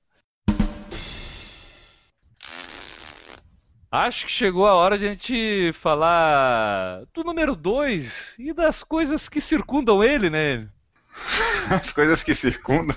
Acho 3.96 4.26
que 4.26 4.32
chegou 4.32 4.68
a 4.68 4.74
hora 4.74 4.98
de 4.98 5.06
a 5.06 5.10
gente 5.10 5.72
falar 5.72 7.06
do 7.14 7.24
número 7.24 7.56
2 7.56 8.36
e 8.38 8.52
das 8.52 8.84
coisas 8.84 9.30
que 9.30 9.40
circundam 9.40 10.04
ele, 10.04 10.30
né? 10.30 10.68
As 11.72 11.94
coisas 11.94 12.22
que 12.22 12.36
circundam. 12.36 12.96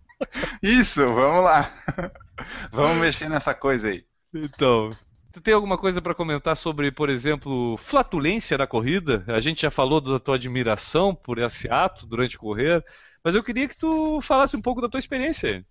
Isso, 0.62 1.00
vamos 1.12 1.44
lá. 1.44 1.70
Vamos 2.72 2.96
mexer 2.96 3.28
nessa 3.28 3.54
coisa 3.54 3.88
aí. 3.88 4.04
Então, 4.32 4.90
tu 5.30 5.40
tem 5.40 5.52
alguma 5.52 5.76
coisa 5.76 6.00
para 6.00 6.14
comentar 6.14 6.56
sobre, 6.56 6.90
por 6.90 7.10
exemplo, 7.10 7.76
flatulência 7.76 8.56
na 8.56 8.66
corrida? 8.66 9.24
A 9.28 9.38
gente 9.38 9.62
já 9.62 9.70
falou 9.70 10.00
da 10.00 10.18
tua 10.18 10.36
admiração 10.36 11.14
por 11.14 11.38
esse 11.38 11.70
ato 11.70 12.06
durante 12.06 12.38
correr, 12.38 12.82
mas 13.22 13.34
eu 13.34 13.44
queria 13.44 13.68
que 13.68 13.76
tu 13.76 14.20
falasse 14.22 14.56
um 14.56 14.62
pouco 14.62 14.80
da 14.80 14.88
tua 14.88 14.98
experiência. 14.98 15.64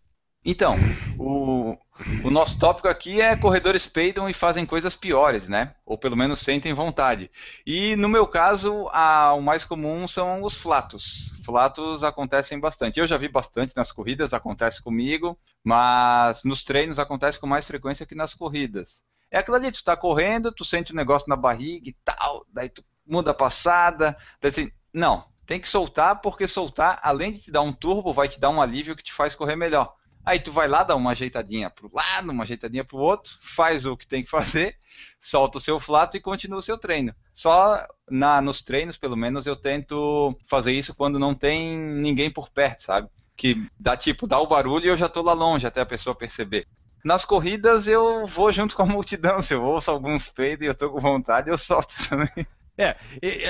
Então, 0.44 0.76
o, 1.20 1.78
o, 2.24 2.32
nosso 2.32 2.58
tópico 2.58 2.88
aqui 2.88 3.22
é 3.22 3.36
corredores 3.36 3.86
peidam 3.86 4.28
e 4.28 4.34
fazem 4.34 4.66
coisas 4.66 4.96
piores, 4.96 5.48
né? 5.48 5.76
Ou 5.86 6.00
pelo 6.00 6.18
menos 6.18 6.40
sentem 6.40 6.74
vontade. 6.74 7.30
E 7.64 7.96
no 7.96 8.10
meu 8.10 8.26
caso, 8.26 8.88
a, 8.92 9.34
o 9.34 9.42
mais 9.42 9.64
comum 9.64 10.08
são 10.08 10.42
os 10.42 10.58
flatos. 10.58 11.32
Flatos 11.46 12.04
acontecem 12.04 12.60
bastante. 12.60 13.00
Eu 13.00 13.06
já 13.06 13.18
vi 13.18 13.28
bastante 13.28 13.76
nas 13.76 13.92
corridas, 13.92 14.34
acontece 14.34 14.82
comigo, 14.82 15.38
mas 15.64 16.44
nos 16.44 16.64
treinos 16.64 16.98
acontece 16.98 17.40
com 17.40 17.46
mais 17.46 17.68
frequência 17.68 18.06
que 18.06 18.16
nas 18.16 18.34
corridas. 18.34 19.04
É 19.30 19.38
aquilo 19.38 19.58
ali, 19.58 19.72
tu 19.72 19.84
tá 19.84 19.96
correndo, 19.96 20.52
tu 20.52 20.66
sente 20.66 20.92
um 20.92 20.96
negócio 20.96 21.30
na 21.30 21.36
barriga 21.36 21.88
e 21.88 21.96
tal, 22.04 22.46
daí 22.52 22.68
tu 22.68 22.84
muda 23.06 23.32
a 23.32 23.34
passada, 23.34 24.18
daí 24.42 24.50
assim, 24.50 24.72
não, 24.94 25.26
tem 25.46 25.60
que 25.60 25.70
soltar, 25.70 26.20
porque 26.20 26.48
soltar, 26.48 27.00
além 27.04 27.32
de 27.32 27.44
te 27.44 27.52
dar 27.52 27.62
um 27.62 27.72
turbo, 27.72 28.14
vai 28.14 28.28
te 28.28 28.40
dar 28.40 28.50
um 28.50 28.62
alívio 28.62 28.96
que 28.96 29.04
te 29.04 29.14
faz 29.14 29.36
correr 29.36 29.56
melhor. 29.56 29.96
Aí 30.26 30.40
tu 30.40 30.52
vai 30.52 30.68
lá, 30.68 30.84
dá 30.84 30.96
uma 30.96 31.12
ajeitadinha 31.12 31.70
pro 31.70 31.90
lado, 31.92 32.32
uma 32.32 32.44
ajeitadinha 32.44 32.86
pro 32.86 32.98
outro, 32.98 33.32
faz 33.42 33.86
o 33.86 33.98
que 33.98 34.08
tem 34.08 34.24
que 34.24 34.30
fazer, 34.30 34.76
solta 35.20 35.58
o 35.58 35.62
seu 35.62 35.80
flato 35.80 36.16
e 36.16 36.22
continua 36.22 36.60
o 36.60 36.64
seu 36.64 36.78
treino. 36.78 37.14
Só 37.34 37.88
na, 38.10 38.42
nos 38.42 38.62
treinos, 38.62 38.98
pelo 38.98 39.16
menos, 39.16 39.48
eu 39.48 39.56
tento 39.56 40.38
fazer 40.48 40.74
isso 40.74 40.96
quando 40.96 41.18
não 41.18 41.34
tem 41.34 41.78
ninguém 41.78 42.32
por 42.32 42.50
perto, 42.50 42.84
sabe? 42.84 43.10
Que 43.36 43.68
dá 43.80 43.98
tipo, 43.98 44.28
dá 44.28 44.40
o 44.40 44.48
barulho 44.48 44.86
e 44.86 44.90
eu 44.90 44.98
já 44.98 45.10
tô 45.10 45.22
lá 45.22 45.34
longe 45.34 45.66
até 45.66 45.82
a 45.82 45.86
pessoa 45.86 46.16
perceber. 46.16 46.68
Nas 47.04 47.26
corridas 47.26 47.88
eu 47.88 48.28
vou 48.28 48.52
junto 48.52 48.76
com 48.76 48.84
a 48.84 48.86
multidão, 48.86 49.42
se 49.42 49.56
eu 49.56 49.64
ouço 49.64 49.90
alguns 49.90 50.30
peidos 50.30 50.66
e 50.66 50.70
eu 50.70 50.76
tô 50.76 50.92
com 50.92 51.00
vontade, 51.00 51.50
eu 51.50 51.58
solto 51.58 51.96
também. 52.08 52.46
É, 52.78 52.96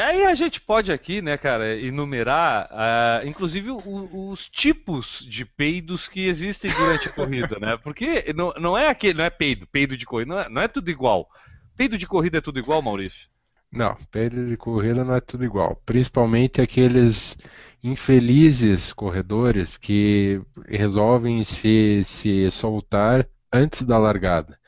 aí 0.01 0.25
a 0.25 0.35
gente 0.35 0.59
pode 0.59 0.91
aqui, 0.91 1.21
né, 1.21 1.37
cara, 1.37 1.77
enumerar, 1.77 2.69
uh, 2.71 3.27
inclusive, 3.27 3.69
o, 3.69 4.29
os 4.31 4.47
tipos 4.47 5.25
de 5.29 5.45
peidos 5.45 6.09
que 6.09 6.27
existem 6.27 6.71
durante 6.71 7.07
a 7.07 7.11
corrida, 7.11 7.57
né? 7.59 7.77
Porque 7.77 8.33
não, 8.35 8.51
não 8.59 8.77
é 8.77 8.87
aquele, 8.89 9.19
não 9.19 9.23
é 9.23 9.29
peido, 9.29 9.67
peido 9.67 9.95
de 9.95 10.05
corrida, 10.05 10.33
não 10.33 10.39
é, 10.41 10.49
não 10.49 10.61
é 10.61 10.67
tudo 10.67 10.89
igual. 10.89 11.29
Peido 11.77 11.97
de 11.97 12.07
corrida 12.07 12.39
é 12.39 12.41
tudo 12.41 12.59
igual, 12.59 12.81
Maurício? 12.81 13.29
Não, 13.71 13.95
peido 14.11 14.47
de 14.47 14.57
corrida 14.57 15.05
não 15.05 15.15
é 15.15 15.21
tudo 15.21 15.45
igual. 15.45 15.81
Principalmente 15.85 16.59
aqueles 16.59 17.37
infelizes 17.81 18.91
corredores 18.91 19.77
que 19.77 20.41
resolvem 20.67 21.43
se, 21.43 22.03
se 22.03 22.51
soltar 22.51 23.27
antes 23.51 23.83
da 23.83 23.97
largada. 23.97 24.59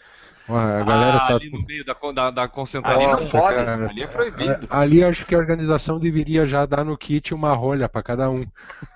Porra, 0.45 0.79
a 0.79 0.83
galera 0.83 1.17
Ah, 1.17 1.27
tá. 1.27 1.35
ali 1.35 1.49
no 1.49 1.61
meio 1.65 1.85
da, 1.85 1.93
da, 2.13 2.31
da 2.31 2.41
Ali 2.43 2.53
concentração. 2.55 3.11
não 3.11 3.17
Nossa, 3.17 3.41
pode, 3.41 3.57
cara. 3.57 3.89
ali 3.89 4.03
é 4.03 4.07
proibido. 4.07 4.67
Ali 4.69 5.03
acho 5.03 5.25
que 5.25 5.35
a 5.35 5.37
organização 5.37 5.99
deveria 5.99 6.45
já 6.45 6.65
dar 6.65 6.83
no 6.83 6.97
kit 6.97 7.33
uma 7.33 7.53
rolha 7.53 7.87
pra 7.87 8.03
cada 8.03 8.29
um. 8.29 8.43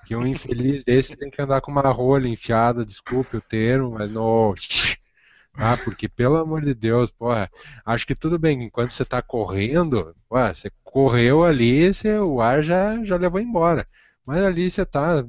Que 0.04 0.14
um 0.16 0.26
infeliz 0.26 0.84
desse 0.84 1.16
tem 1.16 1.30
que 1.30 1.40
andar 1.40 1.60
com 1.60 1.70
uma 1.70 1.82
rolha 1.90 2.28
enfiada, 2.28 2.84
desculpe 2.84 3.36
o 3.36 3.42
termo, 3.42 3.92
mas 3.92 4.10
no. 4.10 4.54
Ah, 5.60 5.76
porque 5.76 6.08
pelo 6.08 6.36
amor 6.36 6.62
de 6.64 6.72
Deus, 6.74 7.10
porra, 7.10 7.50
acho 7.84 8.06
que 8.06 8.14
tudo 8.14 8.38
bem, 8.38 8.62
enquanto 8.62 8.92
você 8.92 9.04
tá 9.04 9.20
correndo, 9.20 10.14
ué, 10.30 10.54
você 10.54 10.70
correu 10.84 11.42
ali, 11.44 11.92
você, 11.92 12.18
o 12.18 12.40
ar 12.40 12.62
já, 12.62 13.04
já 13.04 13.16
levou 13.16 13.40
embora. 13.40 13.86
Mas 14.24 14.42
ali 14.44 14.70
você 14.70 14.86
tá, 14.86 15.24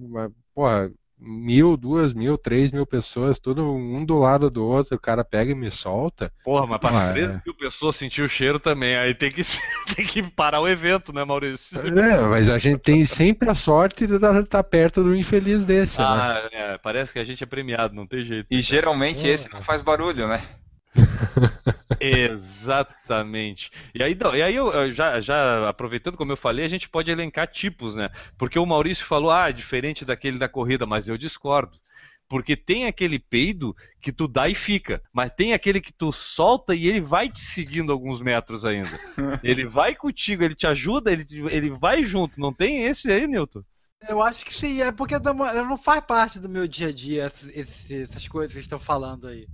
porra, 0.53 0.91
mil, 1.19 1.75
duas 1.75 2.13
mil, 2.13 2.37
três 2.37 2.71
mil 2.71 2.85
pessoas, 2.85 3.39
tudo 3.39 3.63
um 3.73 4.05
do 4.05 4.17
lado 4.17 4.49
do 4.49 4.65
outro, 4.65 4.95
o 4.95 4.99
cara 4.99 5.23
pega 5.23 5.51
e 5.51 5.55
me 5.55 5.69
solta. 5.69 6.31
Porra, 6.43 6.65
mas 6.65 6.79
para 6.79 6.89
Ah, 6.97 7.03
as 7.03 7.09
é. 7.09 7.13
13 7.13 7.41
mil 7.45 7.55
pessoas 7.55 7.95
sentir 7.95 8.21
o 8.21 8.29
cheiro 8.29 8.59
também. 8.59 8.95
Aí 8.95 9.13
tem 9.13 9.31
que, 9.31 9.41
tem 9.95 10.05
que 10.05 10.23
parar 10.23 10.61
o 10.61 10.67
evento, 10.67 11.13
né, 11.13 11.23
Maurício? 11.23 11.77
É, 11.99 12.21
mas 12.27 12.49
a 12.49 12.57
gente 12.57 12.79
tem 12.79 13.03
sempre 13.05 13.49
a 13.49 13.55
sorte 13.55 14.07
de 14.07 14.15
estar 14.15 14.63
perto 14.63 15.03
do 15.03 15.15
infeliz 15.15 15.65
desse, 15.65 15.99
né? 15.99 16.05
Ah, 16.07 16.49
é, 16.51 16.77
parece 16.77 17.13
que 17.13 17.19
a 17.19 17.23
gente 17.23 17.43
é 17.43 17.47
premiado, 17.47 17.93
não 17.93 18.07
tem 18.07 18.23
jeito. 18.23 18.47
E 18.49 18.61
geralmente 18.61 19.27
esse 19.27 19.51
não 19.51 19.61
faz 19.61 19.81
barulho, 19.81 20.27
né? 20.27 20.41
Exatamente. 21.99 23.71
E 23.93 24.03
aí, 24.03 24.17
e 24.35 24.41
aí 24.41 24.55
eu, 24.55 24.91
já, 24.91 25.19
já 25.19 25.69
aproveitando, 25.69 26.17
como 26.17 26.31
eu 26.31 26.37
falei, 26.37 26.65
a 26.65 26.69
gente 26.69 26.89
pode 26.89 27.11
elencar 27.11 27.47
tipos, 27.47 27.95
né? 27.95 28.09
Porque 28.37 28.57
o 28.57 28.65
Maurício 28.65 29.05
falou, 29.05 29.31
ah, 29.31 29.51
diferente 29.51 30.05
daquele 30.05 30.37
da 30.37 30.49
corrida, 30.49 30.85
mas 30.85 31.07
eu 31.07 31.17
discordo. 31.17 31.77
Porque 32.27 32.55
tem 32.55 32.85
aquele 32.85 33.17
peido 33.17 33.75
que 33.99 34.11
tu 34.11 34.27
dá 34.27 34.47
e 34.47 34.53
fica, 34.53 35.01
mas 35.11 35.33
tem 35.35 35.51
aquele 35.51 35.81
que 35.81 35.91
tu 35.91 36.13
solta 36.13 36.75
e 36.75 36.87
ele 36.87 37.01
vai 37.01 37.27
te 37.27 37.39
seguindo 37.39 37.91
alguns 37.91 38.21
metros 38.21 38.63
ainda. 38.63 38.99
Ele 39.43 39.65
vai 39.65 39.95
contigo, 39.95 40.43
ele 40.43 40.53
te 40.53 40.67
ajuda, 40.67 41.11
ele, 41.11 41.25
ele 41.49 41.71
vai 41.71 42.03
junto. 42.03 42.39
Não 42.39 42.53
tem 42.53 42.83
esse 42.83 43.11
aí, 43.11 43.25
Newton? 43.25 43.63
Eu 44.07 44.21
acho 44.21 44.45
que 44.45 44.53
sim, 44.53 44.81
é 44.81 44.91
porque 44.91 45.17
não 45.17 45.33
não 45.33 45.77
faz 45.77 46.05
parte 46.05 46.39
do 46.39 46.47
meu 46.47 46.67
dia 46.67 46.87
a 46.87 46.93
dia 46.93 47.31
essas 47.89 48.27
coisas 48.27 48.53
que 48.53 48.61
estão 48.61 48.79
falando 48.79 49.27
aí. 49.27 49.47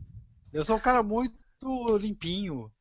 Eu 0.56 0.64
sou 0.66 0.78
um 0.78 0.80
cara 0.80 1.03
muito 1.03 1.97
limpinho, 1.97 2.72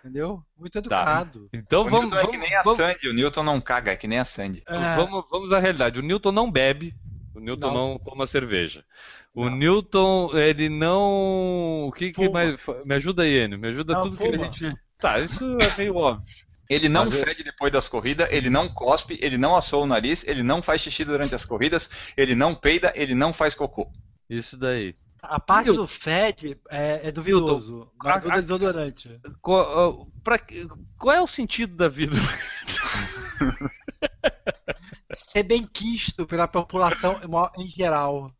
entendeu? 0.00 0.42
Muito 0.56 0.76
educado. 0.78 1.48
Então 1.52 1.82
o 1.82 1.88
vamos, 1.88 2.12
Newton 2.12 2.16
é 2.16 2.20
vamos, 2.20 2.30
que 2.36 2.42
nem 2.42 2.54
a 2.56 2.62
vamos, 2.62 2.76
Sandy, 2.76 3.08
o 3.08 3.12
Newton 3.14 3.42
não 3.42 3.60
caga, 3.60 3.92
é 3.92 3.96
que 3.96 4.06
nem 4.06 4.18
a 4.18 4.24
Sandy. 4.24 4.62
É, 4.66 4.96
vamos, 4.96 5.24
vamos 5.30 5.52
à 5.52 5.58
realidade. 5.58 5.98
O 5.98 6.02
Newton 6.02 6.30
não 6.30 6.50
bebe, 6.50 6.94
o 7.34 7.40
Newton 7.40 7.72
não, 7.72 7.88
Não. 7.92 7.98
toma 7.98 8.26
cerveja. 8.26 8.84
O 9.34 9.48
Não. 9.48 9.56
Newton, 9.56 10.30
ele 10.34 10.68
não. 10.68 11.86
O 11.88 11.92
que, 11.92 12.10
que 12.10 12.16
Fuma. 12.26 12.32
mais. 12.32 12.60
Me 12.84 12.94
ajuda 12.94 13.22
aí, 13.22 13.44
Enio. 13.44 13.58
Me 13.58 13.68
ajuda 13.68 13.94
Não, 13.94 14.02
tudo 14.02 14.16
que 14.18 14.22
a 14.24 14.30
fuma. 14.32 14.52
gente. 14.52 14.76
Tá, 14.98 15.18
isso 15.18 15.44
é 15.58 15.76
meio 15.78 15.96
óbvio. 15.96 16.26
Ele 16.68 16.88
não 16.88 17.06
Mas 17.06 17.14
fede 17.14 17.42
depois 17.42 17.72
das 17.72 17.88
corridas, 17.88 18.28
ele 18.30 18.48
não 18.48 18.68
cospe, 18.68 19.18
ele 19.20 19.36
não 19.36 19.56
assou 19.56 19.82
o 19.82 19.86
nariz, 19.86 20.24
ele 20.26 20.42
não 20.42 20.62
faz 20.62 20.80
xixi 20.80 21.04
durante 21.04 21.34
as 21.34 21.44
corridas, 21.44 21.88
ele 22.16 22.34
não 22.34 22.54
peida, 22.54 22.92
ele 22.94 23.14
não 23.14 23.32
faz 23.32 23.54
cocô. 23.54 23.90
Isso 24.30 24.56
daí. 24.56 24.94
A 25.22 25.38
parte 25.38 25.72
do 25.72 25.86
fed 25.86 26.58
é, 26.68 27.08
é 27.08 27.12
duvidoso, 27.12 27.90
a- 28.00 28.04
mas 28.14 28.22
do 28.24 28.30
a- 28.32 28.40
desodorante. 28.40 29.20
Qual, 29.40 30.08
pra- 30.22 30.40
qual 30.98 31.16
é 31.16 31.20
o 31.20 31.26
sentido 31.26 31.76
da 31.76 31.88
vida? 31.88 32.16
É 35.34 35.42
bem 35.42 35.66
quisto 35.66 36.26
pela 36.26 36.48
população 36.48 37.20
em 37.58 37.68
geral. 37.68 38.32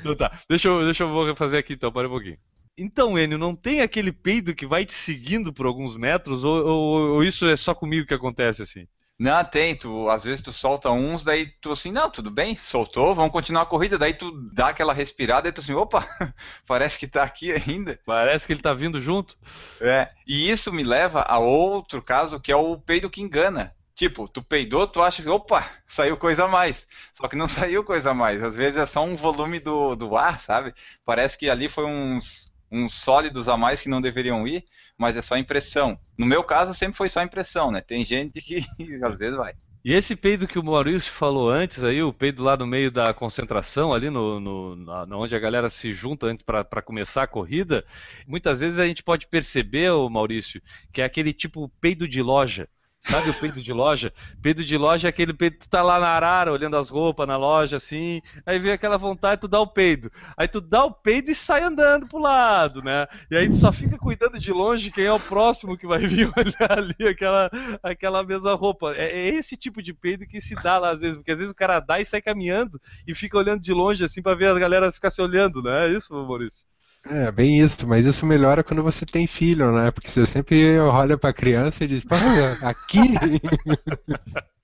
Então 0.00 0.16
tá, 0.16 0.40
deixa 0.48 0.68
eu, 0.68 0.82
deixa 0.84 1.04
eu 1.04 1.10
vou 1.10 1.34
fazer 1.36 1.58
aqui 1.58 1.74
então, 1.74 1.92
para 1.92 2.08
um 2.08 2.10
pouquinho. 2.10 2.38
Então, 2.76 3.18
Enio, 3.18 3.36
não 3.38 3.54
tem 3.56 3.80
aquele 3.80 4.12
peido 4.12 4.54
que 4.54 4.66
vai 4.66 4.84
te 4.84 4.92
seguindo 4.92 5.52
por 5.52 5.66
alguns 5.66 5.96
metros, 5.96 6.44
ou, 6.44 6.64
ou- 6.66 7.14
ou 7.14 7.24
isso 7.24 7.46
é 7.46 7.56
só 7.56 7.74
comigo 7.74 8.06
que 8.06 8.14
acontece 8.14 8.62
assim? 8.62 8.86
Não, 9.18 9.42
tem, 9.44 9.74
tu, 9.74 10.08
às 10.08 10.22
vezes 10.22 10.40
tu 10.40 10.52
solta 10.52 10.90
uns, 10.90 11.24
daí 11.24 11.46
tu 11.60 11.72
assim, 11.72 11.90
não, 11.90 12.08
tudo 12.08 12.30
bem, 12.30 12.54
soltou, 12.54 13.16
vamos 13.16 13.32
continuar 13.32 13.62
a 13.62 13.66
corrida, 13.66 13.98
daí 13.98 14.14
tu 14.14 14.30
dá 14.52 14.68
aquela 14.68 14.94
respirada 14.94 15.48
e 15.48 15.52
tu 15.52 15.60
assim, 15.60 15.74
opa, 15.74 16.06
parece 16.64 16.96
que 16.96 17.08
tá 17.08 17.24
aqui 17.24 17.50
ainda. 17.50 17.98
Parece 18.06 18.46
que 18.46 18.52
ele 18.52 18.62
tá 18.62 18.72
vindo 18.72 19.00
junto. 19.00 19.36
É, 19.80 20.08
e 20.24 20.48
isso 20.48 20.72
me 20.72 20.84
leva 20.84 21.22
a 21.22 21.38
outro 21.38 22.00
caso, 22.00 22.38
que 22.38 22.52
é 22.52 22.56
o 22.56 22.78
peido 22.78 23.10
que 23.10 23.20
engana. 23.20 23.74
Tipo, 23.98 24.28
tu 24.28 24.40
peidou, 24.40 24.86
tu 24.86 25.02
acha 25.02 25.20
que, 25.20 25.28
opa, 25.28 25.68
saiu 25.84 26.16
coisa 26.16 26.44
a 26.44 26.48
mais. 26.48 26.86
Só 27.12 27.26
que 27.26 27.34
não 27.34 27.48
saiu 27.48 27.82
coisa 27.82 28.12
a 28.12 28.14
mais. 28.14 28.40
Às 28.40 28.54
vezes 28.54 28.76
é 28.78 28.86
só 28.86 29.02
um 29.02 29.16
volume 29.16 29.58
do, 29.58 29.96
do 29.96 30.16
ar, 30.16 30.38
sabe? 30.38 30.72
Parece 31.04 31.36
que 31.36 31.50
ali 31.50 31.68
foi 31.68 31.84
uns, 31.84 32.52
uns 32.70 32.94
sólidos 32.94 33.48
a 33.48 33.56
mais 33.56 33.80
que 33.80 33.88
não 33.88 34.00
deveriam 34.00 34.46
ir, 34.46 34.64
mas 34.98 35.16
é 35.16 35.22
só 35.22 35.36
impressão. 35.36 35.98
No 36.18 36.26
meu 36.26 36.44
caso, 36.44 36.74
sempre 36.74 36.96
foi 36.96 37.08
só 37.08 37.22
impressão, 37.22 37.70
né? 37.70 37.80
Tem 37.80 38.04
gente 38.04 38.40
que 38.42 38.60
às 39.04 39.16
vezes 39.18 39.36
vai. 39.36 39.54
E 39.84 39.92
esse 39.94 40.14
peido 40.16 40.46
que 40.46 40.58
o 40.58 40.62
Maurício 40.62 41.10
falou 41.12 41.48
antes 41.48 41.82
aí, 41.84 42.02
o 42.02 42.12
peido 42.12 42.42
lá 42.42 42.56
no 42.56 42.66
meio 42.66 42.90
da 42.90 43.14
concentração, 43.14 43.92
ali 43.92 44.10
no, 44.10 44.38
no- 44.40 44.76
na, 44.76 45.16
onde 45.16 45.34
a 45.34 45.38
galera 45.38 45.68
se 45.70 45.92
junta 45.92 46.26
antes 46.26 46.44
para 46.44 46.82
começar 46.82 47.22
a 47.22 47.26
corrida, 47.26 47.84
muitas 48.26 48.60
vezes 48.60 48.78
a 48.78 48.86
gente 48.86 49.02
pode 49.02 49.26
perceber, 49.28 49.90
ô 49.90 50.08
Maurício, 50.10 50.60
que 50.92 51.00
é 51.00 51.04
aquele 51.04 51.32
tipo 51.32 51.68
peido 51.80 52.06
de 52.08 52.20
loja. 52.22 52.68
Sabe 53.10 53.30
o 53.30 53.34
peido 53.34 53.62
de 53.62 53.72
loja? 53.72 54.12
Peido 54.42 54.62
de 54.62 54.76
loja 54.76 55.08
é 55.08 55.10
aquele 55.10 55.32
peido 55.32 55.54
que 55.54 55.60
tu 55.60 55.70
tá 55.70 55.82
lá 55.82 55.98
na 55.98 56.08
arara, 56.08 56.52
olhando 56.52 56.76
as 56.76 56.90
roupas 56.90 57.26
na 57.26 57.38
loja, 57.38 57.78
assim, 57.78 58.20
aí 58.44 58.58
vem 58.58 58.70
aquela 58.70 58.98
vontade, 58.98 59.40
tu 59.40 59.48
dá 59.48 59.58
o 59.58 59.66
peido. 59.66 60.10
Aí 60.36 60.46
tu 60.46 60.60
dá 60.60 60.84
o 60.84 60.92
peido 60.92 61.30
e 61.30 61.34
sai 61.34 61.62
andando 61.62 62.06
pro 62.06 62.18
lado, 62.18 62.82
né? 62.82 63.06
E 63.30 63.36
aí 63.36 63.48
tu 63.48 63.56
só 63.56 63.72
fica 63.72 63.96
cuidando 63.96 64.38
de 64.38 64.52
longe 64.52 64.90
quem 64.90 65.04
é 65.04 65.12
o 65.12 65.18
próximo 65.18 65.78
que 65.78 65.86
vai 65.86 66.00
vir 66.06 66.30
olhar 66.36 66.78
ali 66.78 67.08
aquela, 67.08 67.50
aquela 67.82 68.22
mesma 68.22 68.54
roupa. 68.54 68.92
É, 68.94 69.10
é 69.10 69.28
esse 69.28 69.56
tipo 69.56 69.82
de 69.82 69.94
peido 69.94 70.26
que 70.26 70.38
se 70.38 70.54
dá 70.56 70.76
lá 70.76 70.90
às 70.90 71.00
vezes, 71.00 71.16
porque 71.16 71.32
às 71.32 71.38
vezes 71.38 71.50
o 71.50 71.56
cara 71.56 71.80
dá 71.80 71.98
e 71.98 72.04
sai 72.04 72.20
caminhando 72.20 72.78
e 73.06 73.14
fica 73.14 73.38
olhando 73.38 73.62
de 73.62 73.72
longe 73.72 74.04
assim 74.04 74.20
pra 74.20 74.34
ver 74.34 74.48
a 74.48 74.58
galera 74.58 74.92
ficar 74.92 75.08
se 75.08 75.22
olhando, 75.22 75.62
né? 75.62 75.86
É 75.86 75.92
isso, 75.96 76.12
Maurício? 76.12 76.66
É, 77.10 77.32
bem 77.32 77.58
isso, 77.60 77.86
mas 77.86 78.04
isso 78.04 78.26
melhora 78.26 78.62
quando 78.62 78.82
você 78.82 79.06
tem 79.06 79.26
filho, 79.26 79.72
né? 79.72 79.90
Porque 79.90 80.08
você 80.10 80.26
sempre 80.26 80.78
olha 80.78 81.16
pra 81.16 81.32
criança 81.32 81.84
e 81.84 81.88
diz, 81.88 82.04
pá, 82.04 82.16
aqui. 82.62 82.98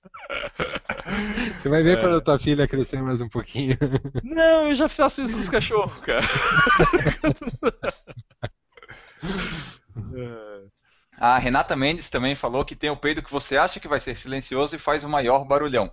Você 1.61 1.69
vai 1.69 1.83
ver 1.83 1.99
quando 1.99 2.17
a 2.17 2.21
tua 2.21 2.37
filha 2.39 2.67
crescer 2.67 3.01
mais 3.01 3.21
um 3.21 3.29
pouquinho. 3.29 3.77
Não, 4.23 4.67
eu 4.67 4.73
já 4.73 4.89
faço 4.89 5.21
isso 5.21 5.33
com 5.33 5.39
os 5.39 5.49
cachorros, 5.49 5.97
cara. 5.99 6.25
A 11.17 11.37
Renata 11.37 11.75
Mendes 11.75 12.09
também 12.09 12.35
falou 12.35 12.65
que 12.65 12.75
tem 12.75 12.89
o 12.89 12.97
peido 12.97 13.23
que 13.23 13.31
você 13.31 13.57
acha 13.57 13.79
que 13.79 13.87
vai 13.87 13.99
ser 13.99 14.17
silencioso 14.17 14.75
e 14.75 14.79
faz 14.79 15.03
o 15.03 15.09
maior 15.09 15.45
barulhão. 15.45 15.91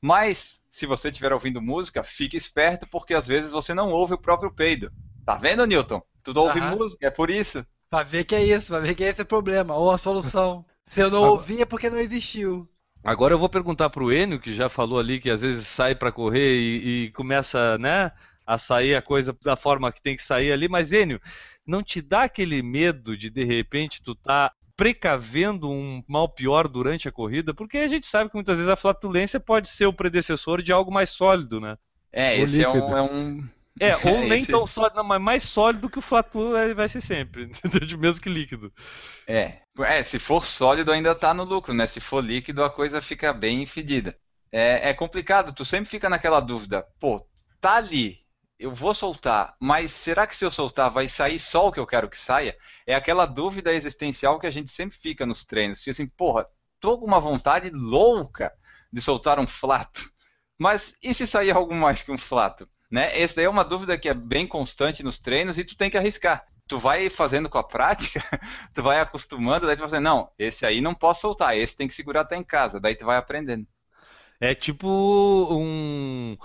Mas, 0.00 0.60
se 0.70 0.86
você 0.86 1.08
estiver 1.08 1.32
ouvindo 1.32 1.60
música, 1.60 2.02
fique 2.02 2.36
esperto, 2.36 2.86
porque 2.86 3.12
às 3.12 3.26
vezes 3.26 3.52
você 3.52 3.74
não 3.74 3.90
ouve 3.90 4.14
o 4.14 4.18
próprio 4.18 4.50
peido. 4.50 4.92
Tá 5.24 5.36
vendo, 5.36 5.66
Newton? 5.66 6.02
Tu 6.22 6.32
não 6.34 6.42
ouve 6.42 6.58
Aham. 6.60 6.76
música, 6.76 7.06
é 7.06 7.10
por 7.10 7.30
isso. 7.30 7.64
Pra 7.88 8.02
ver 8.02 8.24
que 8.24 8.34
é 8.34 8.44
isso, 8.44 8.68
pra 8.68 8.80
ver 8.80 8.94
que 8.94 9.02
esse 9.02 9.20
é 9.20 9.24
o 9.24 9.26
problema, 9.26 9.74
ou 9.76 9.90
a 9.90 9.98
solução. 9.98 10.64
Se 10.86 11.00
eu 11.00 11.10
não 11.10 11.18
Agora- 11.24 11.32
ouvi 11.32 11.60
é 11.62 11.66
porque 11.66 11.88
não 11.90 11.98
existiu. 11.98 12.68
Agora 13.02 13.32
eu 13.34 13.38
vou 13.38 13.48
perguntar 13.48 13.88
pro 13.90 14.12
Enio, 14.12 14.38
que 14.38 14.52
já 14.52 14.68
falou 14.68 14.98
ali 14.98 15.18
que 15.18 15.30
às 15.30 15.40
vezes 15.42 15.66
sai 15.66 15.94
pra 15.94 16.12
correr 16.12 16.54
e, 16.58 17.04
e 17.06 17.10
começa, 17.12 17.78
né, 17.78 18.12
a 18.46 18.58
sair 18.58 18.94
a 18.94 19.00
coisa 19.02 19.34
da 19.42 19.56
forma 19.56 19.90
que 19.90 20.02
tem 20.02 20.14
que 20.16 20.22
sair 20.22 20.52
ali, 20.52 20.68
mas 20.68 20.92
Enio, 20.92 21.20
não 21.66 21.82
te 21.82 22.02
dá 22.02 22.24
aquele 22.24 22.62
medo 22.62 23.16
de 23.16 23.30
de 23.30 23.44
repente 23.44 24.02
tu 24.02 24.14
tá 24.14 24.52
precavendo 24.76 25.70
um 25.70 26.02
mal 26.08 26.28
pior 26.28 26.66
durante 26.68 27.08
a 27.08 27.12
corrida? 27.12 27.54
Porque 27.54 27.78
a 27.78 27.88
gente 27.88 28.06
sabe 28.06 28.28
que 28.30 28.34
muitas 28.36 28.58
vezes 28.58 28.70
a 28.70 28.76
flatulência 28.76 29.38
pode 29.40 29.68
ser 29.68 29.86
o 29.86 29.92
predecessor 29.92 30.60
de 30.62 30.72
algo 30.72 30.90
mais 30.92 31.10
sólido, 31.10 31.60
né? 31.60 31.76
É, 32.12 32.38
O 32.40 32.42
esse 32.44 32.62
é 32.62 32.66
líquido. 32.66 32.84
um, 32.86 32.96
é 32.96 33.02
um- 33.02 33.48
É, 33.78 33.96
ou 33.96 34.22
É, 34.22 34.26
nem 34.26 34.44
esse- 34.44 34.46
tão 34.46 34.66
sólido, 34.66 34.96
não, 34.96 35.04
mas 35.04 35.20
mais 35.20 35.42
sólido 35.44 35.88
que 35.88 35.98
o 35.98 36.02
flatu 36.02 36.54
é- 36.56 36.74
vai 36.74 36.88
ser 36.88 37.00
sempre, 37.00 37.50
mesmo 37.98 38.20
que 38.22 38.28
líquido. 38.28 38.72
É. 39.26 39.60
É, 39.78 40.02
se 40.02 40.18
for 40.18 40.44
sólido 40.44 40.90
ainda 40.92 41.14
tá 41.14 41.32
no 41.32 41.44
lucro, 41.44 41.72
né? 41.72 41.86
Se 41.86 42.00
for 42.00 42.22
líquido, 42.22 42.64
a 42.64 42.70
coisa 42.70 43.00
fica 43.00 43.32
bem 43.32 43.64
fedida. 43.66 44.16
É, 44.52 44.90
é 44.90 44.94
complicado, 44.94 45.54
tu 45.54 45.64
sempre 45.64 45.88
fica 45.90 46.08
naquela 46.10 46.40
dúvida, 46.40 46.84
pô, 46.98 47.24
tá 47.60 47.76
ali, 47.76 48.18
eu 48.58 48.74
vou 48.74 48.92
soltar, 48.92 49.54
mas 49.60 49.92
será 49.92 50.26
que 50.26 50.34
se 50.34 50.44
eu 50.44 50.50
soltar 50.50 50.90
vai 50.90 51.08
sair 51.08 51.38
só 51.38 51.68
o 51.68 51.72
que 51.72 51.78
eu 51.78 51.86
quero 51.86 52.10
que 52.10 52.18
saia? 52.18 52.56
É 52.86 52.94
aquela 52.94 53.26
dúvida 53.26 53.72
existencial 53.72 54.38
que 54.40 54.46
a 54.46 54.50
gente 54.50 54.70
sempre 54.70 54.98
fica 54.98 55.24
nos 55.24 55.44
treinos. 55.44 55.78
Tipo 55.80 55.92
assim, 55.92 56.06
porra, 56.08 56.46
tô 56.80 56.98
com 56.98 57.06
uma 57.06 57.20
vontade 57.20 57.70
louca 57.70 58.52
de 58.92 59.00
soltar 59.00 59.38
um 59.38 59.46
flato. 59.46 60.10
Mas 60.58 60.94
e 61.02 61.14
se 61.14 61.26
sair 61.26 61.52
algo 61.52 61.74
mais 61.74 62.02
que 62.02 62.10
um 62.12 62.18
flato? 62.18 62.68
Né? 62.90 63.20
Essa 63.20 63.36
daí 63.36 63.44
é 63.44 63.48
uma 63.48 63.64
dúvida 63.64 63.96
que 63.98 64.08
é 64.08 64.14
bem 64.14 64.46
constante 64.46 65.02
nos 65.02 65.18
treinos 65.18 65.58
e 65.58 65.64
tu 65.64 65.76
tem 65.76 65.90
que 65.90 65.96
arriscar. 65.96 66.44
Tu 66.66 66.78
vai 66.78 67.08
fazendo 67.10 67.48
com 67.48 67.58
a 67.58 67.64
prática, 67.64 68.22
tu 68.74 68.82
vai 68.82 69.00
acostumando, 69.00 69.66
daí 69.66 69.76
tu 69.76 69.80
vai 69.80 69.88
fazendo, 69.88 70.04
não, 70.04 70.30
esse 70.38 70.64
aí 70.66 70.80
não 70.80 70.94
posso 70.94 71.22
soltar, 71.22 71.56
esse 71.56 71.76
tem 71.76 71.88
que 71.88 71.94
segurar 71.94 72.22
até 72.22 72.36
em 72.36 72.44
casa, 72.44 72.80
daí 72.80 72.94
tu 72.96 73.04
vai 73.04 73.16
aprendendo. 73.16 73.66
É 74.40 74.54
tipo 74.54 74.88
um, 75.50 76.36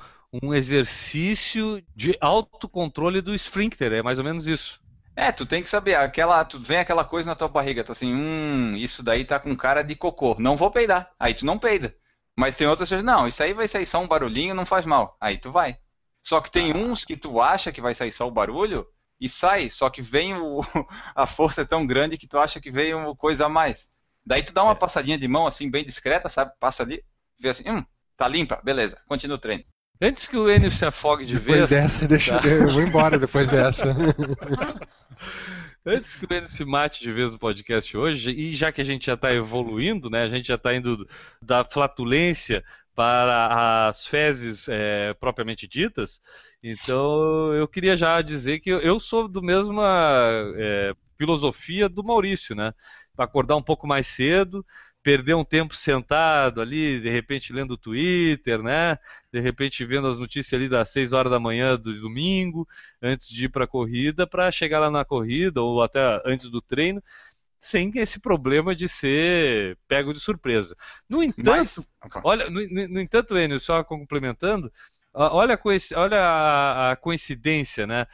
um 0.43 0.54
exercício 0.54 1.84
de 1.96 2.18
autocontrole 2.20 3.22
do 3.22 3.34
esfíncter, 3.34 3.93
é 3.93 4.02
mais 4.02 4.18
ou 4.20 4.26
menos 4.26 4.48
isso. 4.48 4.80
É, 5.16 5.32
tu 5.32 5.46
tem 5.46 5.64
que 5.64 5.70
saber, 5.70 5.96
aquela, 5.96 6.43
tu 6.43 6.60
vem 6.60 6.78
aquela 6.78 7.06
coisa 7.06 7.30
na 7.30 7.36
tua 7.36 7.48
barriga, 7.48 7.84
tu 7.84 7.91
assim, 7.93 8.14
hum, 8.14 8.76
isso 8.76 9.02
daí 9.02 9.24
tá 9.24 9.39
com 9.39 9.56
cara 9.56 9.82
de 9.82 9.96
cocô, 9.96 10.36
não 10.39 10.58
vou 10.58 10.70
peidar. 10.72 11.12
Aí 11.18 11.34
tu 11.34 11.46
não 11.46 11.58
peida. 11.58 11.96
Mas 12.38 12.56
tem 12.58 12.68
outras 12.68 12.89
que 12.89 13.02
não, 13.02 13.28
isso 13.28 13.41
aí 13.41 13.54
vai 13.54 13.68
sair 13.68 13.86
só 13.86 14.00
um 14.00 14.08
barulhinho, 14.08 14.54
não 14.54 14.66
faz 14.66 14.86
mal. 14.86 15.16
Aí 15.22 15.38
tu 15.38 15.52
vai. 15.52 15.78
Só 16.26 16.42
que 16.42 16.50
tem 16.50 16.76
uns 16.76 17.06
que 17.06 17.16
tu 17.16 17.40
acha 17.40 17.72
que 17.72 17.80
vai 17.80 17.94
sair 17.94 18.12
só 18.12 18.28
o 18.28 18.32
barulho 18.32 18.84
e 19.22 19.30
sai, 19.30 19.70
só 19.70 19.92
que 19.92 20.02
vem 20.02 20.34
o, 20.34 20.62
a 21.16 21.28
força 21.28 21.62
é 21.62 21.66
tão 21.66 21.86
grande 21.86 22.18
que 22.18 22.28
tu 22.28 22.40
acha 22.40 22.60
que 22.60 22.72
veio 22.72 22.98
uma 22.98 23.16
coisa 23.16 23.46
a 23.46 23.50
mais. 23.50 23.92
Daí 24.26 24.42
tu 24.42 24.52
dá 24.52 24.64
uma 24.64 24.72
é. 24.72 24.76
passadinha 24.76 25.20
de 25.20 25.28
mão 25.28 25.46
assim 25.46 25.70
bem 25.70 25.86
discreta, 25.86 26.28
sabe? 26.28 26.52
Passa 26.60 26.82
ali, 26.82 27.04
vê 27.40 27.50
assim, 27.50 27.70
hum, 27.70 27.86
tá 28.18 28.28
limpa, 28.28 28.60
beleza, 28.64 28.98
continua 29.08 29.38
o 29.38 29.40
treino. 29.40 29.64
Antes 30.02 30.26
que 30.26 30.36
o 30.36 30.50
Enio 30.50 30.72
se 30.72 30.84
afogue 30.84 31.26
de 31.26 31.36
depois 31.36 31.58
vez. 31.58 31.70
Dessa, 31.70 32.08
deixa 32.10 32.42
tá? 32.42 32.48
eu 32.48 32.72
vou 32.72 32.82
embora 32.82 33.20
depois 33.20 33.48
dessa. 33.48 33.96
Antes 35.88 36.16
que 36.16 36.26
o 36.26 36.34
Enio 36.34 36.48
se 36.48 36.66
mate 36.66 37.04
de 37.04 37.12
vez 37.14 37.32
no 37.32 37.38
podcast 37.38 37.96
hoje, 37.96 38.32
e 38.32 38.56
já 38.56 38.72
que 38.72 38.82
a 38.82 38.84
gente 38.84 39.06
já 39.06 39.14
está 39.14 39.32
evoluindo, 39.32 40.10
né, 40.10 40.24
a 40.24 40.28
gente 40.28 40.48
já 40.48 40.56
está 40.56 40.74
indo 40.76 41.08
da 41.40 41.64
flatulência 41.64 42.64
para 42.96 43.88
as 43.90 44.08
fezes 44.08 44.68
é, 44.68 45.14
propriamente 45.14 45.68
ditas, 45.68 46.20
então 46.64 47.54
eu 47.54 47.68
queria 47.68 47.96
já 47.96 48.20
dizer 48.24 48.62
que 48.62 48.70
eu 48.72 49.00
sou 49.00 49.28
do 49.28 49.44
mesma 49.44 49.84
é, 50.56 50.94
filosofia 51.18 51.88
do 51.88 52.04
Maurício, 52.04 52.56
né? 52.56 52.74
Acordar 53.18 53.56
um 53.56 53.62
pouco 53.62 53.86
mais 53.86 54.08
cedo, 54.08 54.66
perder 55.06 55.36
um 55.36 55.45
tempo 55.45 55.76
sentado 55.76 56.60
ali, 56.60 56.99
de 56.99 57.12
repente 57.12 57.53
lendo 57.53 57.76
o 57.76 57.78
Twitter, 57.78 58.64
né? 58.64 58.97
De 59.32 59.39
repente 59.39 59.86
vendo 59.86 60.08
as 60.08 60.18
notícias 60.18 60.60
ali 60.60 60.68
das 60.68 60.89
6 60.89 61.14
horas 61.14 61.32
da 61.32 61.39
manhã 61.39 61.78
do 61.78 61.93
domingo, 61.93 62.68
antes 62.99 63.30
de 63.30 63.45
ir 63.45 63.49
para 63.49 63.66
a 63.66 63.68
corrida, 63.68 64.26
para 64.26 64.51
chegar 64.51 64.80
lá 64.80 64.89
na 64.89 65.06
corrida 65.06 65.62
ou 65.62 65.84
até 65.84 65.99
antes 66.26 66.49
do 66.49 66.60
treino, 66.60 67.03
sem 67.60 67.91
esse 67.97 68.20
problema 68.20 68.76
de 68.76 68.89
ser 68.89 69.78
pego 69.88 70.12
de 70.12 70.20
surpresa. 70.20 70.76
No 71.08 71.22
entanto, 71.22 71.86
Mas... 72.01 72.24
olha, 72.24 72.49
no, 72.49 72.68
no, 72.88 72.99
entanto, 72.99 73.38
Enio, 73.38 73.60
só 73.60 73.84
complementando, 73.84 74.74
olha, 75.14 75.60
olha 75.95 76.20
a, 76.20 76.91
a 76.93 76.95
coincidência, 76.95 77.86
né? 77.86 78.08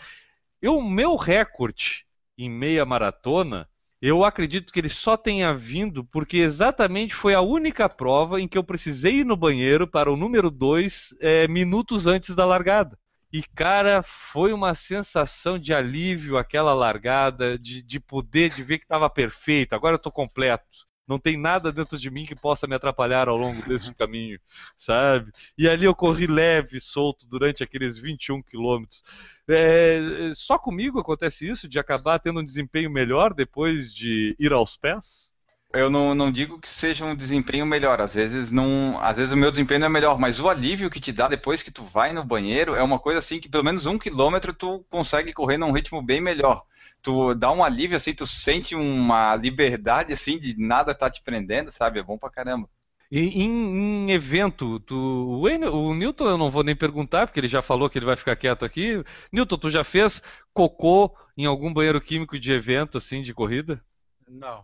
O 0.61 0.81
meu 0.81 1.15
recorde 1.15 2.05
em 2.37 2.49
meia 2.49 2.85
maratona 2.85 3.69
eu 4.01 4.23
acredito 4.23 4.73
que 4.73 4.79
ele 4.79 4.89
só 4.89 5.15
tenha 5.15 5.53
vindo 5.53 6.03
porque 6.05 6.37
exatamente 6.37 7.13
foi 7.13 7.33
a 7.35 7.41
única 7.41 7.87
prova 7.87 8.41
em 8.41 8.47
que 8.47 8.57
eu 8.57 8.63
precisei 8.63 9.17
ir 9.17 9.25
no 9.25 9.37
banheiro 9.37 9.87
para 9.87 10.11
o 10.11 10.17
número 10.17 10.49
2 10.49 11.15
é, 11.19 11.47
minutos 11.47 12.07
antes 12.07 12.35
da 12.35 12.45
largada. 12.45 12.97
E, 13.31 13.43
cara, 13.55 14.03
foi 14.03 14.51
uma 14.51 14.75
sensação 14.75 15.57
de 15.57 15.73
alívio 15.73 16.37
aquela 16.37 16.73
largada, 16.73 17.57
de, 17.57 17.81
de 17.81 17.99
poder, 17.99 18.49
de 18.49 18.63
ver 18.63 18.79
que 18.79 18.85
estava 18.85 19.09
perfeito. 19.09 19.73
Agora 19.73 19.93
eu 19.93 19.97
estou 19.97 20.11
completo. 20.11 20.65
Não 21.11 21.19
tem 21.19 21.35
nada 21.35 21.73
dentro 21.73 21.99
de 21.99 22.09
mim 22.09 22.25
que 22.25 22.33
possa 22.33 22.65
me 22.65 22.73
atrapalhar 22.73 23.27
ao 23.27 23.35
longo 23.35 23.61
desse 23.67 23.93
caminho, 23.93 24.39
sabe? 24.77 25.29
E 25.57 25.67
ali 25.67 25.83
eu 25.83 25.93
corri 25.93 26.25
leve, 26.25 26.79
solto 26.79 27.27
durante 27.27 27.61
aqueles 27.61 27.97
21 27.97 28.41
quilômetros. 28.41 29.03
É, 29.45 30.31
só 30.33 30.57
comigo 30.57 31.01
acontece 31.01 31.49
isso, 31.49 31.67
de 31.67 31.77
acabar 31.77 32.17
tendo 32.17 32.39
um 32.39 32.45
desempenho 32.45 32.89
melhor 32.89 33.33
depois 33.33 33.93
de 33.93 34.33
ir 34.39 34.53
aos 34.53 34.77
pés? 34.77 35.33
Eu 35.73 35.89
não, 35.89 36.15
não 36.15 36.31
digo 36.31 36.57
que 36.57 36.69
seja 36.69 37.03
um 37.03 37.15
desempenho 37.15 37.65
melhor, 37.65 37.99
às 37.99 38.13
vezes 38.13 38.49
não, 38.49 38.97
às 39.01 39.17
vezes 39.17 39.33
o 39.33 39.37
meu 39.37 39.51
desempenho 39.51 39.83
é 39.83 39.89
melhor, 39.89 40.17
mas 40.17 40.39
o 40.39 40.47
alívio 40.47 40.89
que 40.89 41.01
te 41.01 41.11
dá 41.11 41.27
depois 41.27 41.61
que 41.61 41.71
tu 41.71 41.83
vai 41.83 42.13
no 42.13 42.23
banheiro 42.23 42.73
é 42.73 42.83
uma 42.83 42.99
coisa 42.99 43.19
assim 43.19 43.39
que 43.39 43.49
pelo 43.49 43.65
menos 43.65 43.85
um 43.85 43.97
quilômetro 43.97 44.53
tu 44.53 44.85
consegue 44.89 45.33
correr 45.33 45.57
num 45.57 45.71
ritmo 45.71 46.01
bem 46.01 46.21
melhor 46.21 46.63
tu 47.01 47.33
dá 47.33 47.51
um 47.51 47.63
alívio, 47.63 47.97
assim, 47.97 48.13
tu 48.13 48.27
sente 48.27 48.75
uma 48.75 49.35
liberdade, 49.35 50.13
assim, 50.13 50.37
de 50.37 50.55
nada 50.57 50.93
tá 50.93 51.09
te 51.09 51.21
prendendo, 51.23 51.71
sabe? 51.71 51.99
É 51.99 52.03
bom 52.03 52.17
pra 52.17 52.29
caramba. 52.29 52.69
E 53.11 53.43
em, 53.43 54.07
em 54.07 54.11
evento, 54.11 54.79
tu, 54.79 54.95
o, 54.95 55.41
o 55.43 55.93
Newton 55.93 56.29
eu 56.29 56.37
não 56.37 56.49
vou 56.49 56.63
nem 56.63 56.75
perguntar, 56.75 57.27
porque 57.27 57.39
ele 57.39 57.47
já 57.47 57.61
falou 57.61 57.89
que 57.89 57.97
ele 57.97 58.05
vai 58.05 58.15
ficar 58.15 58.37
quieto 58.37 58.63
aqui. 58.63 59.03
Newton, 59.31 59.57
tu 59.57 59.69
já 59.69 59.83
fez 59.83 60.21
cocô 60.53 61.13
em 61.37 61.45
algum 61.45 61.73
banheiro 61.73 61.99
químico 61.99 62.39
de 62.39 62.51
evento, 62.51 62.97
assim, 62.97 63.21
de 63.21 63.33
corrida? 63.33 63.83
Não. 64.29 64.63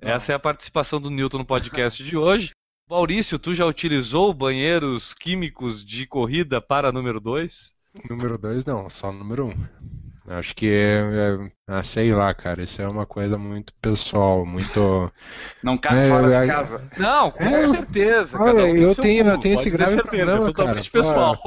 Essa 0.00 0.32
é 0.32 0.34
a 0.34 0.38
participação 0.38 1.00
do 1.00 1.10
Newton 1.10 1.38
no 1.38 1.44
podcast 1.44 2.02
de 2.04 2.16
hoje. 2.16 2.50
Maurício, 2.88 3.38
tu 3.38 3.54
já 3.54 3.64
utilizou 3.64 4.34
banheiros 4.34 5.14
químicos 5.14 5.84
de 5.84 6.06
corrida 6.06 6.60
para 6.60 6.92
número 6.92 7.18
2? 7.20 7.72
Número 8.08 8.38
2 8.38 8.64
não, 8.64 8.88
só 8.88 9.10
número 9.10 9.46
1. 9.46 9.48
Um. 9.50 10.11
Acho 10.28 10.54
que 10.54 10.68
é, 10.68 11.00
é 11.00 11.52
ah, 11.66 11.82
sei 11.82 12.12
lá, 12.12 12.32
cara, 12.32 12.62
isso 12.62 12.80
é 12.80 12.86
uma 12.86 13.04
coisa 13.04 13.36
muito 13.36 13.72
pessoal, 13.82 14.46
muito. 14.46 15.12
Não 15.62 15.76
cabe 15.76 16.00
é, 16.00 16.04
fora 16.04 16.40
de 16.40 16.46
casa. 16.46 16.88
Não, 16.96 17.30
com 17.30 17.42
é, 17.42 17.68
certeza. 17.68 18.40
Olha, 18.40 18.64
um 18.64 18.76
eu, 18.76 18.94
tenho, 18.94 19.26
eu 19.26 19.38
tenho 19.38 19.56
esse 19.56 19.70
grave 19.70 19.94
certeza, 19.94 20.24
problema, 20.24 20.44
é 20.44 20.52
totalmente 20.52 20.90
cara. 20.90 21.04
pessoal. 21.04 21.42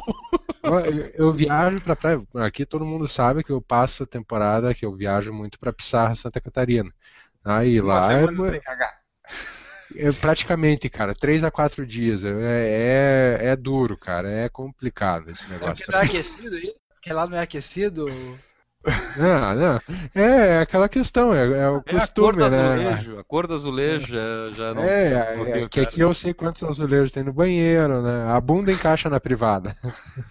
Eu, 0.64 1.28
eu 1.28 1.32
viajo 1.32 1.80
para 1.80 1.96
praia. 1.96 2.22
Aqui 2.36 2.66
todo 2.66 2.84
mundo 2.84 3.08
sabe 3.08 3.44
que 3.44 3.52
eu 3.52 3.62
passo 3.62 4.04
a 4.04 4.08
temporada 4.08 4.74
que 4.74 4.86
eu 4.86 4.94
viajo 4.94 5.32
muito 5.32 5.58
para 5.58 5.72
Pissarra, 5.72 6.16
Santa 6.16 6.42
Catarina. 6.42 6.92
Aí 7.44 7.80
lá. 7.80 8.10
É, 8.12 8.26
é, 9.96 10.12
praticamente, 10.12 10.90
cara, 10.90 11.14
três 11.14 11.44
a 11.44 11.52
quatro 11.52 11.86
dias. 11.86 12.26
É, 12.26 12.30
é, 12.32 13.40
é, 13.50 13.56
duro, 13.56 13.96
cara. 13.96 14.30
É 14.30 14.50
complicado 14.50 15.30
esse 15.30 15.48
negócio. 15.48 15.84
É 15.84 15.86
porque 15.86 15.92
não 15.92 16.00
é 16.00 16.04
aquecido 16.04 16.56
aí? 16.56 16.76
Porque 16.90 17.14
lá 17.14 17.28
não 17.28 17.38
é 17.38 17.42
aquecido? 17.42 18.10
Não, 19.18 19.56
não. 19.56 19.82
É, 20.14 20.48
é 20.48 20.60
aquela 20.60 20.88
questão, 20.88 21.34
é, 21.34 21.46
é 21.46 21.70
o 21.70 21.82
é 21.86 21.94
costume, 21.94 22.44
a 22.44 22.50
cor 22.50 22.50
do 22.50 22.50
né? 22.50 22.74
Azulejo, 22.74 23.20
a 23.20 23.24
cor 23.24 23.48
do 23.48 23.54
azulejo 23.54 24.08
já, 24.08 24.52
já 24.54 24.74
não. 24.74 24.84
É, 24.84 25.36
não 25.36 25.46
é 25.46 25.70
que 25.70 25.80
aqui 25.80 26.02
eu 26.02 26.14
sei 26.14 26.34
quantos 26.34 26.64
azulejos 26.64 27.12
tem 27.12 27.24
no 27.24 27.34
banheiro, 27.34 28.02
né? 28.02 28.32
A 28.32 28.40
bunda 28.40 28.72
encaixa 28.72 29.10
na 29.10 29.20
privada. 29.20 29.76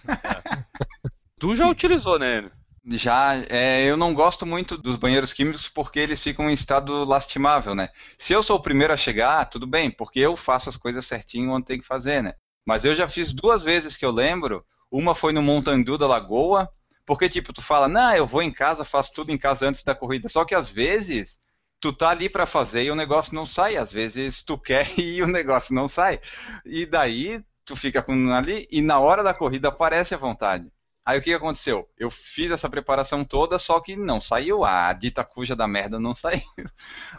tu 1.37 1.55
já 1.55 1.67
utilizou, 1.67 2.17
né? 2.17 2.49
Já, 2.87 3.35
é, 3.49 3.83
eu 3.83 3.97
não 3.97 4.13
gosto 4.13 4.45
muito 4.45 4.77
dos 4.77 4.95
banheiros 4.95 5.33
químicos 5.33 5.67
porque 5.67 5.99
eles 5.99 6.21
ficam 6.21 6.49
em 6.49 6.53
estado 6.53 7.03
lastimável, 7.03 7.73
né? 7.73 7.89
Se 8.17 8.31
eu 8.31 8.43
sou 8.43 8.57
o 8.57 8.61
primeiro 8.61 8.93
a 8.93 8.97
chegar, 8.97 9.43
tudo 9.49 9.65
bem, 9.65 9.89
porque 9.89 10.19
eu 10.19 10.35
faço 10.35 10.69
as 10.69 10.77
coisas 10.77 11.05
certinho 11.05 11.51
onde 11.51 11.65
tem 11.65 11.79
que 11.79 11.85
fazer, 11.85 12.21
né? 12.21 12.33
Mas 12.65 12.85
eu 12.85 12.95
já 12.95 13.07
fiz 13.07 13.33
duas 13.33 13.63
vezes 13.63 13.97
que 13.97 14.05
eu 14.05 14.11
lembro. 14.11 14.63
Uma 14.91 15.15
foi 15.15 15.33
no 15.33 15.41
Montandu 15.41 15.97
da 15.97 16.07
Lagoa, 16.07 16.69
porque, 17.05 17.29
tipo, 17.29 17.53
tu 17.53 17.61
fala, 17.61 17.87
não, 17.87 18.15
eu 18.15 18.25
vou 18.25 18.41
em 18.41 18.51
casa, 18.51 18.83
faço 18.83 19.13
tudo 19.13 19.31
em 19.31 19.37
casa 19.37 19.67
antes 19.67 19.83
da 19.83 19.95
corrida. 19.95 20.27
Só 20.27 20.43
que 20.43 20.55
às 20.55 20.69
vezes 20.69 21.39
tu 21.79 21.93
tá 21.93 22.09
ali 22.09 22.29
para 22.29 22.45
fazer 22.47 22.83
e 22.83 22.91
o 22.91 22.95
negócio 22.95 23.33
não 23.35 23.45
sai. 23.45 23.77
Às 23.77 23.91
vezes 23.91 24.43
tu 24.43 24.57
quer 24.59 24.87
e 24.99 25.21
o 25.21 25.27
negócio 25.27 25.73
não 25.75 25.87
sai. 25.87 26.19
E 26.65 26.85
daí 26.85 27.43
tu 27.63 27.75
fica 27.75 28.01
com 28.01 28.33
ali 28.33 28.67
e 28.71 28.81
na 28.81 28.99
hora 28.99 29.23
da 29.23 29.33
corrida 29.33 29.69
aparece 29.69 30.13
a 30.15 30.17
vontade. 30.17 30.71
Aí 31.05 31.19
o 31.19 31.21
que 31.21 31.33
aconteceu? 31.33 31.87
Eu 31.97 32.09
fiz 32.09 32.49
essa 32.49 32.67
preparação 32.69 33.23
toda, 33.23 33.59
só 33.59 33.79
que 33.79 33.95
não 33.95 34.19
saiu. 34.19 34.63
A 34.65 34.91
dita 34.93 35.23
cuja 35.23 35.55
da 35.55 35.67
merda 35.67 35.99
não 35.99 36.15
saiu. 36.15 36.41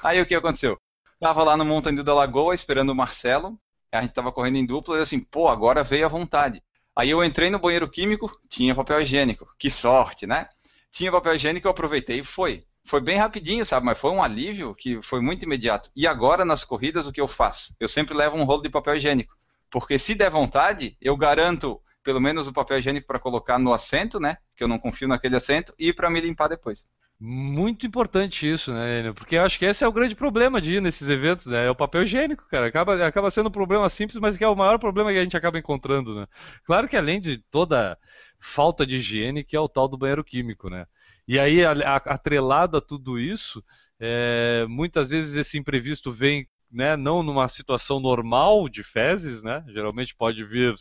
Aí 0.03 0.21
o 0.21 0.27
que 0.27 0.35
aconteceu? 0.35 0.79
Tava 1.21 1.45
lá 1.45 1.57
no 1.57 1.65
Montanha 1.65 2.03
da 2.03 2.15
Lagoa 2.15 2.55
esperando 2.55 2.91
o 2.91 2.95
Marcelo. 2.95 3.59
A 3.93 4.03
gente 4.03 4.13
tava 4.13 4.33
correndo 4.33 4.57
em 4.57 4.67
dupla 4.67 4.99
e 4.99 5.03
assim, 5.03 5.21
pô, 5.21 5.49
agora 5.49 5.85
veio 5.85 6.05
a 6.05 6.09
vontade. 6.09 6.63
Aí 6.97 7.11
eu 7.11 7.23
entrei 7.23 7.51
no 7.51 7.59
banheiro 7.59 7.89
químico, 7.89 8.33
tinha 8.49 8.75
papel 8.75 9.03
higiênico. 9.03 9.47
Que 9.59 9.71
sorte, 9.71 10.27
né? 10.27 10.49
Tinha 10.91 11.13
papel 11.13 11.35
higiênico, 11.35 11.67
eu 11.67 11.71
aproveitei 11.71 12.21
e 12.21 12.25
foi. 12.25 12.63
Foi 12.85 13.03
bem 13.03 13.19
rapidinho, 13.19 13.67
sabe? 13.67 13.85
Mas 13.85 13.99
foi 13.99 14.11
um 14.11 14.23
alívio 14.23 14.75
que 14.75 15.03
foi 15.03 15.21
muito 15.21 15.45
imediato. 15.45 15.91
E 15.95 16.07
agora, 16.07 16.43
nas 16.45 16.65
corridas, 16.65 17.07
o 17.07 17.13
que 17.13 17.21
eu 17.21 17.29
faço? 17.29 17.75
Eu 17.79 17.89
sempre 17.89 18.15
levo 18.17 18.37
um 18.37 18.45
rolo 18.45 18.63
de 18.63 18.71
papel 18.71 18.97
higiênico. 18.97 19.37
Porque 19.71 19.99
se 19.99 20.15
der 20.15 20.31
vontade, 20.31 20.97
eu 21.01 21.17
garanto 21.17 21.81
pelo 22.03 22.21
menos 22.21 22.47
o 22.47 22.53
papel 22.53 22.79
higiênico 22.79 23.07
para 23.07 23.19
colocar 23.19 23.59
no 23.59 23.75
assento, 23.75 24.19
né? 24.19 24.39
Que 24.57 24.65
eu 24.65 24.69
não 24.69 24.79
confio 24.79 25.09
naquele 25.09 25.37
assento, 25.37 25.75
e 25.79 25.93
para 25.93 26.09
me 26.09 26.21
limpar 26.21 26.49
depois. 26.49 26.87
Muito 27.19 27.87
importante 27.87 28.47
isso, 28.47 28.73
né, 28.75 29.01
Enio? 29.01 29.15
Porque 29.15 29.37
eu 29.37 29.43
acho 29.43 29.59
que 29.59 29.65
esse 29.65 29.83
é 29.83 29.89
o 29.89 29.93
grande 29.93 30.15
problema 30.15 30.61
de 30.61 30.75
ir 30.75 30.83
nesses 30.83 31.09
eventos, 31.09 31.47
né? 31.47 31.65
É 31.67 31.71
o 31.71 31.75
papel 31.75 32.03
higiênico, 32.03 32.47
cara. 32.51 32.67
Acaba, 32.67 33.07
acaba 33.07 33.31
sendo 33.31 33.49
um 33.49 33.53
problema 33.53 33.89
simples, 33.89 34.19
mas 34.21 34.37
que 34.37 34.45
é 34.45 34.49
o 34.49 34.55
maior 34.55 34.79
problema 34.79 35.11
que 35.11 35.19
a 35.19 35.23
gente 35.23 35.37
acaba 35.37 35.59
encontrando, 35.59 36.15
né? 36.15 36.27
Claro 36.65 36.87
que 36.87 36.97
além 36.97 37.19
de 37.19 37.39
toda 37.51 37.97
falta 38.39 38.87
de 38.87 38.97
higiene, 38.97 39.43
que 39.43 39.57
é 39.57 39.61
o 39.61 39.69
tal 39.69 39.89
do 39.89 39.97
banheiro 39.97 40.23
químico, 40.23 40.69
né? 40.69 40.87
E 41.27 41.39
aí, 41.39 41.65
atrelado 42.05 42.77
a 42.77 42.81
tudo 42.83 43.19
isso, 43.19 43.65
é, 43.99 44.67
muitas 44.69 45.09
vezes 45.11 45.37
esse 45.37 45.57
imprevisto 45.59 46.13
vem 46.13 46.47
né, 46.71 46.97
não 46.97 47.23
numa 47.23 47.49
situação 47.49 47.99
normal 47.99 48.69
de 48.69 48.83
fezes, 48.83 49.43
né? 49.43 49.65
Geralmente 49.69 50.15
pode 50.15 50.45
vir 50.45 50.75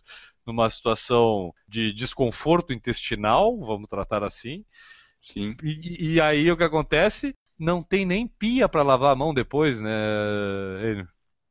numa 0.45 0.69
situação 0.69 1.53
de 1.67 1.93
desconforto 1.93 2.73
intestinal, 2.73 3.57
vamos 3.61 3.87
tratar 3.87 4.21
assim. 4.21 4.65
Sim. 5.25 5.59
E, 5.61 6.13
e 6.15 6.21
aí 6.21 6.51
o 6.51 6.57
que 6.57 6.63
acontece? 6.63 7.33
Não 7.57 7.81
tem 7.81 8.05
nem 8.05 8.27
pia 8.27 8.67
para 8.69 8.83
lavar 8.83 9.11
a 9.13 9.15
mão 9.15 9.33
depois, 9.33 9.79
né, 9.81 9.89
Enio? 10.91 11.07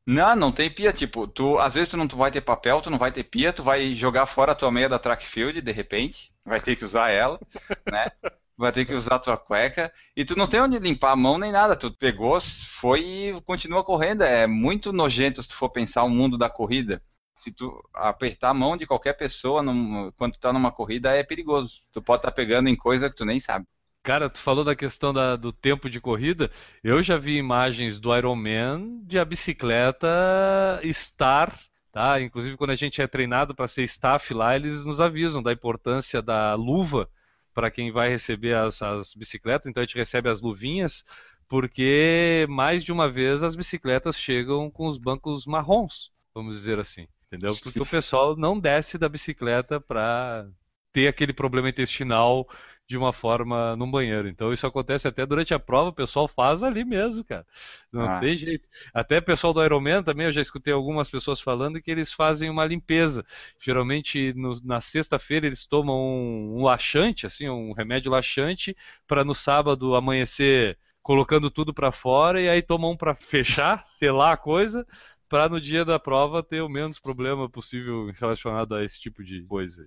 Não, 0.06 0.36
não 0.36 0.52
tem 0.52 0.70
pia. 0.70 0.92
Tipo, 0.92 1.26
tu, 1.26 1.58
às 1.58 1.74
vezes 1.74 1.90
tu 1.90 1.96
não 1.96 2.06
tu 2.08 2.16
vai 2.16 2.30
ter 2.30 2.40
papel, 2.40 2.80
tu 2.82 2.90
não 2.90 2.98
vai 2.98 3.10
ter 3.12 3.24
pia, 3.24 3.52
tu 3.52 3.62
vai 3.62 3.94
jogar 3.94 4.26
fora 4.26 4.52
a 4.52 4.54
tua 4.54 4.70
meia 4.70 4.88
da 4.88 4.98
track 4.98 5.24
field, 5.26 5.60
de 5.60 5.72
repente, 5.72 6.32
vai 6.44 6.60
ter 6.60 6.76
que 6.76 6.84
usar 6.84 7.10
ela, 7.10 7.40
né? 7.90 8.10
Vai 8.56 8.70
ter 8.72 8.84
que 8.84 8.94
usar 8.94 9.16
a 9.16 9.18
tua 9.18 9.36
cueca 9.36 9.92
e 10.16 10.24
tu 10.24 10.36
não 10.36 10.46
tem 10.46 10.60
onde 10.60 10.78
limpar 10.78 11.10
a 11.12 11.16
mão 11.16 11.38
nem 11.38 11.50
nada. 11.50 11.74
Tu 11.76 11.90
pegou, 11.96 12.38
foi 12.80 13.00
e 13.36 13.40
continua 13.42 13.82
correndo. 13.84 14.22
É 14.22 14.46
muito 14.46 14.92
nojento 14.92 15.42
se 15.42 15.48
tu 15.48 15.56
for 15.56 15.70
pensar 15.70 16.04
o 16.04 16.10
mundo 16.10 16.38
da 16.38 16.48
corrida. 16.48 17.02
Se 17.34 17.52
tu 17.52 17.82
apertar 17.92 18.50
a 18.50 18.54
mão 18.54 18.76
de 18.76 18.86
qualquer 18.86 19.14
pessoa 19.14 19.62
num, 19.62 20.10
quando 20.12 20.34
tu 20.34 20.40
tá 20.40 20.52
numa 20.52 20.72
corrida 20.72 21.14
é 21.14 21.22
perigoso. 21.22 21.80
Tu 21.92 22.00
pode 22.00 22.20
estar 22.20 22.30
tá 22.30 22.34
pegando 22.34 22.68
em 22.68 22.76
coisa 22.76 23.10
que 23.10 23.16
tu 23.16 23.24
nem 23.24 23.40
sabe. 23.40 23.66
Cara, 24.04 24.28
tu 24.28 24.38
falou 24.38 24.62
da 24.62 24.76
questão 24.76 25.14
da, 25.14 25.34
do 25.34 25.50
tempo 25.50 25.88
de 25.88 25.98
corrida. 25.98 26.50
Eu 26.82 27.02
já 27.02 27.16
vi 27.16 27.38
imagens 27.38 27.98
do 27.98 28.14
Ironman 28.14 29.02
de 29.04 29.18
a 29.18 29.24
bicicleta 29.24 30.78
estar, 30.82 31.58
tá? 31.90 32.20
Inclusive 32.20 32.56
quando 32.58 32.70
a 32.70 32.76
gente 32.76 33.00
é 33.00 33.06
treinado 33.06 33.54
para 33.54 33.66
ser 33.66 33.82
staff 33.84 34.34
lá, 34.34 34.54
eles 34.54 34.84
nos 34.84 35.00
avisam 35.00 35.42
da 35.42 35.52
importância 35.52 36.20
da 36.20 36.54
luva 36.54 37.08
para 37.54 37.70
quem 37.70 37.90
vai 37.90 38.10
receber 38.10 38.54
as, 38.54 38.82
as 38.82 39.14
bicicletas. 39.14 39.66
Então 39.66 39.82
a 39.82 39.86
gente 39.86 39.96
recebe 39.96 40.28
as 40.28 40.42
luvinhas, 40.42 41.04
porque 41.48 42.46
mais 42.48 42.84
de 42.84 42.92
uma 42.92 43.08
vez 43.08 43.42
as 43.42 43.56
bicicletas 43.56 44.18
chegam 44.18 44.70
com 44.70 44.86
os 44.86 44.98
bancos 44.98 45.46
marrons, 45.46 46.10
vamos 46.34 46.56
dizer 46.56 46.78
assim. 46.78 47.06
Entendeu? 47.34 47.54
Porque 47.62 47.80
o 47.80 47.86
pessoal 47.86 48.36
não 48.36 48.58
desce 48.58 48.96
da 48.96 49.08
bicicleta 49.08 49.80
para 49.80 50.46
ter 50.92 51.08
aquele 51.08 51.32
problema 51.32 51.68
intestinal 51.68 52.48
de 52.86 52.96
uma 52.96 53.12
forma 53.12 53.74
num 53.76 53.90
banheiro. 53.90 54.28
Então 54.28 54.52
isso 54.52 54.66
acontece 54.66 55.08
até 55.08 55.24
durante 55.24 55.54
a 55.54 55.58
prova, 55.58 55.88
o 55.88 55.94
pessoal 55.94 56.28
faz 56.28 56.62
ali 56.62 56.84
mesmo, 56.84 57.24
cara. 57.24 57.44
Não 57.90 58.02
ah. 58.02 58.20
tem 58.20 58.36
jeito. 58.36 58.68
Até 58.92 59.18
o 59.18 59.22
pessoal 59.22 59.52
do 59.52 59.64
Ironman 59.64 60.02
também, 60.02 60.26
eu 60.26 60.32
já 60.32 60.40
escutei 60.40 60.72
algumas 60.72 61.10
pessoas 61.10 61.40
falando 61.40 61.80
que 61.80 61.90
eles 61.90 62.12
fazem 62.12 62.50
uma 62.50 62.64
limpeza. 62.64 63.24
Geralmente 63.58 64.32
no, 64.34 64.54
na 64.62 64.80
sexta-feira 64.80 65.46
eles 65.46 65.66
tomam 65.66 65.96
um, 65.96 66.58
um 66.58 66.64
laxante, 66.64 67.26
assim, 67.26 67.48
um 67.48 67.72
remédio 67.72 68.12
laxante, 68.12 68.76
para 69.06 69.24
no 69.24 69.34
sábado 69.34 69.94
amanhecer 69.94 70.78
colocando 71.02 71.50
tudo 71.50 71.74
para 71.74 71.92
fora 71.92 72.40
e 72.40 72.48
aí 72.48 72.62
tomam 72.62 72.92
um 72.92 72.96
para 72.96 73.14
fechar, 73.14 73.84
selar 73.84 74.32
a 74.32 74.36
coisa 74.38 74.86
para 75.34 75.48
no 75.48 75.60
dia 75.60 75.84
da 75.84 75.98
prova 75.98 76.44
ter 76.44 76.60
o 76.60 76.68
menos 76.68 77.00
problema 77.00 77.50
possível 77.50 78.08
relacionado 78.14 78.72
a 78.72 78.84
esse 78.84 79.00
tipo 79.00 79.24
de 79.24 79.42
coisa. 79.42 79.84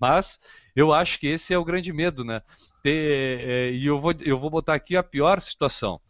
Mas 0.00 0.40
eu 0.74 0.90
acho 0.90 1.20
que 1.20 1.26
esse 1.26 1.52
é 1.52 1.58
o 1.58 1.64
grande 1.66 1.92
medo, 1.92 2.24
né? 2.24 2.40
Ter, 2.82 3.46
é, 3.46 3.70
e 3.72 3.84
eu 3.84 4.00
vou, 4.00 4.14
eu 4.20 4.38
vou 4.38 4.48
botar 4.48 4.72
aqui 4.72 4.96
a 4.96 5.02
pior 5.02 5.38
situação, 5.42 6.00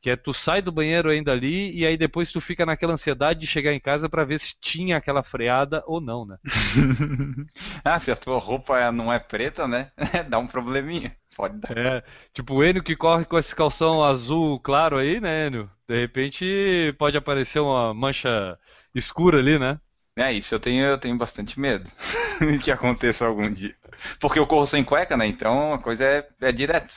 que 0.00 0.10
é 0.10 0.14
tu 0.14 0.32
sai 0.32 0.62
do 0.62 0.70
banheiro 0.70 1.10
ainda 1.10 1.32
ali 1.32 1.76
e 1.76 1.84
aí 1.84 1.96
depois 1.96 2.30
tu 2.30 2.40
fica 2.40 2.64
naquela 2.64 2.92
ansiedade 2.92 3.40
de 3.40 3.48
chegar 3.48 3.72
em 3.72 3.80
casa 3.80 4.08
para 4.08 4.22
ver 4.22 4.38
se 4.38 4.54
tinha 4.60 4.96
aquela 4.96 5.24
freada 5.24 5.82
ou 5.84 6.00
não, 6.00 6.24
né? 6.24 6.36
ah, 7.84 7.98
se 7.98 8.12
a 8.12 8.16
tua 8.16 8.38
roupa 8.38 8.92
não 8.92 9.12
é 9.12 9.18
preta, 9.18 9.66
né? 9.66 9.90
Dá 10.30 10.38
um 10.38 10.46
probleminha. 10.46 11.16
Pode 11.36 11.58
dar. 11.58 11.76
É, 11.76 12.02
tipo 12.32 12.54
o 12.54 12.64
Enio 12.64 12.82
que 12.82 12.96
corre 12.96 13.26
com 13.26 13.38
esse 13.38 13.54
calção 13.54 14.02
azul 14.02 14.58
claro 14.60 14.96
aí, 14.96 15.20
né, 15.20 15.46
Enio? 15.46 15.70
De 15.86 16.00
repente 16.00 16.94
pode 16.98 17.16
aparecer 17.16 17.60
uma 17.60 17.92
mancha 17.92 18.58
escura 18.94 19.38
ali, 19.38 19.58
né? 19.58 19.78
É, 20.16 20.32
isso 20.32 20.54
eu 20.54 20.60
tenho, 20.60 20.82
eu 20.86 20.98
tenho 20.98 21.16
bastante 21.18 21.60
medo 21.60 21.90
que 22.64 22.72
aconteça 22.72 23.26
algum 23.26 23.52
dia. 23.52 23.74
Porque 24.18 24.38
eu 24.38 24.46
corro 24.46 24.66
sem 24.66 24.82
cueca, 24.82 25.14
né? 25.14 25.26
Então 25.26 25.74
a 25.74 25.78
coisa 25.78 26.04
é, 26.04 26.26
é 26.40 26.50
direto. 26.50 26.94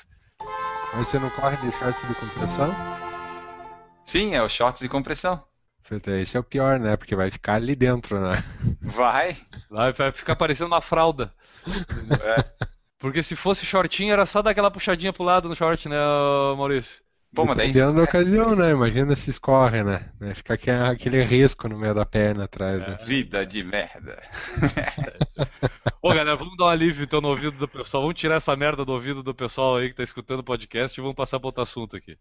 Mas 0.93 1.07
você 1.07 1.19
não 1.19 1.29
corre 1.31 1.57
de 1.57 1.71
shorts 1.77 2.07
de 2.07 2.15
compressão? 2.15 2.73
Sim, 4.05 4.35
é 4.35 4.41
o 4.41 4.47
shorts 4.47 4.79
de 4.79 4.87
compressão. 4.87 5.43
Esse 6.21 6.37
é 6.37 6.39
o 6.39 6.43
pior, 6.43 6.79
né? 6.79 6.95
Porque 6.95 7.15
vai 7.15 7.29
ficar 7.29 7.55
ali 7.55 7.75
dentro, 7.75 8.19
né? 8.19 8.41
Vai. 8.81 9.37
Vai 9.69 9.93
ficar 10.13 10.35
parecendo 10.35 10.67
uma 10.67 10.81
fralda. 10.81 11.33
É. 12.21 12.69
Porque 12.99 13.23
se 13.23 13.35
fosse 13.35 13.65
shortinho, 13.65 14.11
era 14.11 14.25
só 14.25 14.41
dar 14.41 14.51
aquela 14.51 14.69
puxadinha 14.69 15.13
pro 15.13 15.23
lado 15.23 15.47
no 15.47 15.55
short, 15.55 15.87
né, 15.87 15.95
Maurício? 16.57 17.01
Pô, 17.33 17.45
mas 17.45 17.57
Dependendo 17.57 17.93
da 17.93 18.03
ocasião, 18.03 18.55
né? 18.55 18.71
Imagina 18.71 19.15
se 19.15 19.29
escorre, 19.29 19.83
né? 19.83 20.11
Fica 20.33 20.55
aquele 20.89 21.23
risco 21.23 21.69
no 21.69 21.77
meio 21.77 21.93
da 21.93 22.03
perna 22.03 22.45
atrás, 22.45 22.85
né? 22.85 22.97
É, 22.99 23.05
vida 23.05 23.45
de 23.45 23.63
merda. 23.63 24.19
Ô, 26.01 26.09
galera, 26.09 26.35
vamos 26.35 26.57
dar 26.57 26.65
um 26.65 26.69
alívio 26.69 27.03
então 27.03 27.21
no 27.21 27.29
ouvido 27.29 27.55
do 27.57 27.67
pessoal. 27.67 28.01
Vamos 28.01 28.19
tirar 28.19 28.35
essa 28.35 28.55
merda 28.55 28.83
do 28.83 28.91
ouvido 28.91 29.21
do 29.21 29.33
pessoal 29.33 29.77
aí 29.77 29.89
que 29.89 29.95
tá 29.95 30.03
escutando 30.03 30.39
o 30.39 30.43
podcast 30.43 30.99
e 30.99 31.01
vamos 31.01 31.15
passar 31.15 31.39
para 31.39 31.47
outro 31.47 31.61
assunto 31.61 31.95
aqui. 31.95 32.17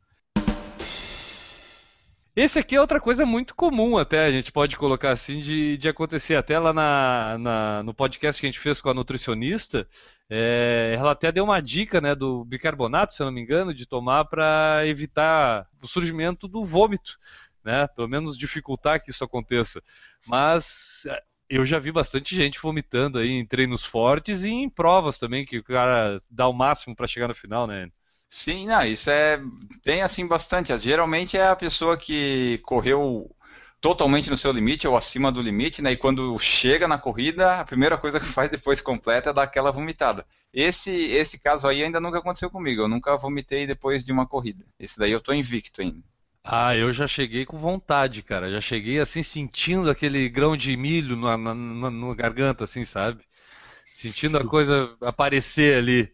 Esse 2.40 2.60
aqui 2.60 2.76
é 2.76 2.80
outra 2.80 3.00
coisa 3.00 3.26
muito 3.26 3.52
comum 3.52 3.98
até, 3.98 4.24
a 4.24 4.30
gente 4.30 4.52
pode 4.52 4.76
colocar 4.76 5.10
assim, 5.10 5.40
de, 5.40 5.76
de 5.76 5.88
acontecer. 5.88 6.36
Até 6.36 6.56
lá 6.56 6.72
na, 6.72 7.36
na, 7.36 7.82
no 7.82 7.92
podcast 7.92 8.40
que 8.40 8.46
a 8.46 8.48
gente 8.48 8.60
fez 8.60 8.80
com 8.80 8.88
a 8.88 8.94
nutricionista, 8.94 9.88
é, 10.30 10.94
ela 10.96 11.10
até 11.10 11.32
deu 11.32 11.42
uma 11.42 11.60
dica 11.60 12.00
né, 12.00 12.14
do 12.14 12.44
bicarbonato, 12.44 13.12
se 13.12 13.20
eu 13.20 13.26
não 13.26 13.32
me 13.32 13.40
engano, 13.40 13.74
de 13.74 13.84
tomar 13.86 14.24
para 14.26 14.86
evitar 14.86 15.66
o 15.82 15.88
surgimento 15.88 16.46
do 16.46 16.64
vômito. 16.64 17.18
Né? 17.64 17.88
Pelo 17.88 18.06
menos 18.06 18.38
dificultar 18.38 19.02
que 19.02 19.10
isso 19.10 19.24
aconteça. 19.24 19.82
Mas 20.24 21.06
é, 21.08 21.20
eu 21.50 21.66
já 21.66 21.80
vi 21.80 21.90
bastante 21.90 22.36
gente 22.36 22.60
vomitando 22.60 23.18
aí 23.18 23.30
em 23.30 23.44
treinos 23.44 23.84
fortes 23.84 24.44
e 24.44 24.50
em 24.50 24.70
provas 24.70 25.18
também, 25.18 25.44
que 25.44 25.58
o 25.58 25.64
cara 25.64 26.20
dá 26.30 26.46
o 26.46 26.52
máximo 26.52 26.94
para 26.94 27.08
chegar 27.08 27.26
no 27.26 27.34
final, 27.34 27.66
né? 27.66 27.90
Sim, 28.30 28.66
não, 28.66 28.84
isso 28.84 29.10
é. 29.10 29.40
Tem 29.82 30.02
assim 30.02 30.26
bastante. 30.26 30.76
Geralmente 30.78 31.36
é 31.36 31.48
a 31.48 31.56
pessoa 31.56 31.96
que 31.96 32.58
correu 32.64 33.34
totalmente 33.80 34.28
no 34.30 34.36
seu 34.36 34.52
limite 34.52 34.86
ou 34.86 34.96
acima 34.96 35.32
do 35.32 35.40
limite, 35.40 35.80
né? 35.80 35.92
E 35.92 35.96
quando 35.96 36.38
chega 36.38 36.86
na 36.88 36.98
corrida, 36.98 37.60
a 37.60 37.64
primeira 37.64 37.96
coisa 37.98 38.20
que 38.20 38.26
faz 38.26 38.50
depois 38.50 38.80
completa 38.80 39.30
é 39.30 39.32
dar 39.32 39.44
aquela 39.44 39.70
vomitada. 39.72 40.26
Esse, 40.52 40.90
esse 40.92 41.38
caso 41.38 41.66
aí 41.68 41.82
ainda 41.82 42.00
nunca 42.00 42.18
aconteceu 42.18 42.50
comigo. 42.50 42.82
Eu 42.82 42.88
nunca 42.88 43.16
vomitei 43.16 43.66
depois 43.66 44.04
de 44.04 44.12
uma 44.12 44.26
corrida. 44.26 44.64
Esse 44.78 44.98
daí 44.98 45.12
eu 45.12 45.20
tô 45.20 45.32
invicto 45.32 45.80
ainda. 45.80 46.02
Ah, 46.44 46.74
eu 46.76 46.92
já 46.92 47.06
cheguei 47.06 47.44
com 47.44 47.56
vontade, 47.58 48.22
cara. 48.22 48.50
Já 48.50 48.60
cheguei 48.60 48.98
assim 48.98 49.22
sentindo 49.22 49.90
aquele 49.90 50.28
grão 50.28 50.56
de 50.56 50.76
milho 50.76 51.14
na, 51.16 51.36
na, 51.36 51.54
na, 51.54 51.90
na 51.90 52.14
garganta, 52.14 52.64
assim, 52.64 52.84
sabe? 52.84 53.22
Sentindo 53.92 54.38
a 54.38 54.44
coisa 54.44 54.96
aparecer 55.02 55.78
ali. 55.78 56.12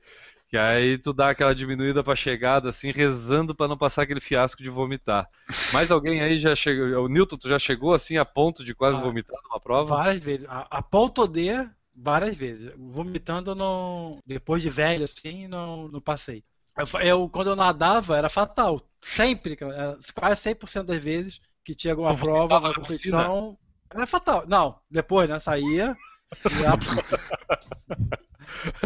Que 0.55 0.59
aí 0.59 0.99
tu 0.99 1.13
dá 1.13 1.31
aquela 1.31 1.53
diminuída 1.53 2.05
pra 2.05 2.15
chegada, 2.15 2.69
assim, 2.69 2.93
rezando 2.93 3.57
para 3.57 3.67
não 3.67 3.77
passar 3.77 4.03
aquele 4.03 4.21
fiasco 4.21 4.63
de 4.63 4.71
vomitar. 4.71 5.29
Mais 5.73 5.91
alguém 5.91 6.21
aí 6.21 6.39
já 6.39 6.55
chegou. 6.55 7.05
O 7.05 7.09
Newton, 7.09 7.37
tu 7.37 7.49
já 7.49 7.59
chegou 7.59 7.93
assim 7.93 8.19
a 8.19 8.25
ponto 8.25 8.63
de 8.63 8.73
quase 8.73 8.99
ah, 8.99 9.01
vomitar 9.01 9.37
numa 9.43 9.59
prova? 9.59 9.97
Várias 9.97 10.21
vezes. 10.23 10.47
A, 10.49 10.79
a 10.79 10.81
ponto 10.81 11.27
de 11.27 11.51
várias 11.93 12.37
vezes. 12.37 12.73
Vomitando 12.77 13.53
não. 13.57 14.21
Depois 14.25 14.63
de 14.63 14.71
velho, 14.71 15.05
assim, 15.05 15.49
não, 15.49 15.89
não 15.89 16.01
passei. 16.01 16.45
Eu, 16.79 17.01
eu, 17.01 17.29
quando 17.29 17.51
eu 17.51 17.57
nadava, 17.57 18.17
era 18.17 18.29
fatal. 18.29 18.81
Sempre, 19.01 19.59
era 19.61 19.97
quase 20.15 20.41
100% 20.41 20.85
das 20.85 21.03
vezes 21.03 21.41
que 21.65 21.75
tinha 21.75 21.95
alguma 21.95 22.17
prova, 22.17 22.61
uma 22.61 22.73
competição. 22.73 23.59
Era 23.93 24.07
fatal. 24.07 24.45
Não, 24.47 24.79
depois, 24.89 25.29
né? 25.29 25.37
Saía. 25.41 25.97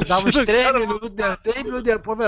Dava 0.07 0.29
uns 0.29 0.35
3 0.35 0.75
minutos, 0.75 1.11
3 1.43 1.63
minutos 1.63 1.83
depois. 1.83 2.19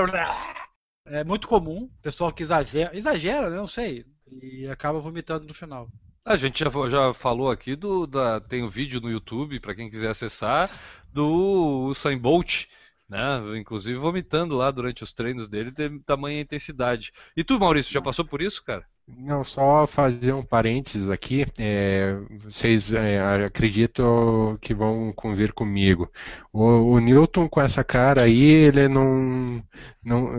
É 1.07 1.25
muito 1.25 1.49
comum, 1.49 1.91
pessoal 2.03 2.33
que 2.33 2.43
exagera, 2.43 2.97
exagera, 2.97 3.51
né? 3.51 3.57
Não 3.57 3.67
sei, 3.67 4.05
e 4.43 4.67
acaba 4.69 5.01
vomitando 5.01 5.47
no 5.47 5.55
final. 5.55 5.89
A 6.25 6.37
gente 6.37 6.63
já, 6.63 6.71
já 6.89 7.15
falou 7.15 7.51
aqui 7.51 7.75
do. 7.75 8.07
Da, 8.07 8.41
tem 8.41 8.63
um 8.63 8.69
vídeo 8.69 9.01
no 9.01 9.11
YouTube, 9.11 9.59
para 9.59 9.75
quem 9.75 9.91
quiser 9.91 10.11
acessar, 10.11 10.71
do 11.13 11.89
Usain 11.89 12.19
Bolt, 12.19 12.67
né? 13.09 13.59
Inclusive 13.59 13.99
vomitando 13.99 14.55
lá 14.55 14.71
durante 14.71 15.03
os 15.03 15.13
treinos 15.13 15.49
dele, 15.49 15.71
de 15.71 15.99
tamanha 16.01 16.41
intensidade. 16.41 17.13
E 17.37 17.43
tu, 17.43 17.59
Maurício, 17.59 17.93
já 17.93 18.03
passou 18.03 18.25
por 18.25 18.41
isso, 18.41 18.63
cara? 18.63 18.87
Não, 19.17 19.45
só 19.45 19.87
fazer 19.87 20.33
um 20.33 20.43
parênteses 20.43 21.09
aqui. 21.11 21.47
É, 21.59 22.17
vocês 22.45 22.93
é, 22.93 23.21
acreditam 23.45 24.59
que 24.61 24.75
vão 24.75 25.13
convir 25.13 25.53
comigo. 25.53 26.11
O, 26.53 26.65
o, 26.93 26.99
Newton, 26.99 27.49
com 27.49 27.61
essa 27.61 27.85
cara 27.85 28.23
aí, 28.23 28.43
ele 28.43 28.89
não, 28.89 29.63
não, 30.03 30.31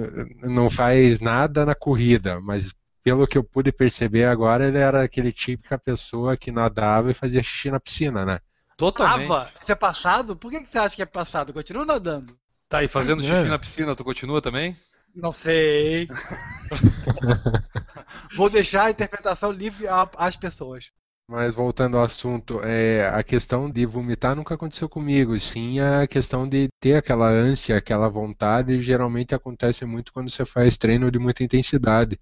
não 0.42 0.70
faz 0.70 1.20
nada 1.20 1.66
na 1.66 1.76
corrida, 1.76 2.40
mas 2.40 2.74
pelo 3.04 3.28
que 3.28 3.38
eu 3.38 3.44
pude 3.44 3.72
perceber 3.72 4.26
agora, 4.26 4.68
ele 4.68 4.78
era 4.78 5.04
aquele 5.04 5.32
típica 5.32 5.78
pessoa 5.78 6.38
que 6.38 6.52
nadava 6.52 7.12
e 7.12 7.16
fazia 7.16 7.44
xixi 7.44 7.72
na 7.72 7.80
piscina, 7.80 8.26
né? 8.26 8.40
Totalmente. 8.78 9.28
Tava. 9.28 9.52
Isso 9.62 9.72
é 9.72 9.76
passado? 9.76 10.36
Por 10.36 10.52
que, 10.52 10.62
que 10.62 10.72
você 10.72 10.78
acha 10.78 10.96
que 10.96 11.02
é 11.02 11.06
passado? 11.06 11.54
Continua 11.54 11.86
nadando. 11.86 12.36
Tá, 12.68 12.84
e 12.84 12.88
fazendo 12.88 13.22
xixi 13.22 13.34
é. 13.34 13.44
na 13.44 13.60
piscina, 13.60 13.96
tu 13.96 14.04
continua 14.04 14.42
também? 14.42 14.76
Não 15.16 15.32
sei. 15.32 16.08
Vou 18.36 18.50
deixar 18.50 18.86
a 18.86 18.92
interpretação 18.92 19.52
livre 19.52 19.88
às 19.88 20.36
pessoas. 20.36 20.92
Mas 21.28 21.56
voltando 21.56 21.96
ao 21.96 22.04
assunto, 22.04 22.60
é, 22.62 23.08
a 23.08 23.24
questão 23.24 23.70
de 23.70 23.86
vomitar 23.86 24.36
nunca 24.36 24.56
aconteceu 24.56 24.90
comigo, 24.90 25.40
sim 25.40 25.80
a 25.80 26.06
questão 26.06 26.46
de 26.46 26.68
ter 26.78 26.96
aquela 26.96 27.30
ânsia, 27.30 27.78
aquela 27.78 28.10
vontade, 28.10 28.82
geralmente 28.82 29.34
acontece 29.34 29.86
muito 29.86 30.12
quando 30.12 30.30
você 30.30 30.44
faz 30.44 30.76
treino 30.76 31.10
de 31.10 31.18
muita 31.18 31.42
intensidade. 31.42 32.20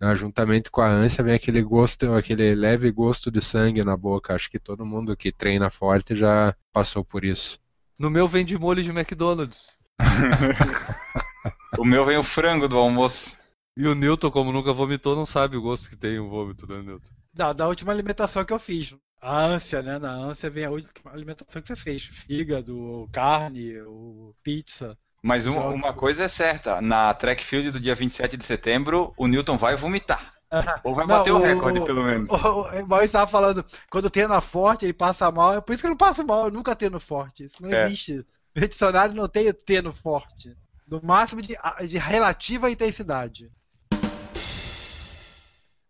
né? 0.00 0.14
Juntamente 0.16 0.70
com 0.70 0.80
a 0.80 0.88
ânsia 0.88 1.22
vem 1.22 1.34
aquele 1.34 1.60
gosto, 1.62 2.14
aquele 2.14 2.54
leve 2.54 2.90
gosto 2.90 3.30
de 3.30 3.42
sangue 3.42 3.84
na 3.84 3.98
boca. 3.98 4.34
Acho 4.34 4.50
que 4.50 4.58
todo 4.58 4.86
mundo 4.86 5.14
que 5.14 5.30
treina 5.30 5.68
forte 5.68 6.16
já 6.16 6.54
passou 6.72 7.04
por 7.04 7.26
isso. 7.26 7.58
No 7.98 8.08
meu 8.08 8.26
vem 8.26 8.46
de 8.46 8.56
molho 8.56 8.82
de 8.82 8.90
McDonald's. 8.90 9.76
O 11.76 11.84
meu 11.84 12.04
vem 12.04 12.18
o 12.18 12.22
frango 12.22 12.68
do 12.68 12.78
almoço. 12.78 13.36
E 13.76 13.86
o 13.86 13.94
Newton, 13.94 14.30
como 14.30 14.52
nunca 14.52 14.72
vomitou, 14.72 15.16
não 15.16 15.24
sabe 15.26 15.56
o 15.56 15.62
gosto 15.62 15.88
que 15.88 15.96
tem 15.96 16.18
o 16.18 16.28
vômito, 16.28 16.66
né, 16.66 16.82
Newton? 16.82 17.10
Da, 17.32 17.52
da 17.52 17.66
última 17.68 17.92
alimentação 17.92 18.44
que 18.44 18.52
eu 18.52 18.58
fiz. 18.58 18.94
A 19.20 19.44
ânsia, 19.46 19.82
né? 19.82 19.98
Na 19.98 20.12
ânsia 20.12 20.50
vem 20.50 20.64
a 20.64 20.70
última 20.70 21.10
alimentação 21.12 21.60
que 21.62 21.68
você 21.68 21.76
fez. 21.76 22.02
Fígado, 22.04 23.08
carne, 23.12 23.80
o 23.82 24.34
pizza. 24.42 24.96
Mas 25.22 25.46
uma, 25.46 25.54
Jogos. 25.62 25.74
uma 25.74 25.92
coisa 25.92 26.24
é 26.24 26.28
certa, 26.28 26.80
na 26.80 27.12
track 27.14 27.44
field 27.44 27.70
do 27.70 27.80
dia 27.80 27.94
27 27.94 28.36
de 28.36 28.44
setembro, 28.44 29.12
o 29.16 29.26
Newton 29.26 29.56
vai 29.56 29.76
vomitar. 29.76 30.34
Ou 30.82 30.94
vai 30.94 31.06
Não, 31.06 31.14
bater 31.16 31.32
o 31.32 31.38
o- 31.38 31.40
recorde, 31.40 31.80
pelo 31.80 32.02
menos. 32.04 32.28
O, 32.28 32.34
o, 32.36 32.62
o 32.82 32.86
Maurício 32.88 33.06
estava 33.06 33.26
falando, 33.30 33.64
quando 33.90 34.10
treina 34.10 34.40
forte, 34.40 34.84
ele 34.84 34.92
passa 34.92 35.30
mal. 35.30 35.54
É 35.54 35.60
por 35.60 35.72
isso 35.72 35.80
que 35.82 35.86
eu 35.86 35.90
não 35.90 35.96
passo 35.96 36.24
mal, 36.26 36.46
eu 36.46 36.50
nunca 36.50 36.76
treino 36.76 37.00
forte. 37.00 37.44
Isso 37.44 37.62
não 37.62 37.70
É. 37.70 37.84
existe. 37.88 38.24
No 38.54 38.68
dicionário 38.68 39.14
não 39.14 39.28
tem 39.28 39.52
treino 39.52 39.92
forte. 39.92 40.56
No 40.90 41.00
máximo 41.02 41.42
de, 41.42 41.56
de 41.86 41.98
relativa 41.98 42.70
intensidade. 42.70 43.50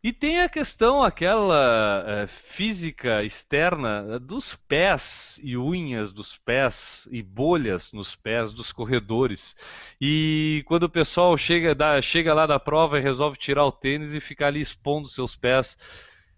E 0.03 0.12
tem 0.12 0.40
a 0.40 0.49
questão, 0.49 1.03
aquela 1.03 2.05
eh, 2.07 2.26
física 2.28 3.24
externa 3.24 4.07
eh, 4.11 4.18
dos 4.20 4.55
pés 4.55 5.40
e 5.42 5.57
unhas 5.57 6.12
dos 6.12 6.36
pés 6.36 7.09
e 7.11 7.20
bolhas 7.20 7.92
nos 7.92 8.14
pés 8.14 8.53
dos 8.53 8.70
corredores. 8.70 9.57
E 10.01 10.62
quando 10.66 10.84
o 10.84 10.88
pessoal 10.88 11.36
chega, 11.36 11.74
da- 11.74 12.01
chega 12.01 12.32
lá 12.32 12.46
da 12.46 12.61
prova 12.61 12.96
e 12.99 13.03
resolve 13.03 13.36
tirar 13.36 13.64
o 13.64 13.72
tênis 13.72 14.14
e 14.14 14.20
ficar 14.20 14.46
ali 14.46 14.61
expondo 14.61 15.09
seus 15.09 15.34
pés, 15.34 15.76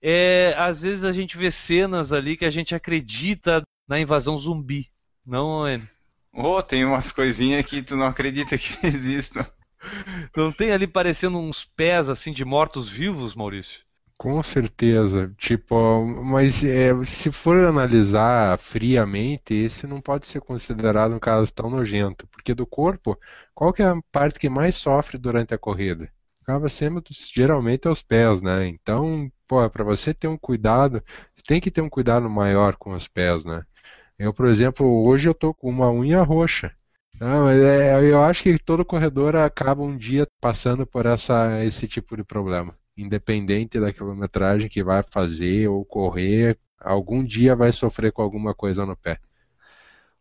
é, 0.00 0.54
às 0.56 0.80
vezes 0.80 1.04
a 1.04 1.12
gente 1.12 1.36
vê 1.36 1.50
cenas 1.50 2.14
ali 2.14 2.38
que 2.38 2.46
a 2.46 2.50
gente 2.50 2.74
acredita 2.74 3.62
na 3.86 4.00
invasão 4.00 4.38
zumbi. 4.38 4.86
Não, 5.24 5.68
Enio? 5.68 5.86
Ô, 6.33 6.61
tem 6.62 6.85
umas 6.85 7.12
coisinhas 7.12 7.64
que 7.64 7.83
tu 7.83 7.97
não 7.97 8.07
acredita 8.07 8.59
que 8.59 8.74
existam. 8.87 9.47
Não 10.37 10.53
tem 10.53 10.72
ali 10.72 10.87
parecendo 10.87 11.39
uns 11.39 11.64
pés 11.64 12.09
assim 12.09 12.33
de 12.33 12.45
mortos-vivos, 12.45 13.35
Maurício? 13.35 13.81
Com 14.18 14.43
certeza. 14.43 15.35
Tipo, 15.39 16.05
mas 16.05 16.62
é, 16.62 16.93
se 17.05 17.33
for 17.33 17.59
analisar 17.59 18.59
friamente, 18.59 19.55
esse 19.55 19.87
não 19.87 20.01
pode 20.01 20.26
ser 20.26 20.41
considerado 20.43 21.14
um 21.14 21.18
caso 21.18 21.53
tão 21.55 21.70
nojento, 21.70 22.26
porque 22.28 22.55
do 22.55 22.66
corpo, 22.66 23.18
qual 23.55 23.72
que 23.72 23.83
é 23.83 23.87
a 23.87 24.01
parte 24.12 24.39
que 24.39 24.49
mais 24.49 24.76
sofre 24.76 25.16
durante 25.18 25.55
a 25.55 25.59
corrida? 25.59 26.12
Acaba 26.43 26.68
sendo 26.68 27.03
geralmente 27.35 27.89
os 27.89 28.03
pés, 28.03 28.43
né? 28.43 28.66
Então, 28.68 29.31
pô, 29.49 29.68
para 29.70 29.85
você 29.85 30.12
ter 30.12 30.28
um 30.28 30.37
cuidado, 30.37 31.03
você 31.35 31.43
tem 31.47 31.61
que 31.61 31.70
ter 31.70 31.81
um 31.81 31.89
cuidado 31.89 32.28
maior 32.28 32.76
com 32.76 32.93
os 32.93 33.09
pés, 33.09 33.45
né? 33.47 33.64
Eu, 34.21 34.35
por 34.35 34.47
exemplo, 34.47 35.03
hoje 35.09 35.29
eu 35.29 35.35
tô 35.35 35.55
com 35.55 35.71
uma 35.71 35.91
unha 35.91 36.23
roxa. 36.23 36.73
Não, 37.18 37.49
é, 37.49 37.99
eu 38.11 38.23
acho 38.23 38.43
que 38.43 38.59
todo 38.59 38.85
corredor 38.85 39.35
acaba 39.35 39.83
um 39.83 39.97
dia 39.97 40.27
passando 40.41 40.87
por 40.87 41.07
essa, 41.07 41.64
esse 41.64 41.89
tipo 41.89 42.16
de 42.16 42.23
problema. 42.23 42.77
Independente 42.97 43.81
da 43.81 43.93
quilometragem 43.93 44.68
que 44.68 44.85
vai 44.85 45.03
fazer 45.03 45.68
ou 45.68 45.87
correr, 45.87 46.59
algum 46.79 47.25
dia 47.25 47.57
vai 47.57 47.73
sofrer 47.73 48.12
com 48.12 48.21
alguma 48.23 48.55
coisa 48.55 48.85
no 48.85 48.95
pé. 48.95 49.18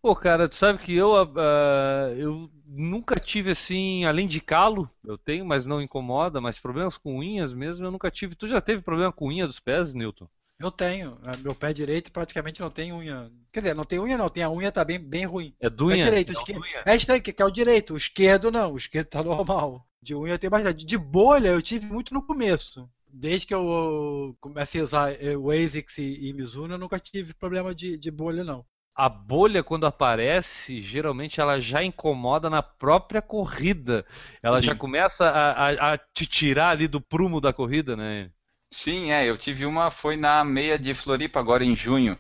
Pô, 0.02 0.16
cara, 0.16 0.47
tu 0.47 0.56
sabe 0.56 0.80
que 0.80 0.93
eu, 0.95 1.14
ah, 1.16 2.14
eu 2.18 2.50
nunca 2.66 3.20
tive 3.20 3.52
assim, 3.52 4.06
além 4.06 4.28
de 4.28 4.39
calo, 4.39 4.89
eu 5.04 5.18
tenho, 5.18 5.45
mas 5.45 5.66
não 5.66 5.82
incomoda, 5.82 6.39
mas 6.39 6.58
problemas 6.60 6.97
com 6.97 7.18
unhas 7.20 7.54
mesmo 7.54 7.86
eu 7.86 7.91
nunca 7.91 8.10
tive. 8.10 8.36
Tu 8.36 8.47
já 8.47 8.62
teve 8.62 8.82
problema 8.82 9.12
com 9.12 9.28
unha 9.28 9.45
dos 9.45 9.60
pés, 9.60 9.93
Newton? 9.93 10.28
Eu 10.60 10.72
tenho. 10.72 11.18
né, 11.22 11.38
Meu 11.38 11.55
pé 11.55 11.74
direito 11.74 12.12
praticamente 12.12 12.60
não 12.62 12.70
tem 12.70 12.91
unha. 12.93 13.32
Quer 13.51 13.62
dizer, 13.62 13.74
não 13.76 13.84
tem 13.86 13.99
unha 13.99 14.18
não, 14.18 14.30
tem 14.30 14.43
a 14.43 14.49
unha 14.51 14.72
tá 14.72 14.84
bem, 14.84 14.99
bem 14.99 15.26
ruim. 15.26 15.53
É 15.60 15.70
do 15.70 15.88
unha? 15.88 16.01
É 16.03 16.05
direito, 16.05 16.30
o 16.30 16.34
esquerdo. 16.34 16.62
É 16.86 16.95
estranho, 16.95 17.22
que 17.24 17.34
que 17.34 17.41
é 17.41 17.45
o 17.45 17.51
direito, 17.51 17.93
o 17.93 17.97
esquerdo 17.97 18.51
não, 18.51 18.74
o 18.74 18.78
esquerdo 18.78 19.07
tá 19.07 19.24
normal. 19.24 19.86
De 20.01 20.16
unha 20.16 20.34
eu 20.34 20.39
tenho 20.39 20.51
bastante. 20.51 20.86
De 20.86 20.97
bolha 20.97 21.49
eu 21.49 21.62
tive 21.62 21.86
muito 21.86 22.14
no 22.14 22.22
começo. 22.26 22.89
Desde 23.12 23.47
que 23.47 23.53
eu 23.55 24.36
comecei 24.39 24.82
a 24.82 24.84
usar 24.84 25.12
eh, 25.24 25.36
o 25.36 25.49
ASICS 25.49 25.97
e, 25.97 26.30
e 26.30 26.34
Mizuno, 26.34 26.76
eu 26.76 26.78
nunca 26.78 26.99
tive 26.99 27.34
problema 27.34 27.74
de, 27.74 27.97
de 27.97 28.12
bolha, 28.12 28.43
não. 28.43 28.66
A 28.95 29.07
bolha, 29.07 29.64
quando 29.64 29.86
aparece, 29.86 30.82
geralmente 30.82 31.39
ela 31.39 31.60
já 31.60 31.82
incomoda 31.84 32.49
na 32.49 32.62
própria 32.62 33.22
corrida. 33.22 34.05
Ela 34.43 34.62
Sim. 34.62 34.66
já 34.66 34.76
começa 34.76 35.26
a, 35.30 35.70
a- 35.70 35.93
a 35.93 35.97
te 35.97 36.26
tirar 36.26 36.70
ali 36.72 36.86
do 36.88 36.99
prumo 36.99 37.39
da 37.39 37.53
corrida, 37.53 37.95
né? 37.95 38.30
Sim, 38.72 39.11
é, 39.11 39.28
eu 39.30 39.38
tive 39.38 39.65
uma, 39.65 39.89
foi 39.91 40.15
na 40.15 40.43
meia 40.43 40.78
de 40.78 40.93
Floripa 40.93 41.39
agora 41.39 41.63
em 41.63 41.76
junho, 41.76 42.17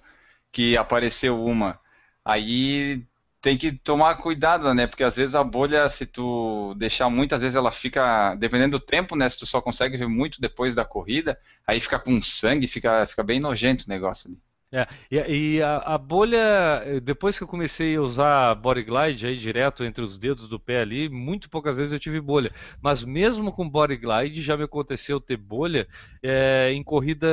que 0.51 0.77
apareceu 0.77 1.43
uma. 1.43 1.79
Aí 2.25 3.05
tem 3.41 3.57
que 3.57 3.71
tomar 3.71 4.15
cuidado, 4.17 4.73
né? 4.73 4.87
Porque 4.87 5.03
às 5.03 5.15
vezes 5.15 5.35
a 5.35 5.43
bolha, 5.43 5.89
se 5.89 6.05
tu 6.05 6.73
deixar 6.75 7.09
muito, 7.09 7.35
às 7.35 7.41
vezes 7.41 7.55
ela 7.55 7.71
fica, 7.71 8.35
dependendo 8.35 8.79
do 8.79 8.85
tempo, 8.85 9.15
né? 9.15 9.29
Se 9.29 9.39
tu 9.39 9.45
só 9.47 9.61
consegue 9.61 9.97
ver 9.97 10.07
muito 10.07 10.41
depois 10.41 10.75
da 10.75 10.85
corrida, 10.85 11.39
aí 11.67 11.79
fica 11.79 11.99
com 11.99 12.21
sangue, 12.21 12.67
fica, 12.67 13.05
fica 13.07 13.23
bem 13.23 13.39
nojento 13.39 13.85
o 13.85 13.89
negócio 13.89 14.29
ali. 14.29 14.39
É, 14.71 14.87
e, 15.09 15.63
a, 15.63 15.77
a 15.77 15.97
bolha, 15.97 17.01
depois 17.01 17.35
que 17.35 17.43
eu 17.43 17.47
comecei 17.47 17.95
a 17.95 18.01
usar 18.01 18.53
Body 18.53 18.83
Glide 18.83 19.25
aí 19.25 19.35
direto 19.35 19.83
entre 19.83 20.03
os 20.03 20.19
dedos 20.19 20.47
do 20.47 20.59
pé 20.59 20.81
ali, 20.81 21.09
muito 21.09 21.49
poucas 21.49 21.77
vezes 21.77 21.91
eu 21.91 21.99
tive 21.99 22.21
bolha. 22.21 22.53
Mas 22.79 23.03
mesmo 23.03 23.51
com 23.51 23.67
Body 23.67 23.97
Glide 23.97 24.43
já 24.43 24.55
me 24.55 24.63
aconteceu 24.65 25.19
ter 25.19 25.37
bolha 25.37 25.87
eh, 26.21 26.71
em 26.71 26.83
corrida 26.83 27.27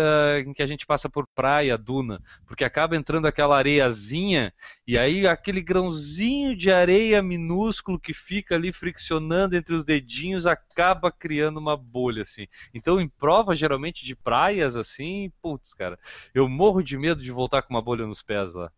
em 0.46 0.54
que 0.54 0.62
a 0.62 0.66
gente 0.66 0.86
passa 0.86 1.10
por 1.10 1.26
praia, 1.34 1.76
duna, 1.76 2.22
porque 2.46 2.64
acaba 2.64 2.96
entrando 2.96 3.26
aquela 3.26 3.58
areiazinha 3.58 4.50
e 4.86 4.96
aí 4.96 5.26
aquele 5.26 5.60
grãozinho 5.60 6.56
de 6.56 6.70
areia 6.72 7.22
minúsculo 7.22 8.00
que 8.00 8.14
fica 8.14 8.54
ali 8.54 8.72
friccionando 8.72 9.54
entre 9.54 9.74
os 9.74 9.84
dedinhos 9.84 10.46
acaba 10.46 11.12
criando 11.12 11.58
uma 11.58 11.76
bolha 11.76 12.22
assim. 12.22 12.46
Então 12.72 12.98
em 12.98 13.06
provas 13.08 13.58
geralmente 13.58 14.06
de 14.06 14.16
praias 14.16 14.74
assim, 14.74 15.30
putz, 15.42 15.74
cara, 15.74 15.98
eu 16.32 16.48
morro 16.48 16.82
de 16.82 16.96
medo 16.96 17.25
de 17.26 17.32
voltar 17.32 17.62
com 17.62 17.74
uma 17.74 17.82
bolha 17.82 18.06
nos 18.06 18.22
pés 18.22 18.54
lá. 18.54 18.72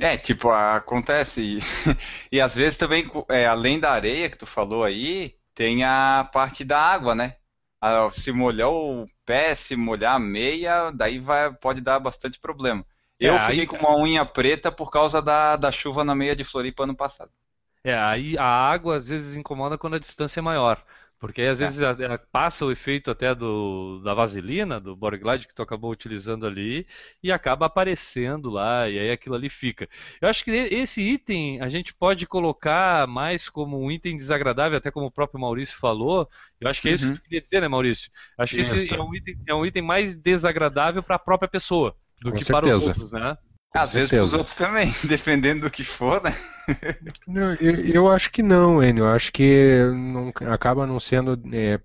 É, 0.00 0.16
tipo, 0.16 0.50
acontece. 0.50 1.40
E, 1.58 1.60
e 2.32 2.40
às 2.40 2.54
vezes 2.54 2.76
também, 2.78 3.08
é, 3.28 3.46
além 3.46 3.78
da 3.78 3.92
areia 3.92 4.28
que 4.28 4.36
tu 4.38 4.46
falou 4.46 4.82
aí, 4.84 5.36
tem 5.54 5.84
a 5.84 6.28
parte 6.32 6.64
da 6.64 6.78
água, 6.80 7.14
né? 7.14 7.36
Ah, 7.80 8.10
Se 8.12 8.32
molhar 8.32 8.70
o 8.70 9.06
pé, 9.24 9.54
se 9.54 9.76
molhar 9.76 10.16
a 10.16 10.18
meia, 10.18 10.90
daí 10.90 11.18
vai, 11.20 11.52
pode 11.54 11.80
dar 11.80 12.00
bastante 12.00 12.38
problema. 12.40 12.84
É, 13.20 13.28
Eu 13.28 13.38
aí- 13.38 13.60
fiquei 13.60 13.66
com 13.66 13.76
uma 13.76 13.96
unha 13.96 14.24
preta 14.26 14.72
por 14.72 14.90
causa 14.90 15.22
da, 15.22 15.56
da 15.56 15.70
chuva 15.70 16.02
na 16.04 16.14
meia 16.14 16.34
de 16.34 16.44
Floripa 16.44 16.82
ano 16.84 16.96
passado. 16.96 17.30
É, 17.82 17.94
aí 17.98 18.36
a 18.38 18.44
água 18.44 18.96
às 18.96 19.08
vezes 19.08 19.36
incomoda 19.36 19.76
quando 19.78 19.94
a 19.96 19.98
distância 19.98 20.40
é 20.40 20.42
maior. 20.42 20.82
Porque 21.24 21.40
aí 21.40 21.48
às 21.48 21.58
vezes 21.58 21.80
ela- 21.80 22.04
ela 22.04 22.18
passa 22.18 22.66
o 22.66 22.70
efeito 22.70 23.10
até 23.10 23.34
do, 23.34 23.98
da 24.04 24.12
vaselina, 24.12 24.78
do 24.78 24.94
Body 24.94 25.16
Glide 25.16 25.48
que 25.48 25.54
tu 25.54 25.62
acabou 25.62 25.90
utilizando 25.90 26.46
ali, 26.46 26.86
e 27.22 27.32
acaba 27.32 27.64
aparecendo 27.64 28.50
lá, 28.50 28.88
e 28.90 28.98
aí 28.98 29.10
aquilo 29.10 29.34
ali 29.34 29.48
fica. 29.48 29.88
Eu 30.20 30.28
acho 30.28 30.44
que 30.44 30.50
esse 30.50 31.00
item 31.00 31.62
a 31.62 31.68
gente 31.70 31.94
pode 31.94 32.26
colocar 32.26 33.06
mais 33.08 33.48
como 33.48 33.80
um 33.80 33.90
item 33.90 34.16
desagradável, 34.16 34.76
até 34.76 34.90
como 34.90 35.06
o 35.06 35.10
próprio 35.10 35.40
Maurício 35.40 35.78
falou. 35.78 36.28
Eu 36.60 36.68
acho 36.68 36.82
que 36.82 36.88
é 36.90 36.92
isso 36.92 37.06
Uhum. 37.06 37.14
que 37.14 37.20
tu 37.20 37.22
queria 37.22 37.40
dizer, 37.40 37.60
né, 37.62 37.68
Maurício? 37.68 38.10
Acho 38.36 38.54
que 38.54 38.60
esse 38.60 38.92
é 38.94 39.00
um 39.00 39.14
item, 39.14 39.36
é 39.46 39.54
um 39.54 39.64
item 39.64 39.82
mais 39.82 40.16
desagradável 40.18 41.02
para 41.02 41.16
a 41.16 41.18
própria 41.18 41.48
pessoa 41.48 41.96
do 42.20 42.32
Com 42.32 42.36
que 42.38 42.44
para 42.44 42.66
os 42.66 42.74
certeza. 42.74 42.86
outros, 42.88 43.12
né? 43.12 43.38
Com 43.76 43.82
Às 43.82 43.92
vezes 43.92 44.10
para 44.10 44.24
os 44.24 44.32
certeza. 44.32 44.34
outros 44.34 44.54
também, 44.56 44.94
dependendo 45.04 45.62
do 45.62 45.70
que 45.70 45.84
for, 45.84 46.22
né? 46.22 46.34
Não, 47.26 47.52
eu, 47.56 47.84
eu 47.84 48.08
acho 48.08 48.30
que 48.32 48.42
não, 48.42 48.82
Enio. 48.82 49.04
Eu 49.04 49.08
acho 49.10 49.30
que 49.32 49.84
não, 49.94 50.28
acaba 50.52 50.86
não 50.86 50.98
sendo 51.00 51.36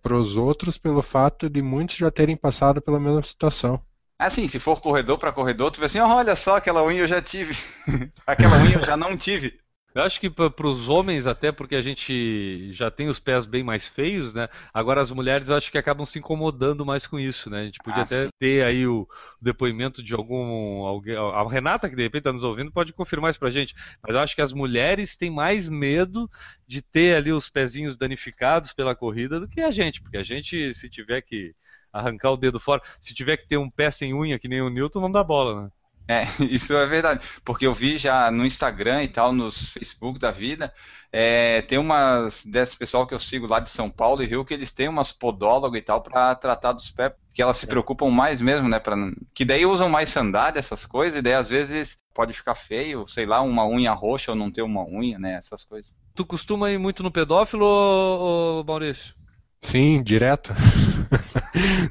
para 0.02 0.16
os 0.18 0.36
outros 0.36 0.78
pelo 0.78 1.02
fato 1.02 1.50
de 1.50 1.62
muitos 1.62 1.96
já 1.98 2.10
terem 2.12 2.38
passado 2.38 2.82
pela 2.82 3.00
mesma 3.00 3.24
situação. 3.24 3.82
Assim, 4.18 4.48
se 4.48 4.60
for 4.60 4.82
corredor 4.82 5.18
para 5.18 5.32
corredor, 5.32 5.72
tu 5.72 5.80
vê 5.80 5.86
assim, 5.86 6.00
"Oh, 6.00 6.08
olha 6.08 6.36
só, 6.36 6.56
aquela 6.58 6.84
unha 6.84 7.02
eu 7.02 7.08
já 7.08 7.22
tive. 7.22 7.54
aquela 8.28 8.58
unha 8.60 8.76
eu 8.76 8.84
já 8.84 8.96
não 8.98 9.18
tive. 9.18 9.60
Eu 9.96 10.04
acho 10.04 10.20
que 10.22 10.30
para 10.30 10.68
os 10.68 10.88
homens, 10.88 11.26
até 11.26 11.52
porque 11.52 11.76
a 11.76 11.82
gente 11.82 12.72
já 12.72 12.92
tem 12.92 13.10
os 13.10 13.20
pés 13.20 13.48
bem 13.48 13.64
mais 13.64 13.88
feios, 13.88 14.36
né? 14.36 14.48
Agora 14.72 15.02
as 15.02 15.10
mulheres 15.10 15.50
eu 15.50 15.56
acho 15.56 15.72
que 15.72 15.80
acabam 15.80 16.06
se 16.06 16.20
incomodando 16.20 16.86
mais 16.86 17.08
com 17.08 17.20
isso, 17.20 17.50
né? 17.50 17.62
A 17.62 17.66
gente 17.66 17.80
podia 17.80 18.04
Ah, 18.04 18.06
até 18.06 18.26
sim. 18.26 18.30
ter 18.38 18.64
aí 18.64 18.86
o, 18.86 19.08
depoimento 19.42 20.04
de 20.04 20.14
algum 20.14 20.86
alguém, 20.86 21.16
a 21.18 21.44
Renata 21.50 21.90
que 21.90 21.96
de 21.96 22.04
repente 22.04 22.22
está 22.22 22.32
nos 22.32 22.44
ouvindo 22.44 22.72
pode 22.72 22.94
confirmar 22.94 23.32
isso 23.32 23.40
pra 23.40 23.50
gente. 23.50 23.74
Mas 24.04 24.14
eu 24.16 24.22
acho 24.22 24.36
que 24.36 24.44
as 24.44 24.54
mulheres 24.54 25.18
têm 25.18 25.32
mais 25.32 25.68
medo 25.68 26.30
de 26.68 26.82
ter 26.84 27.16
ali 27.16 27.32
os 27.34 27.50
pezinhos 27.50 27.98
danificados 27.98 28.72
pela 28.72 28.96
corrida 28.96 29.40
do 29.40 29.48
que 29.48 29.60
a 29.60 29.72
gente, 29.72 30.02
porque 30.02 30.18
a 30.18 30.24
gente 30.24 30.72
se 30.76 30.88
tiver 30.88 31.22
que 31.24 31.56
arrancar 31.92 32.32
o 32.32 32.38
dedo 32.38 32.60
fora, 32.60 32.82
se 33.02 33.14
tiver 33.16 33.38
que 33.38 33.48
ter 33.48 33.58
um 33.58 33.70
pé 33.72 33.90
sem 33.90 34.14
unha 34.14 34.38
que 34.38 34.48
nem 34.48 34.62
o 34.62 34.70
Newton, 34.70 35.02
não 35.02 35.12
dá 35.12 35.24
bola, 35.24 35.64
né? 35.64 35.72
É, 36.10 36.26
isso 36.44 36.74
é 36.76 36.86
verdade. 36.88 37.24
Porque 37.46 37.68
eu 37.68 37.74
vi 37.74 38.00
já 38.00 38.32
no 38.32 38.44
Instagram 38.44 39.04
e 39.04 39.08
tal, 39.08 39.32
nos 39.32 39.72
Facebook 39.72 40.18
da 40.18 40.32
vida, 40.32 40.74
é, 41.12 41.62
tem 41.62 41.78
umas 41.78 42.44
desse 42.44 42.76
pessoal 42.76 43.06
que 43.06 43.14
eu 43.14 43.20
sigo 43.20 43.48
lá 43.48 43.60
de 43.60 43.70
São 43.70 43.92
Paulo 43.92 44.24
e 44.24 44.26
Rio 44.26 44.44
que 44.44 44.54
eles 44.54 44.74
têm 44.74 44.88
umas 44.88 45.12
podólogas 45.12 45.80
e 45.80 45.84
tal 45.84 46.02
para 46.02 46.34
tratar 46.34 46.72
dos 46.74 46.90
pés, 46.90 47.14
que 47.32 47.44
elas 47.44 47.58
se 47.58 47.68
preocupam 47.68 48.10
mais 48.10 48.42
mesmo, 48.42 48.68
né? 48.68 48.80
Pra, 48.80 48.96
que 49.36 49.46
daí 49.46 49.68
usam 49.68 49.88
mais 49.88 50.10
sandália, 50.10 50.58
essas 50.58 50.84
coisas, 50.84 51.20
e 51.20 51.22
daí 51.22 51.36
às 51.36 51.48
vezes 51.48 52.00
pode 52.12 52.34
ficar 52.34 52.56
feio, 52.56 53.08
sei 53.08 53.28
lá, 53.28 53.42
uma 53.42 53.68
unha 53.68 53.94
roxa 53.94 54.32
ou 54.32 54.38
não 54.38 54.52
ter 54.52 54.64
uma 54.64 54.84
unha, 54.84 55.20
né? 55.20 55.36
Essas 55.36 55.64
coisas. 55.64 55.96
Tu 56.16 56.26
costuma 56.26 56.72
ir 56.72 56.80
muito 56.80 57.04
no 57.04 57.12
pedófilo, 57.12 57.64
ô, 57.64 58.62
ô, 58.62 58.64
Maurício? 58.64 59.14
Sim, 59.62 60.02
direto. 60.02 60.54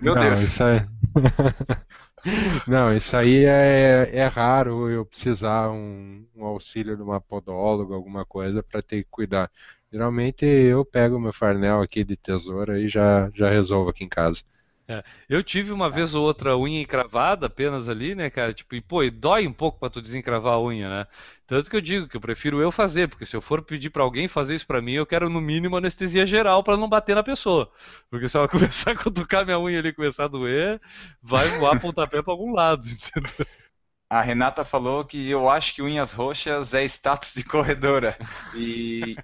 Meu 0.02 0.14
Não, 0.16 0.22
Deus. 0.22 0.42
Isso 0.42 0.64
aí... 0.64 0.84
Não, 2.66 2.94
isso 2.96 3.16
aí 3.16 3.44
é, 3.44 4.10
é 4.16 4.26
raro 4.26 4.88
eu 4.90 5.04
precisar 5.04 5.70
um, 5.70 6.26
um 6.36 6.44
auxílio 6.44 6.96
de 6.96 7.02
uma 7.02 7.20
podóloga, 7.20 7.94
alguma 7.94 8.24
coisa 8.24 8.62
para 8.62 8.82
ter 8.82 9.02
que 9.04 9.08
cuidar. 9.10 9.50
Geralmente 9.90 10.44
eu 10.44 10.84
pego 10.84 11.18
meu 11.18 11.32
farnel 11.32 11.80
aqui 11.80 12.04
de 12.04 12.16
tesoura 12.16 12.78
e 12.80 12.88
já, 12.88 13.30
já 13.34 13.48
resolvo 13.50 13.90
aqui 13.90 14.04
em 14.04 14.08
casa. 14.08 14.42
Eu 15.28 15.42
tive 15.44 15.70
uma 15.70 15.90
vez 15.90 16.14
ou 16.14 16.24
outra 16.24 16.56
unha 16.56 16.80
encravada 16.80 17.46
apenas 17.46 17.88
ali, 17.88 18.14
né, 18.14 18.30
cara? 18.30 18.54
Tipo, 18.54 18.74
e 18.74 18.80
pô, 18.80 19.02
e 19.02 19.10
dói 19.10 19.46
um 19.46 19.52
pouco 19.52 19.78
pra 19.78 19.90
tu 19.90 20.00
desencravar 20.00 20.54
a 20.54 20.60
unha, 20.62 20.88
né? 20.88 21.06
Tanto 21.46 21.68
que 21.68 21.76
eu 21.76 21.80
digo 21.80 22.08
que 22.08 22.16
eu 22.16 22.20
prefiro 22.20 22.60
eu 22.60 22.72
fazer, 22.72 23.08
porque 23.08 23.26
se 23.26 23.36
eu 23.36 23.42
for 23.42 23.62
pedir 23.62 23.90
pra 23.90 24.02
alguém 24.02 24.28
fazer 24.28 24.54
isso 24.54 24.66
pra 24.66 24.80
mim, 24.80 24.92
eu 24.92 25.06
quero 25.06 25.28
no 25.28 25.40
mínimo 25.40 25.76
anestesia 25.76 26.24
geral 26.26 26.62
pra 26.64 26.76
não 26.76 26.88
bater 26.88 27.14
na 27.14 27.22
pessoa. 27.22 27.70
Porque 28.10 28.28
se 28.28 28.36
ela 28.38 28.48
começar 28.48 28.92
a 28.92 28.96
cutucar 28.96 29.44
minha 29.44 29.58
unha 29.58 29.78
ali 29.78 29.88
e 29.88 29.92
começar 29.92 30.24
a 30.24 30.28
doer, 30.28 30.80
vai 31.22 31.46
voar 31.58 31.78
pontapé 31.80 32.22
pra 32.22 32.32
algum 32.32 32.54
lado, 32.54 32.86
entendeu? 32.86 33.46
A 34.10 34.22
Renata 34.22 34.64
falou 34.64 35.04
que 35.04 35.28
eu 35.28 35.50
acho 35.50 35.74
que 35.74 35.82
unhas 35.82 36.12
roxas 36.12 36.72
é 36.72 36.82
status 36.84 37.34
de 37.34 37.44
corredora. 37.44 38.16
E, 38.54 39.16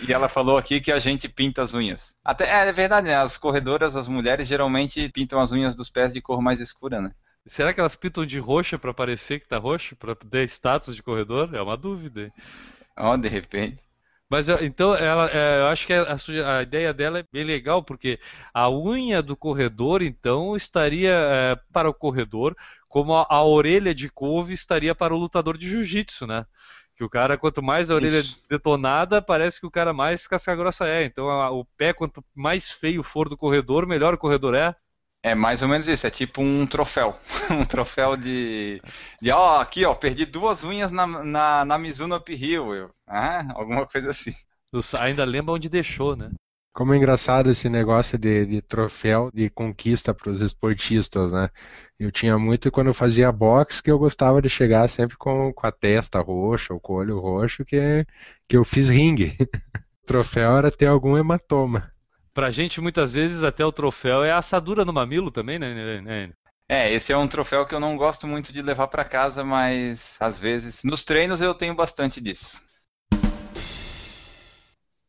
e 0.00 0.12
ela 0.12 0.30
falou 0.30 0.56
aqui 0.56 0.80
que 0.80 0.90
a 0.90 0.98
gente 0.98 1.28
pinta 1.28 1.62
as 1.62 1.74
unhas. 1.74 2.16
Até 2.24 2.48
é 2.48 2.72
verdade, 2.72 3.08
né? 3.08 3.16
As 3.16 3.36
corredoras, 3.36 3.96
as 3.96 4.08
mulheres 4.08 4.48
geralmente 4.48 5.10
pintam 5.10 5.40
as 5.40 5.52
unhas 5.52 5.76
dos 5.76 5.90
pés 5.90 6.12
de 6.12 6.22
cor 6.22 6.40
mais 6.40 6.58
escura, 6.58 7.02
né? 7.02 7.12
Será 7.46 7.74
que 7.74 7.80
elas 7.80 7.94
pintam 7.94 8.24
de 8.24 8.38
roxa 8.38 8.78
pra 8.78 8.94
parecer 8.94 9.40
que 9.40 9.48
tá 9.48 9.58
roxo? 9.58 9.94
Pra 9.96 10.14
ter 10.14 10.48
status 10.48 10.96
de 10.96 11.02
corredor? 11.02 11.54
É 11.54 11.60
uma 11.60 11.76
dúvida. 11.76 12.32
Ó, 12.96 13.16
de 13.18 13.28
repente. 13.28 13.89
Mas 14.30 14.48
eu- 14.48 14.62
então 14.64 14.94
ela, 14.94 15.28
é, 15.30 15.60
eu 15.60 15.66
acho 15.66 15.86
que 15.86 15.92
a, 15.92 16.16
a 16.58 16.62
ideia 16.62 16.94
dela 16.94 17.18
é 17.20 17.24
bem 17.32 17.44
legal, 17.44 17.82
porque 17.82 18.18
a 18.54 18.70
unha 18.70 19.22
do 19.22 19.36
corredor, 19.36 20.02
então, 20.02 20.56
estaria 20.56 21.10
é, 21.12 21.56
para 21.72 21.88
o 21.90 21.94
corredor, 21.94 22.56
como 22.88 23.14
a, 23.14 23.26
a 23.28 23.44
orelha 23.44 23.94
de 23.94 24.08
couve 24.08 24.54
estaria 24.54 24.94
para 24.94 25.14
o 25.14 25.18
lutador 25.18 25.58
de 25.58 25.68
jiu-jitsu, 25.68 26.26
né? 26.26 26.46
Que 26.96 27.04
o 27.04 27.08
cara, 27.10 27.36
quanto 27.38 27.62
mais 27.62 27.90
a 27.90 27.94
orelha 27.96 28.18
Isso. 28.18 28.38
detonada, 28.48 29.22
parece 29.22 29.58
que 29.60 29.66
o 29.66 29.70
cara 29.70 29.92
mais 29.92 30.26
casca-grossa 30.26 30.86
é. 30.86 31.04
Então 31.04 31.28
a- 31.30 31.50
o 31.50 31.64
pé, 31.76 31.92
quanto 31.92 32.24
mais 32.34 32.70
feio 32.70 33.02
for 33.02 33.28
do 33.28 33.36
corredor, 33.36 33.86
melhor 33.86 34.14
o 34.14 34.18
corredor 34.18 34.54
é. 34.54 34.74
É 35.22 35.34
mais 35.34 35.60
ou 35.60 35.68
menos 35.68 35.86
isso, 35.86 36.06
é 36.06 36.10
tipo 36.10 36.40
um 36.40 36.66
troféu. 36.66 37.18
um 37.50 37.64
troféu 37.64 38.16
de. 38.16 38.80
de 39.20 39.30
ó, 39.30 39.60
aqui 39.60 39.84
ó, 39.84 39.94
perdi 39.94 40.24
duas 40.24 40.64
unhas 40.64 40.90
na, 40.90 41.06
na, 41.06 41.64
na 41.64 41.78
Mizuno 41.78 42.16
Uphill. 42.16 42.74
Eu, 42.74 42.90
ah, 43.06 43.46
alguma 43.54 43.86
coisa 43.86 44.10
assim. 44.10 44.34
Ainda 44.98 45.24
lembra 45.24 45.54
onde 45.54 45.68
deixou, 45.68 46.16
né? 46.16 46.30
Como 46.72 46.94
é 46.94 46.96
engraçado 46.96 47.50
esse 47.50 47.68
negócio 47.68 48.16
de, 48.16 48.46
de 48.46 48.62
troféu 48.62 49.30
de 49.34 49.50
conquista 49.50 50.14
para 50.14 50.30
os 50.30 50.40
esportistas, 50.40 51.32
né? 51.32 51.50
Eu 51.98 52.12
tinha 52.12 52.38
muito 52.38 52.70
quando 52.70 52.86
eu 52.86 52.94
fazia 52.94 53.32
boxe 53.32 53.82
que 53.82 53.90
eu 53.90 53.98
gostava 53.98 54.40
de 54.40 54.48
chegar 54.48 54.88
sempre 54.88 55.16
com, 55.16 55.52
com 55.52 55.66
a 55.66 55.72
testa 55.72 56.20
roxa, 56.20 56.72
ou 56.72 56.80
com 56.80 56.94
o 56.94 56.96
olho 56.96 57.18
roxo, 57.18 57.64
que, 57.64 58.06
que 58.48 58.56
eu 58.56 58.64
fiz 58.64 58.88
ringue. 58.88 59.36
O 60.02 60.06
troféu 60.10 60.56
era 60.56 60.72
ter 60.72 60.86
algum 60.86 61.16
hematoma. 61.16 61.92
Pra 62.40 62.50
gente, 62.50 62.80
muitas 62.80 63.12
vezes, 63.12 63.44
até 63.44 63.62
o 63.66 63.70
troféu 63.70 64.24
é 64.24 64.32
a 64.32 64.38
assadura 64.38 64.82
no 64.82 64.94
mamilo 64.94 65.30
também, 65.30 65.58
né? 65.58 65.74
né, 65.74 66.00
né? 66.00 66.32
É, 66.68 66.90
esse 66.90 67.12
é 67.12 67.16
um 67.18 67.28
troféu 67.28 67.66
que 67.66 67.74
eu 67.74 67.80
não 67.80 67.98
gosto 67.98 68.26
muito 68.26 68.50
de 68.50 68.62
levar 68.62 68.86
pra 68.88 69.04
casa, 69.04 69.44
mas 69.44 70.16
às 70.18 70.38
vezes 70.38 70.82
nos 70.82 71.04
treinos 71.04 71.42
eu 71.42 71.54
tenho 71.54 71.74
bastante 71.74 72.18
disso. 72.18 72.58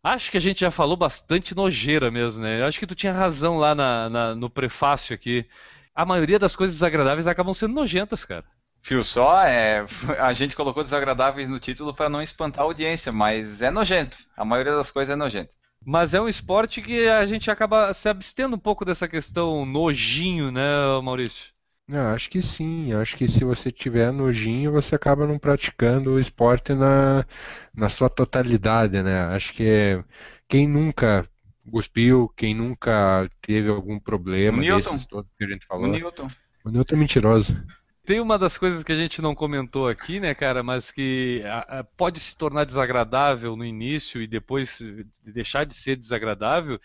Acho 0.04 0.30
que 0.32 0.38
a 0.38 0.40
gente 0.40 0.60
já 0.62 0.70
falou 0.72 0.96
bastante 0.98 1.56
nojeira 1.56 2.12
mesmo, 2.12 2.42
né? 2.44 2.62
Eu 2.62 2.66
acho 2.66 2.80
que 2.80 2.86
tu 2.88 2.94
tinha 2.96 3.12
razão 3.14 3.58
lá 3.58 3.74
na- 3.76 4.10
na- 4.10 4.36
no 4.36 4.50
prefácio 4.50 5.14
aqui. 5.16 5.48
A 5.96 6.06
maioria 6.06 6.38
das 6.40 6.56
coisas 6.56 6.76
desagradáveis 6.76 7.28
acabam 7.28 7.54
sendo 7.54 7.74
nojentas, 7.74 8.24
cara. 8.26 8.46
Fio 8.84 9.04
só, 9.04 9.42
é, 9.44 9.86
a 10.20 10.34
gente 10.34 10.56
colocou 10.56 10.84
desagradáveis 10.84 11.50
no 11.50 11.60
título 11.60 11.94
pra 11.96 12.10
não 12.10 12.22
espantar 12.22 12.62
a 12.64 12.66
audiência, 12.66 13.12
mas 13.12 13.62
é 13.62 13.72
nojento. 13.72 14.18
A 14.36 14.44
maioria 14.46 14.76
das 14.76 14.92
coisas 14.92 15.12
é 15.14 15.16
nojento. 15.16 15.52
Mas 15.86 16.14
é 16.16 16.22
um 16.22 16.28
esporte 16.28 16.82
que 16.82 17.08
a 17.08 17.24
gente 17.26 17.50
acaba 17.52 17.94
se 17.94 18.08
abstendo 18.10 18.56
um 18.56 18.60
pouco 18.60 18.84
dessa 18.86 19.08
questão 19.08 19.66
nojinho, 19.66 20.52
né, 20.52 20.62
Maurício? 21.04 21.52
Eu 21.88 22.08
acho 22.08 22.30
que 22.30 22.42
sim, 22.42 22.92
eu 22.92 23.02
acho 23.02 23.18
que 23.18 23.28
se 23.28 23.44
você 23.44 23.70
tiver 23.72 24.12
nojinho, 24.14 24.72
você 24.72 24.96
acaba 24.96 25.28
não 25.28 25.38
praticando 25.38 26.12
o 26.12 26.20
esporte 26.20 26.74
na, 26.74 27.26
na 27.74 27.90
sua 27.90 28.10
totalidade, 28.10 29.02
né? 29.04 29.22
Acho 29.26 29.54
que 29.54 30.02
quem 30.48 30.68
nunca 30.68 31.28
cuspiu, 31.70 32.30
quem 32.38 32.56
nunca 32.56 33.30
teve 33.42 33.70
algum 33.70 34.00
problema 34.00 34.58
O 34.58 34.58
Newton. 34.58 34.98
desses 34.98 35.06
todos 35.08 35.32
que 35.38 35.44
a 35.44 35.48
gente 35.48 35.66
O 35.80 35.88
falou, 35.88 35.88
Newton. 35.88 36.30
o 36.66 36.70
Newton 36.72 36.96
é 36.96 37.00
mentiroso. 37.00 37.56
Tem 38.04 38.20
uma 38.20 38.38
das 38.38 38.58
coisas 38.58 38.84
que 38.84 38.92
a 38.92 38.96
gente 38.96 39.22
não 39.22 39.36
comentou 39.36 39.88
aqui, 39.88 40.20
né, 40.20 40.34
cara, 40.34 40.64
mas 40.64 40.90
que 40.92 41.44
pode 41.96 42.20
se 42.20 42.36
tornar 42.36 42.66
desagradável 42.66 43.56
no 43.56 43.64
início 43.64 44.22
e 44.22 44.28
depois 44.28 44.82
deixar 45.24 45.66
de 45.66 45.76
ser 45.76 45.96
desagradável, 45.98 46.80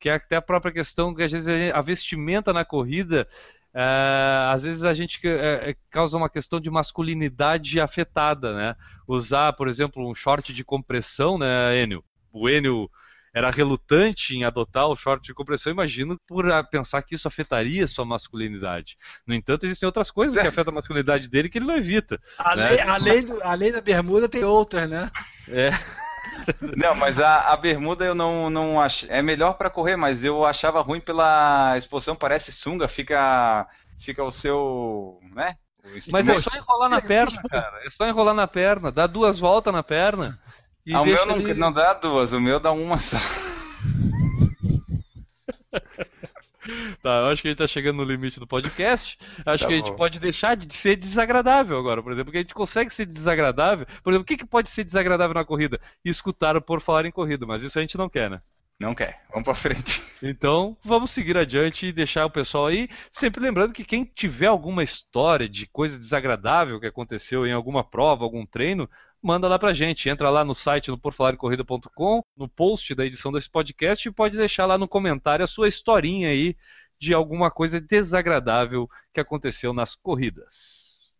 que 0.00 0.08
é 0.08 0.14
até 0.14 0.36
a 0.36 0.42
própria 0.42 0.72
questão 0.72 1.14
que 1.14 1.22
às 1.22 1.30
vezes 1.30 1.48
a 1.72 1.80
vestimenta 1.82 2.52
na 2.52 2.64
corrida, 2.64 3.28
eh, 3.74 4.48
às 4.52 4.64
vezes 4.64 4.84
a 4.84 4.92
gente 4.92 5.20
eh, 5.24 5.70
eh, 5.70 5.76
causa 5.90 6.16
uma 6.16 6.28
questão 6.28 6.60
de 6.60 6.70
masculinidade 6.70 7.80
afetada, 7.80 8.54
né? 8.54 8.76
Usar, 9.06 9.52
por 9.54 9.68
exemplo, 9.68 10.06
um 10.08 10.14
short 10.14 10.52
de 10.52 10.64
compressão, 10.64 11.38
né, 11.38 11.80
Enio? 11.82 12.04
O 12.32 12.48
Enio 12.48 12.90
era 13.34 13.50
relutante 13.50 14.34
em 14.36 14.44
adotar 14.44 14.86
o 14.88 14.96
short 14.96 15.24
de 15.24 15.32
compressão, 15.34 15.72
imagino 15.72 16.18
por 16.26 16.44
pensar 16.70 17.02
que 17.02 17.14
isso 17.14 17.26
afetaria 17.28 17.86
sua 17.86 18.04
masculinidade. 18.04 18.96
No 19.26 19.34
entanto, 19.34 19.64
existem 19.64 19.86
outras 19.86 20.10
coisas 20.10 20.38
que 20.38 20.46
afetam 20.46 20.72
a 20.72 20.74
masculinidade 20.74 21.28
dele 21.28 21.48
que 21.48 21.58
ele 21.58 21.66
não 21.66 21.76
evita. 21.76 22.20
Além, 22.38 22.76
Né? 22.76 22.82
além, 22.82 23.24
do- 23.24 23.42
além 23.42 23.72
da 23.72 23.80
bermuda, 23.80 24.28
tem 24.28 24.44
outras, 24.44 24.88
né? 24.88 25.10
É, 25.48 25.70
Não, 26.76 26.94
mas 26.94 27.18
a, 27.20 27.52
a 27.52 27.56
bermuda 27.56 28.04
eu 28.04 28.14
não, 28.14 28.48
não 28.50 28.80
acho. 28.80 29.06
É 29.10 29.22
melhor 29.22 29.54
pra 29.54 29.70
correr, 29.70 29.96
mas 29.96 30.24
eu 30.24 30.44
achava 30.44 30.80
ruim 30.80 31.00
pela 31.00 31.76
exposição, 31.76 32.16
parece 32.16 32.52
sunga, 32.52 32.88
fica, 32.88 33.66
fica 33.98 34.22
o 34.24 34.30
seu. 34.30 35.18
né? 35.34 35.56
O 35.84 35.88
mas 36.12 36.28
é 36.28 36.36
só 36.36 36.50
enrolar 36.56 36.88
na 36.88 37.00
perna, 37.02 37.42
cara. 37.50 37.80
É 37.84 37.90
só 37.90 38.06
enrolar 38.06 38.34
na 38.34 38.46
perna, 38.46 38.92
dá 38.92 39.06
duas 39.06 39.38
voltas 39.38 39.72
na 39.72 39.82
perna. 39.82 40.38
E 40.84 40.94
Ah, 40.94 41.02
o 41.02 41.06
meu 41.06 41.26
não, 41.26 41.36
ele- 41.36 41.54
não 41.54 41.72
dá 41.72 41.94
duas, 41.94 42.32
o 42.32 42.40
meu 42.40 42.58
dá 42.60 42.72
uma 42.72 42.98
só. 42.98 43.16
Tá, 47.02 47.18
eu 47.22 47.26
acho 47.26 47.42
que 47.42 47.48
a 47.48 47.50
gente 47.50 47.58
tá 47.58 47.66
chegando 47.66 47.96
no 47.96 48.04
limite 48.04 48.38
do 48.38 48.46
podcast. 48.46 49.18
Acho 49.44 49.64
Tá 49.64 49.68
que 49.68 49.74
a 49.74 49.76
gente 49.76 49.90
bom. 49.90 49.96
pode 49.96 50.20
deixar 50.20 50.54
de 50.56 50.72
ser 50.72 50.94
desagradável 50.94 51.76
agora, 51.76 52.00
por 52.00 52.12
exemplo, 52.12 52.26
porque 52.26 52.38
a 52.38 52.42
gente 52.42 52.54
consegue 52.54 52.88
ser 52.88 53.04
desagradável. 53.04 53.84
Por 54.02 54.10
exemplo, 54.12 54.22
o 54.22 54.26
que, 54.26 54.36
que 54.36 54.46
pode 54.46 54.70
ser 54.70 54.84
desagradável 54.84 55.34
na 55.34 55.44
corrida? 55.44 55.80
Escutar 56.04 56.56
o 56.56 56.62
por 56.62 56.80
falar 56.80 57.04
em 57.04 57.10
corrida, 57.10 57.44
mas 57.46 57.62
isso 57.62 57.76
a 57.78 57.82
gente 57.82 57.98
não 57.98 58.08
quer, 58.08 58.30
né? 58.30 58.40
Não 58.78 58.94
quer, 58.94 59.22
vamos 59.30 59.44
pra 59.44 59.54
frente. 59.54 60.00
Então, 60.22 60.76
vamos 60.84 61.10
seguir 61.10 61.36
adiante 61.36 61.86
e 61.86 61.92
deixar 61.92 62.24
o 62.26 62.30
pessoal 62.30 62.66
aí. 62.66 62.88
Sempre 63.10 63.42
lembrando 63.42 63.72
que 63.72 63.82
quem 63.84 64.04
tiver 64.04 64.46
alguma 64.46 64.84
história 64.84 65.48
de 65.48 65.66
coisa 65.66 65.98
desagradável 65.98 66.78
que 66.78 66.86
aconteceu 66.86 67.44
em 67.44 67.52
alguma 67.52 67.82
prova, 67.82 68.22
algum 68.22 68.46
treino, 68.46 68.88
manda 69.22 69.46
lá 69.48 69.58
pra 69.58 69.72
gente. 69.72 70.08
Entra 70.08 70.28
lá 70.28 70.44
no 70.44 70.54
site 70.54 70.90
no 70.90 70.98
porfalarecorrida.com, 70.98 72.22
no 72.36 72.48
post 72.48 72.94
da 72.94 73.06
edição 73.06 73.30
desse 73.32 73.48
podcast 73.48 74.08
e 74.08 74.12
pode 74.12 74.36
deixar 74.36 74.66
lá 74.66 74.76
no 74.76 74.88
comentário 74.88 75.44
a 75.44 75.46
sua 75.46 75.68
historinha 75.68 76.28
aí 76.28 76.56
de 76.98 77.14
alguma 77.14 77.50
coisa 77.50 77.80
desagradável 77.80 78.88
que 79.12 79.20
aconteceu 79.20 79.72
nas 79.72 79.94
corridas. 79.94 81.14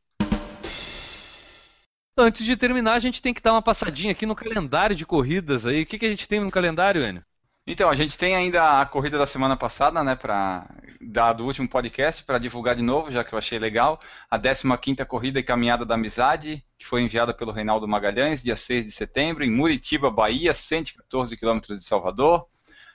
Antes 2.16 2.44
de 2.44 2.56
terminar, 2.56 2.92
a 2.94 2.98
gente 2.98 3.22
tem 3.22 3.32
que 3.32 3.40
dar 3.40 3.52
uma 3.52 3.62
passadinha 3.62 4.12
aqui 4.12 4.26
no 4.26 4.34
calendário 4.34 4.94
de 4.94 5.06
corridas 5.06 5.66
aí. 5.66 5.82
O 5.82 5.86
que, 5.86 5.98
que 5.98 6.06
a 6.06 6.10
gente 6.10 6.28
tem 6.28 6.40
no 6.40 6.50
calendário, 6.50 7.02
Enio? 7.02 7.24
Então, 7.64 7.88
a 7.88 7.94
gente 7.94 8.18
tem 8.18 8.34
ainda 8.34 8.80
a 8.80 8.86
corrida 8.86 9.16
da 9.16 9.26
semana 9.26 9.56
passada, 9.56 10.02
né, 10.02 10.16
pra, 10.16 10.68
da, 11.00 11.32
do 11.32 11.44
último 11.46 11.68
podcast, 11.68 12.24
para 12.24 12.38
divulgar 12.38 12.74
de 12.74 12.82
novo, 12.82 13.12
já 13.12 13.22
que 13.22 13.32
eu 13.32 13.38
achei 13.38 13.56
legal. 13.56 14.00
A 14.28 14.36
15ª 14.36 15.06
Corrida 15.06 15.38
e 15.38 15.44
Caminhada 15.44 15.84
da 15.86 15.94
Amizade, 15.94 16.64
que 16.76 16.84
foi 16.84 17.02
enviada 17.02 17.32
pelo 17.32 17.52
Reinaldo 17.52 17.86
Magalhães, 17.86 18.42
dia 18.42 18.56
6 18.56 18.86
de 18.86 18.90
setembro, 18.90 19.44
em 19.44 19.50
Muritiba, 19.50 20.10
Bahia, 20.10 20.52
114 20.52 21.36
quilômetros 21.36 21.78
de 21.78 21.84
Salvador. 21.84 22.48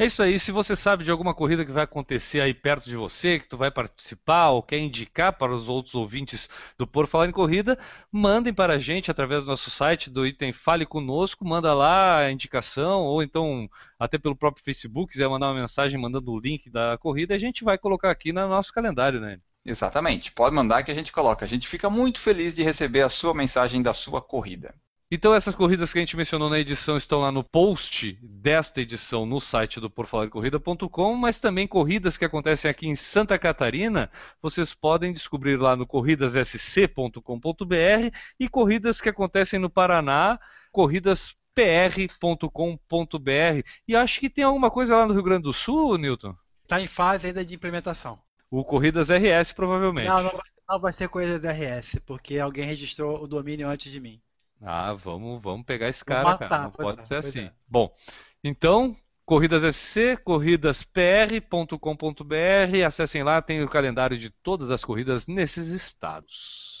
É 0.00 0.06
isso 0.06 0.22
aí. 0.22 0.38
Se 0.38 0.52
você 0.52 0.76
sabe 0.76 1.02
de 1.02 1.10
alguma 1.10 1.34
corrida 1.34 1.64
que 1.64 1.72
vai 1.72 1.82
acontecer 1.82 2.40
aí 2.40 2.54
perto 2.54 2.88
de 2.88 2.94
você, 2.94 3.40
que 3.40 3.48
tu 3.48 3.56
vai 3.56 3.68
participar 3.68 4.50
ou 4.50 4.62
quer 4.62 4.78
indicar 4.78 5.32
para 5.32 5.50
os 5.50 5.68
outros 5.68 5.96
ouvintes 5.96 6.48
do 6.78 6.86
Por 6.86 7.08
Falar 7.08 7.26
em 7.26 7.32
Corrida, 7.32 7.76
mandem 8.12 8.54
para 8.54 8.74
a 8.74 8.78
gente 8.78 9.10
através 9.10 9.42
do 9.42 9.50
nosso 9.50 9.70
site 9.70 10.08
do 10.08 10.24
item 10.24 10.52
Fale 10.52 10.86
Conosco, 10.86 11.44
manda 11.44 11.74
lá 11.74 12.18
a 12.18 12.30
indicação 12.30 13.02
ou 13.02 13.24
então 13.24 13.68
até 13.98 14.18
pelo 14.18 14.36
próprio 14.36 14.64
Facebook, 14.64 15.10
quiser 15.10 15.28
mandar 15.28 15.48
uma 15.48 15.60
mensagem 15.60 16.00
mandando 16.00 16.30
o 16.30 16.38
link 16.38 16.70
da 16.70 16.96
corrida, 16.98 17.34
a 17.34 17.38
gente 17.38 17.64
vai 17.64 17.76
colocar 17.76 18.12
aqui 18.12 18.32
no 18.32 18.46
nosso 18.48 18.72
calendário, 18.72 19.18
né? 19.20 19.40
Exatamente. 19.64 20.30
Pode 20.30 20.54
mandar 20.54 20.84
que 20.84 20.92
a 20.92 20.94
gente 20.94 21.10
coloca. 21.10 21.44
A 21.44 21.48
gente 21.48 21.66
fica 21.66 21.90
muito 21.90 22.20
feliz 22.20 22.54
de 22.54 22.62
receber 22.62 23.02
a 23.02 23.08
sua 23.08 23.34
mensagem 23.34 23.82
da 23.82 23.92
sua 23.92 24.22
corrida. 24.22 24.72
Então 25.10 25.34
essas 25.34 25.54
corridas 25.54 25.90
que 25.90 25.98
a 25.98 26.02
gente 26.02 26.18
mencionou 26.18 26.50
na 26.50 26.58
edição 26.58 26.98
estão 26.98 27.20
lá 27.20 27.32
no 27.32 27.42
post 27.42 28.18
desta 28.22 28.82
edição 28.82 29.24
no 29.24 29.40
site 29.40 29.80
do 29.80 29.88
porfalarcorrida.com, 29.88 31.14
mas 31.14 31.40
também 31.40 31.66
corridas 31.66 32.18
que 32.18 32.26
acontecem 32.26 32.70
aqui 32.70 32.86
em 32.86 32.94
Santa 32.94 33.38
Catarina, 33.38 34.10
vocês 34.42 34.74
podem 34.74 35.10
descobrir 35.10 35.56
lá 35.56 35.74
no 35.74 35.86
corridassc.com.br 35.86 38.16
e 38.38 38.48
corridas 38.50 39.00
que 39.00 39.08
acontecem 39.08 39.58
no 39.58 39.70
Paraná, 39.70 40.38
corridaspr.com.br. 40.70 43.66
E 43.88 43.96
acho 43.96 44.20
que 44.20 44.28
tem 44.28 44.44
alguma 44.44 44.70
coisa 44.70 44.94
lá 44.94 45.06
no 45.06 45.14
Rio 45.14 45.22
Grande 45.22 45.44
do 45.44 45.54
Sul, 45.54 45.96
Newton? 45.96 46.36
Está 46.64 46.82
em 46.82 46.86
fase 46.86 47.28
ainda 47.28 47.42
de 47.42 47.54
implementação. 47.54 48.18
O 48.50 48.62
Corridas 48.62 49.08
RS 49.08 49.52
provavelmente. 49.52 50.06
Não, 50.06 50.22
não 50.22 50.32
vai, 50.32 50.42
não 50.68 50.78
vai 50.78 50.92
ser 50.92 51.08
Corridas 51.08 51.40
RS, 51.42 51.98
porque 52.04 52.38
alguém 52.38 52.66
registrou 52.66 53.22
o 53.22 53.26
domínio 53.26 53.66
antes 53.66 53.90
de 53.90 53.98
mim. 53.98 54.20
Ah, 54.60 54.92
vamos, 54.92 55.40
vamos 55.42 55.64
pegar 55.64 55.88
esse 55.88 56.04
cara, 56.04 56.24
matar, 56.24 56.48
cara. 56.48 56.62
Não 56.64 56.70
pode 56.70 57.00
é, 57.00 57.04
ser 57.04 57.16
assim. 57.16 57.42
É. 57.42 57.52
Bom, 57.68 57.94
então, 58.42 58.96
Corridas 59.28 59.62
SC, 59.76 60.16
corridaspr.com.br, 60.24 62.86
acessem 62.86 63.22
lá, 63.22 63.42
tem 63.42 63.62
o 63.62 63.68
calendário 63.68 64.16
de 64.16 64.30
todas 64.30 64.70
as 64.70 64.82
corridas 64.82 65.26
nesses 65.26 65.68
estados. 65.68 66.77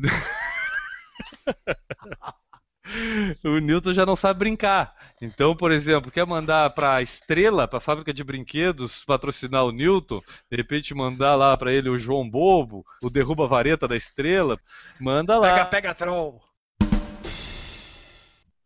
o 3.44 3.60
Newton 3.60 3.94
já 3.94 4.06
não 4.06 4.16
sabe 4.16 4.40
brincar. 4.40 4.94
Então, 5.22 5.56
por 5.56 5.72
exemplo, 5.72 6.12
quer 6.12 6.26
mandar 6.26 6.70
para 6.72 6.96
a 6.96 7.02
Estrela, 7.02 7.68
para 7.68 7.78
a 7.78 7.82
fábrica 7.82 8.14
de 8.14 8.24
brinquedos, 8.24 9.04
patrocinar 9.04 9.66
o 9.66 9.72
Newton, 9.72 10.22
de 10.50 10.58
repente 10.58 10.94
mandar 10.94 11.36
lá 11.36 11.58
para 11.58 11.72
ele 11.72 11.90
o 11.90 11.98
João 11.98 12.30
Bobo, 12.30 12.86
o 13.02 13.10
Derruba 13.10 13.48
Vareta 13.48 13.88
da 13.88 13.96
Estrela, 13.96 14.60
manda 15.00 15.38
lá. 15.38 15.54
Pega, 15.54 15.66
pega, 15.66 15.96
troll. 15.96 16.42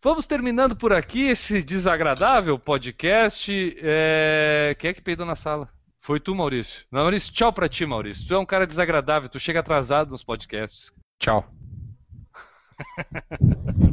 Vamos 0.03 0.25
terminando 0.25 0.75
por 0.75 0.91
aqui 0.91 1.27
esse 1.27 1.61
desagradável 1.61 2.57
podcast. 2.57 3.77
É... 3.79 4.75
Quem 4.79 4.89
é 4.89 4.93
que 4.93 5.01
peidou 5.01 5.27
na 5.27 5.35
sala? 5.35 5.69
Foi 5.99 6.19
tu, 6.19 6.33
Maurício. 6.33 6.83
Não, 6.91 7.01
Maurício, 7.01 7.31
tchau 7.31 7.53
pra 7.53 7.69
ti, 7.69 7.85
Maurício. 7.85 8.27
Tu 8.27 8.33
é 8.33 8.39
um 8.39 8.45
cara 8.45 8.65
desagradável, 8.65 9.29
tu 9.29 9.39
chega 9.39 9.59
atrasado 9.59 10.09
nos 10.09 10.23
podcasts. 10.23 10.91
Tchau. 11.19 11.47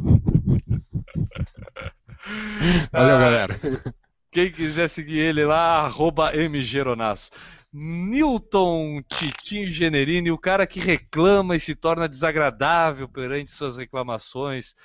Valeu, 2.91 3.15
ah, 3.15 3.19
galera. 3.19 3.59
Quem 4.31 4.51
quiser 4.51 4.87
seguir 4.87 5.17
ele 5.19 5.43
lá, 5.43 5.79
arroba 5.79 6.31
mgeronasso. 6.49 7.31
Newton 7.71 9.01
Titinho 9.07 9.71
Generini, 9.71 10.31
o 10.31 10.37
cara 10.37 10.67
que 10.67 10.79
reclama 10.79 11.55
e 11.55 11.59
se 11.59 11.75
torna 11.75 12.09
desagradável 12.09 13.07
perante 13.07 13.51
suas 13.51 13.77
reclamações. 13.77 14.75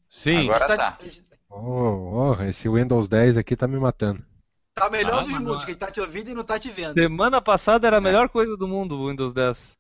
Sim, 0.07 0.51
Agora 0.51 0.65
A 0.65 0.69
gente 0.69 0.77
tá. 0.77 0.99
a 1.01 1.05
gente 1.05 1.23
Oh, 1.53 2.33
oh, 2.37 2.43
esse 2.43 2.69
Windows 2.69 3.09
10 3.09 3.37
aqui 3.37 3.55
tá 3.57 3.69
me 3.69 3.79
matando. 3.79 4.25
Tá 4.75 4.89
melhor 4.91 5.21
Ah, 5.21 5.23
dos 5.23 5.39
mundos, 5.39 5.59
não 5.59 5.63
é. 5.63 5.67
quem 5.67 5.75
tá 5.75 5.91
te 5.91 6.01
ouvindo 6.01 6.31
e 6.31 6.35
não 6.35 6.45
tá 6.45 6.59
te 6.59 6.71
vendo. 6.71 6.95
semana 6.95 7.41
passada 7.43 7.87
era 7.87 7.99
a 7.99 8.01
melhor 8.01 8.29
coisa 8.29 8.57
do 8.57 8.67
mundo 8.69 8.97
o 8.99 9.09
Windows 9.11 9.33
10. 9.33 9.79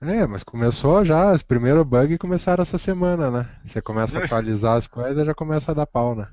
É, 0.00 0.26
mas 0.26 0.42
começou 0.42 1.04
já, 1.04 1.32
os 1.32 1.42
primeiros 1.42 1.84
bugs 1.86 2.18
começaram 2.18 2.62
essa 2.62 2.78
semana, 2.78 3.30
né? 3.30 3.60
Você 3.64 3.82
começa 3.82 4.18
a 4.18 4.24
atualizar 4.24 4.76
as 4.76 4.86
coisas, 4.86 5.26
já 5.26 5.34
começa 5.34 5.72
a 5.72 5.74
dar 5.74 5.86
pau, 5.86 6.14
né? 6.14 6.28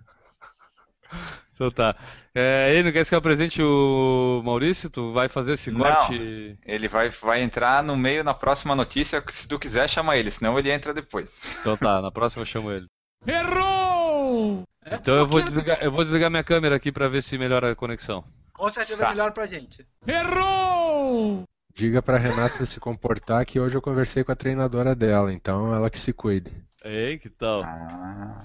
Então 1.53 1.72
tá. 1.72 1.95
É, 2.34 2.78
Enio, 2.78 2.91
quer 2.91 3.06
que 3.06 3.16
eu 3.16 3.20
apresente 3.20 3.62
o 3.62 4.41
Maurício? 4.43 4.89
Tu 4.89 5.14
vai 5.14 5.30
fazer 5.30 5.53
esse 5.53 5.72
Não. 5.72 5.80
corte? 5.80 6.58
Ele 6.66 6.88
vai, 6.88 7.10
vai 7.10 7.41
entrar 7.41 7.82
no 7.82 7.95
meio 7.95 8.24
na 8.24 8.34
próxima 8.34 8.76
notícia. 8.76 9.24
Se 9.30 9.47
tu 9.47 9.58
quiser, 9.58 9.89
chama 9.89 10.18
ele, 10.18 10.32
senão 10.32 10.60
ele 10.60 10.70
entra 10.70 10.93
depois. 10.93 11.32
Então 11.62 11.78
tá, 11.78 12.01
na 12.01 12.12
próxima 12.12 12.41
eu 12.41 12.45
chamo 12.45 12.72
ele. 12.72 12.86
Errou! 13.26 13.85
É, 14.86 14.96
Então 14.96 15.16
eu 15.16 15.28
vou 15.28 15.42
desligar, 15.42 15.80
eu 15.82 15.92
vou 15.92 16.04
desligar 16.04 16.30
minha 16.30 16.44
câmera 16.44 16.76
aqui 16.76 16.92
pra 16.92 17.08
ver 17.08 17.22
se 17.24 17.38
melhora 17.38 17.72
a 17.72 17.76
conexão. 17.76 18.24
Com 18.54 18.70
certeza 18.70 19.00
Tá. 19.00 19.08
é 19.08 19.10
melhor 19.12 19.32
pra 19.32 19.48
gente. 19.48 19.86
Errou! 20.08 21.44
Diga 21.76 22.02
pra 22.02 22.18
Renata 22.18 22.66
se 22.66 22.80
comportar 22.80 23.46
que 23.46 23.60
hoje 23.60 23.76
eu 23.76 23.82
conversei 23.82 24.24
com 24.24 24.32
a 24.32 24.36
treinadora 24.36 24.96
dela, 24.96 25.34
então 25.34 25.74
ela 25.76 25.90
que 25.90 26.00
se 26.00 26.14
cuide. 26.14 26.52
Ei, 26.84 27.18
que 27.18 27.30
tal? 27.30 27.64
Ah, 27.64 28.44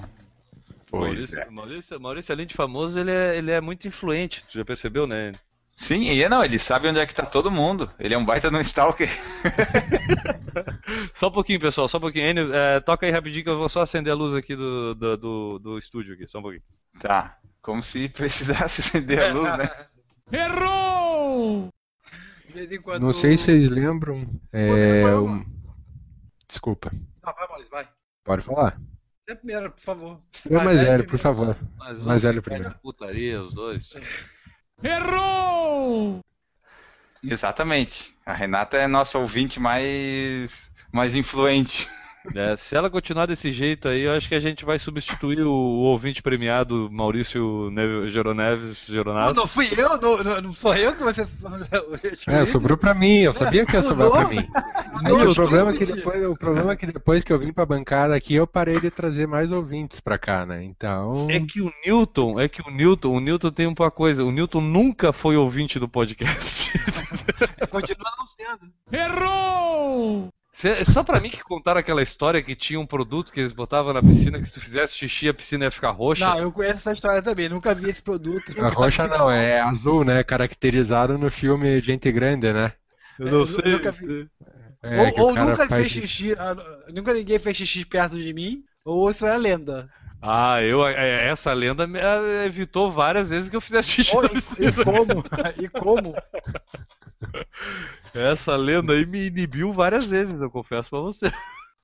pois 0.91 1.13
Maurício, 1.13 1.39
é. 1.41 1.51
Maurício, 1.51 2.01
Maurício, 2.01 2.33
além 2.35 2.47
de 2.47 2.55
famoso, 2.55 2.99
ele 2.99 3.11
é, 3.13 3.37
ele 3.37 3.51
é 3.53 3.61
muito 3.61 3.87
influente, 3.87 4.45
tu 4.47 4.59
já 4.59 4.65
percebeu, 4.65 5.07
né? 5.07 5.33
Sim, 5.81 6.11
e 6.11 6.29
não, 6.29 6.45
ele 6.45 6.59
sabe 6.59 6.89
onde 6.89 6.99
é 6.99 7.07
que 7.07 7.15
tá 7.15 7.25
todo 7.25 7.51
mundo. 7.51 7.91
Ele 7.99 8.13
é 8.13 8.19
um 8.19 8.25
baita 8.25 8.51
no 8.51 8.61
stalker. 8.61 9.09
Só 11.15 11.29
um 11.29 11.33
pouquinho, 11.33 11.59
pessoal, 11.59 11.89
só 11.89 11.97
um 11.97 12.03
pouquinho. 12.03 12.27
Enio, 12.27 12.55
é, 12.55 12.81
toca 12.81 13.07
aí 13.07 13.13
rapidinho 13.13 13.45
que 13.45 13.49
eu 13.51 13.57
vou 13.57 13.69
só 13.69 13.81
acender 13.81 14.13
a 14.13 14.17
luz 14.17 14.35
aqui 14.35 14.55
do, 14.55 14.95
do, 14.95 15.17
do, 15.17 15.59
do 15.59 15.79
estúdio 15.79 16.13
aqui, 16.13 16.29
só 16.29 16.39
um 16.39 16.43
pouquinho. 16.43 16.63
Tá. 16.99 17.39
Como 17.63 17.83
se 17.83 18.11
precisasse 18.11 18.83
acender 18.83 19.23
a 19.23 19.33
luz, 19.33 19.57
né? 19.57 19.71
Errou! 20.31 21.71
De 22.47 22.53
vez 22.53 22.71
em 22.71 22.81
quando. 22.83 23.03
Não 23.03 23.15
sei 23.15 23.39
se 23.39 23.45
vocês 23.45 23.71
lembram. 23.71 24.29
É, 24.53 25.15
um- 25.17 25.47
Desculpa, 26.47 26.91
Não, 27.25 27.33
vai, 27.33 27.49
Maurício, 27.49 27.71
vai. 27.71 27.89
pode 28.23 28.43
falar. 28.43 28.79
Você 29.27 29.35
primeiro, 29.35 29.71
por 29.71 29.81
favor. 29.81 30.21
É 30.45 30.55
mais 30.63 30.81
velho, 30.83 31.07
por 31.07 31.19
favor. 31.19 31.57
Mais 31.79 32.03
vão 32.03 32.19
velho 32.19 32.43
primeiro. 32.43 32.75
Putaria, 32.83 33.43
os 33.43 33.55
dois. 33.55 33.89
Errou! 34.83 36.21
Exatamente. 37.23 38.17
A 38.25 38.33
Renata 38.33 38.77
é 38.77 38.87
nossa 38.87 39.19
ouvinte 39.19 39.61
mais, 39.61 40.71
mais 40.93 41.15
influente. 41.15 41.89
É, 42.35 42.55
se 42.57 42.77
ela 42.77 42.91
continuar 42.91 43.27
desse 43.27 43.51
jeito 43.51 43.89
aí, 43.89 44.03
eu 44.03 44.13
acho 44.13 44.29
que 44.29 44.35
a 44.35 44.41
gente 44.41 44.65
vai 44.65 44.79
substituir 44.79 45.41
o, 45.41 45.51
o 45.51 45.83
ouvinte 45.85 46.23
premiado 46.23 46.89
Maurício 46.91 47.71
Neve, 47.71 48.11
Geroneves 48.11 48.89
Não, 48.89 48.95
Geronasso. 48.95 49.41
não 49.41 49.47
fui 49.47 49.69
eu, 49.77 49.97
não, 49.99 50.23
não, 50.23 50.41
não 50.43 50.53
sou 50.53 50.75
eu 50.75 50.95
que 50.95 51.03
você. 51.03 51.27
É, 52.27 52.45
sobrou 52.47 52.77
pra 52.77 52.93
mim, 52.93 53.21
eu 53.21 53.33
sabia 53.33 53.65
que 53.65 53.75
ia 53.75 53.83
sobrar 53.83 54.11
pra 54.11 54.29
mim. 54.29 54.47
Aí, 55.03 55.13
o, 55.13 55.35
problema 55.35 55.71
é 55.71 55.77
que 55.77 55.87
depois, 55.87 56.27
o 56.27 56.37
problema 56.37 56.73
é 56.73 56.77
que 56.77 56.87
depois 56.87 57.25
que 57.25 57.33
eu 57.33 57.39
vim 57.39 57.53
pra 57.53 57.65
bancada 57.65 58.15
aqui, 58.15 58.35
eu 58.35 58.47
parei 58.47 58.79
de 58.81 58.91
trazer 58.91 59.27
mais 59.27 59.51
ouvintes 59.51 59.99
pra 59.99 60.19
cá, 60.19 60.45
né? 60.45 60.63
Então. 60.63 61.27
É 61.31 61.41
que 61.41 61.63
o 61.63 61.73
Newton, 61.87 62.39
é 62.39 62.49
que 62.49 62.61
o 62.61 62.71
Newton, 62.71 63.17
o 63.17 63.21
Newton 63.21 63.51
tem 63.51 63.67
uma 63.67 63.91
coisa, 63.91 64.25
o 64.25 64.31
Newton 64.31 64.61
nunca 64.61 65.11
foi 65.11 65.37
ouvinte 65.37 65.79
do 65.79 65.89
podcast. 65.89 66.71
Continua 67.71 68.11
não 68.19 68.27
sendo. 68.27 68.73
Errou! 68.93 70.31
Cê- 70.61 70.85
Só 70.85 71.03
pra 71.03 71.19
mim 71.21 71.31
que 71.31 71.43
contaram 71.43 71.81
aquela 71.81 72.03
história 72.03 72.43
que 72.43 72.55
tinha 72.55 72.79
um 72.79 72.87
produto 72.87 73.33
que 73.33 73.41
eles 73.41 73.53
botavam 73.53 73.95
na 73.95 74.03
piscina 74.03 74.39
que 74.39 74.45
se 74.45 74.53
tu 74.53 74.61
fizesse 74.61 74.95
xixi 74.95 75.27
a 75.27 75.33
piscina 75.33 75.65
ia 75.65 75.71
ficar 75.71 75.91
roxa. 75.91 76.27
Não, 76.27 76.39
eu 76.39 76.53
conheço 76.53 76.77
essa 76.77 76.93
história 76.93 77.23
também, 77.23 77.49
nunca 77.49 77.75
vi 77.75 77.89
esse 77.89 78.03
produto. 78.03 78.53
A 78.63 78.69
roxa 78.69 79.09
não, 79.09 79.31
é 79.31 79.61
azul, 79.63 80.05
né? 80.05 80.23
Caracterizado 80.23 81.17
no 81.17 81.31
filme 81.31 81.81
Gente 81.81 82.13
Grande, 82.13 82.53
né? 82.53 82.73
eu 83.19 83.27
não 83.27 83.47
sei. 83.47 83.73
nunca 83.73 83.91
vi. 83.91 84.29
É, 84.83 84.97
ou 85.21 85.29
ou 85.29 85.35
nunca 85.35 85.67
faz 85.67 85.93
fez 85.93 85.93
xixi, 85.93 86.35
ah, 86.39 86.55
nunca 86.93 87.15
ninguém 87.15 87.39
fez 87.39 87.57
xixi 87.57 87.85
perto 87.87 88.17
de 88.17 88.33
mim, 88.33 88.63
ou 88.85 89.11
isso 89.11 89.25
é 89.27 89.37
lenda. 89.39 89.89
Ah, 90.23 90.63
eu, 90.63 90.87
é, 90.87 91.29
essa 91.29 91.53
lenda 91.53 91.87
me- 91.87 91.99
é, 91.99 92.45
evitou 92.45 92.93
várias 92.93 93.31
vezes 93.31 93.49
que 93.49 93.57
eu 93.57 93.61
fizesse 93.61 93.91
xixi 93.91 94.15
Ou, 94.15 94.23
na 94.23 94.29
e, 94.29 94.33
piscina. 94.33 94.69
e 94.69 94.85
como? 94.85 95.25
E 95.59 95.69
como? 95.69 96.15
Essa 98.15 98.57
lenda 98.57 98.93
aí 98.93 99.07
me 99.07 99.27
inibiu 99.29 99.73
várias 99.73 100.09
vezes, 100.09 100.41
eu 100.41 100.51
confesso 100.51 100.91
pra 100.91 101.01
você. 101.01 101.31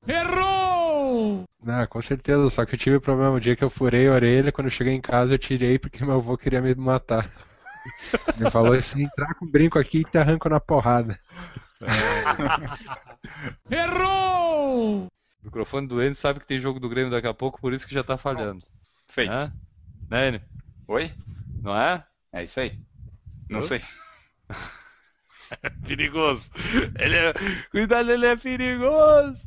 Errou! 0.07 1.45
Não, 1.63 1.87
com 1.87 2.03
certeza, 2.03 2.49
só 2.51 2.65
que 2.65 2.75
eu 2.75 2.79
tive 2.79 3.01
problema. 3.01 3.37
O 3.37 3.41
dia 3.41 3.57
que 3.57 3.65
eu 3.65 3.71
furei 3.71 4.09
a 4.09 4.13
orelha, 4.13 4.53
quando 4.53 4.67
eu 4.67 4.71
cheguei 4.71 4.93
em 4.93 5.01
casa, 5.01 5.35
eu 5.35 5.39
tirei 5.39 5.79
porque 5.79 6.05
meu 6.05 6.17
avô 6.17 6.37
queria 6.37 6.61
me 6.61 6.75
matar. 6.75 7.29
Ele 8.39 8.51
falou 8.51 8.73
assim: 8.73 9.03
entrar 9.03 9.35
com 9.35 9.47
brinco 9.47 9.79
aqui 9.79 9.99
e 9.99 10.05
te 10.05 10.19
arranco 10.19 10.49
na 10.49 10.61
porrada. 10.61 11.19
Errou! 13.71 15.07
O 15.47 15.49
microfone 15.49 15.87
do 15.87 16.03
Enio 16.03 16.13
sabe 16.13 16.41
que 16.41 16.47
tem 16.47 16.59
jogo 16.59 16.81
do 16.81 16.89
Grêmio 16.89 17.09
daqui 17.09 17.29
a 17.29 17.33
pouco, 17.33 17.61
por 17.61 17.73
isso 17.73 17.87
que 17.87 17.95
já 17.95 18.03
tá 18.03 18.19
falhando. 18.19 18.67
Feito. 19.13 19.31
Né? 19.31 19.53
Né, 20.11 20.29
Enio? 20.29 20.43
Oi? 20.89 21.13
Não 21.63 21.77
é? 21.77 22.05
É 22.33 22.43
isso 22.43 22.59
aí. 22.59 22.77
Não 23.49 23.61
Oi? 23.61 23.69
sei. 23.69 23.81
Perigoso. 25.87 26.51
Ele 26.99 27.17
é... 27.17 27.33
Cuidado, 27.71 28.11
ele 28.11 28.27
é 28.27 28.37
perigoso. 28.37 29.47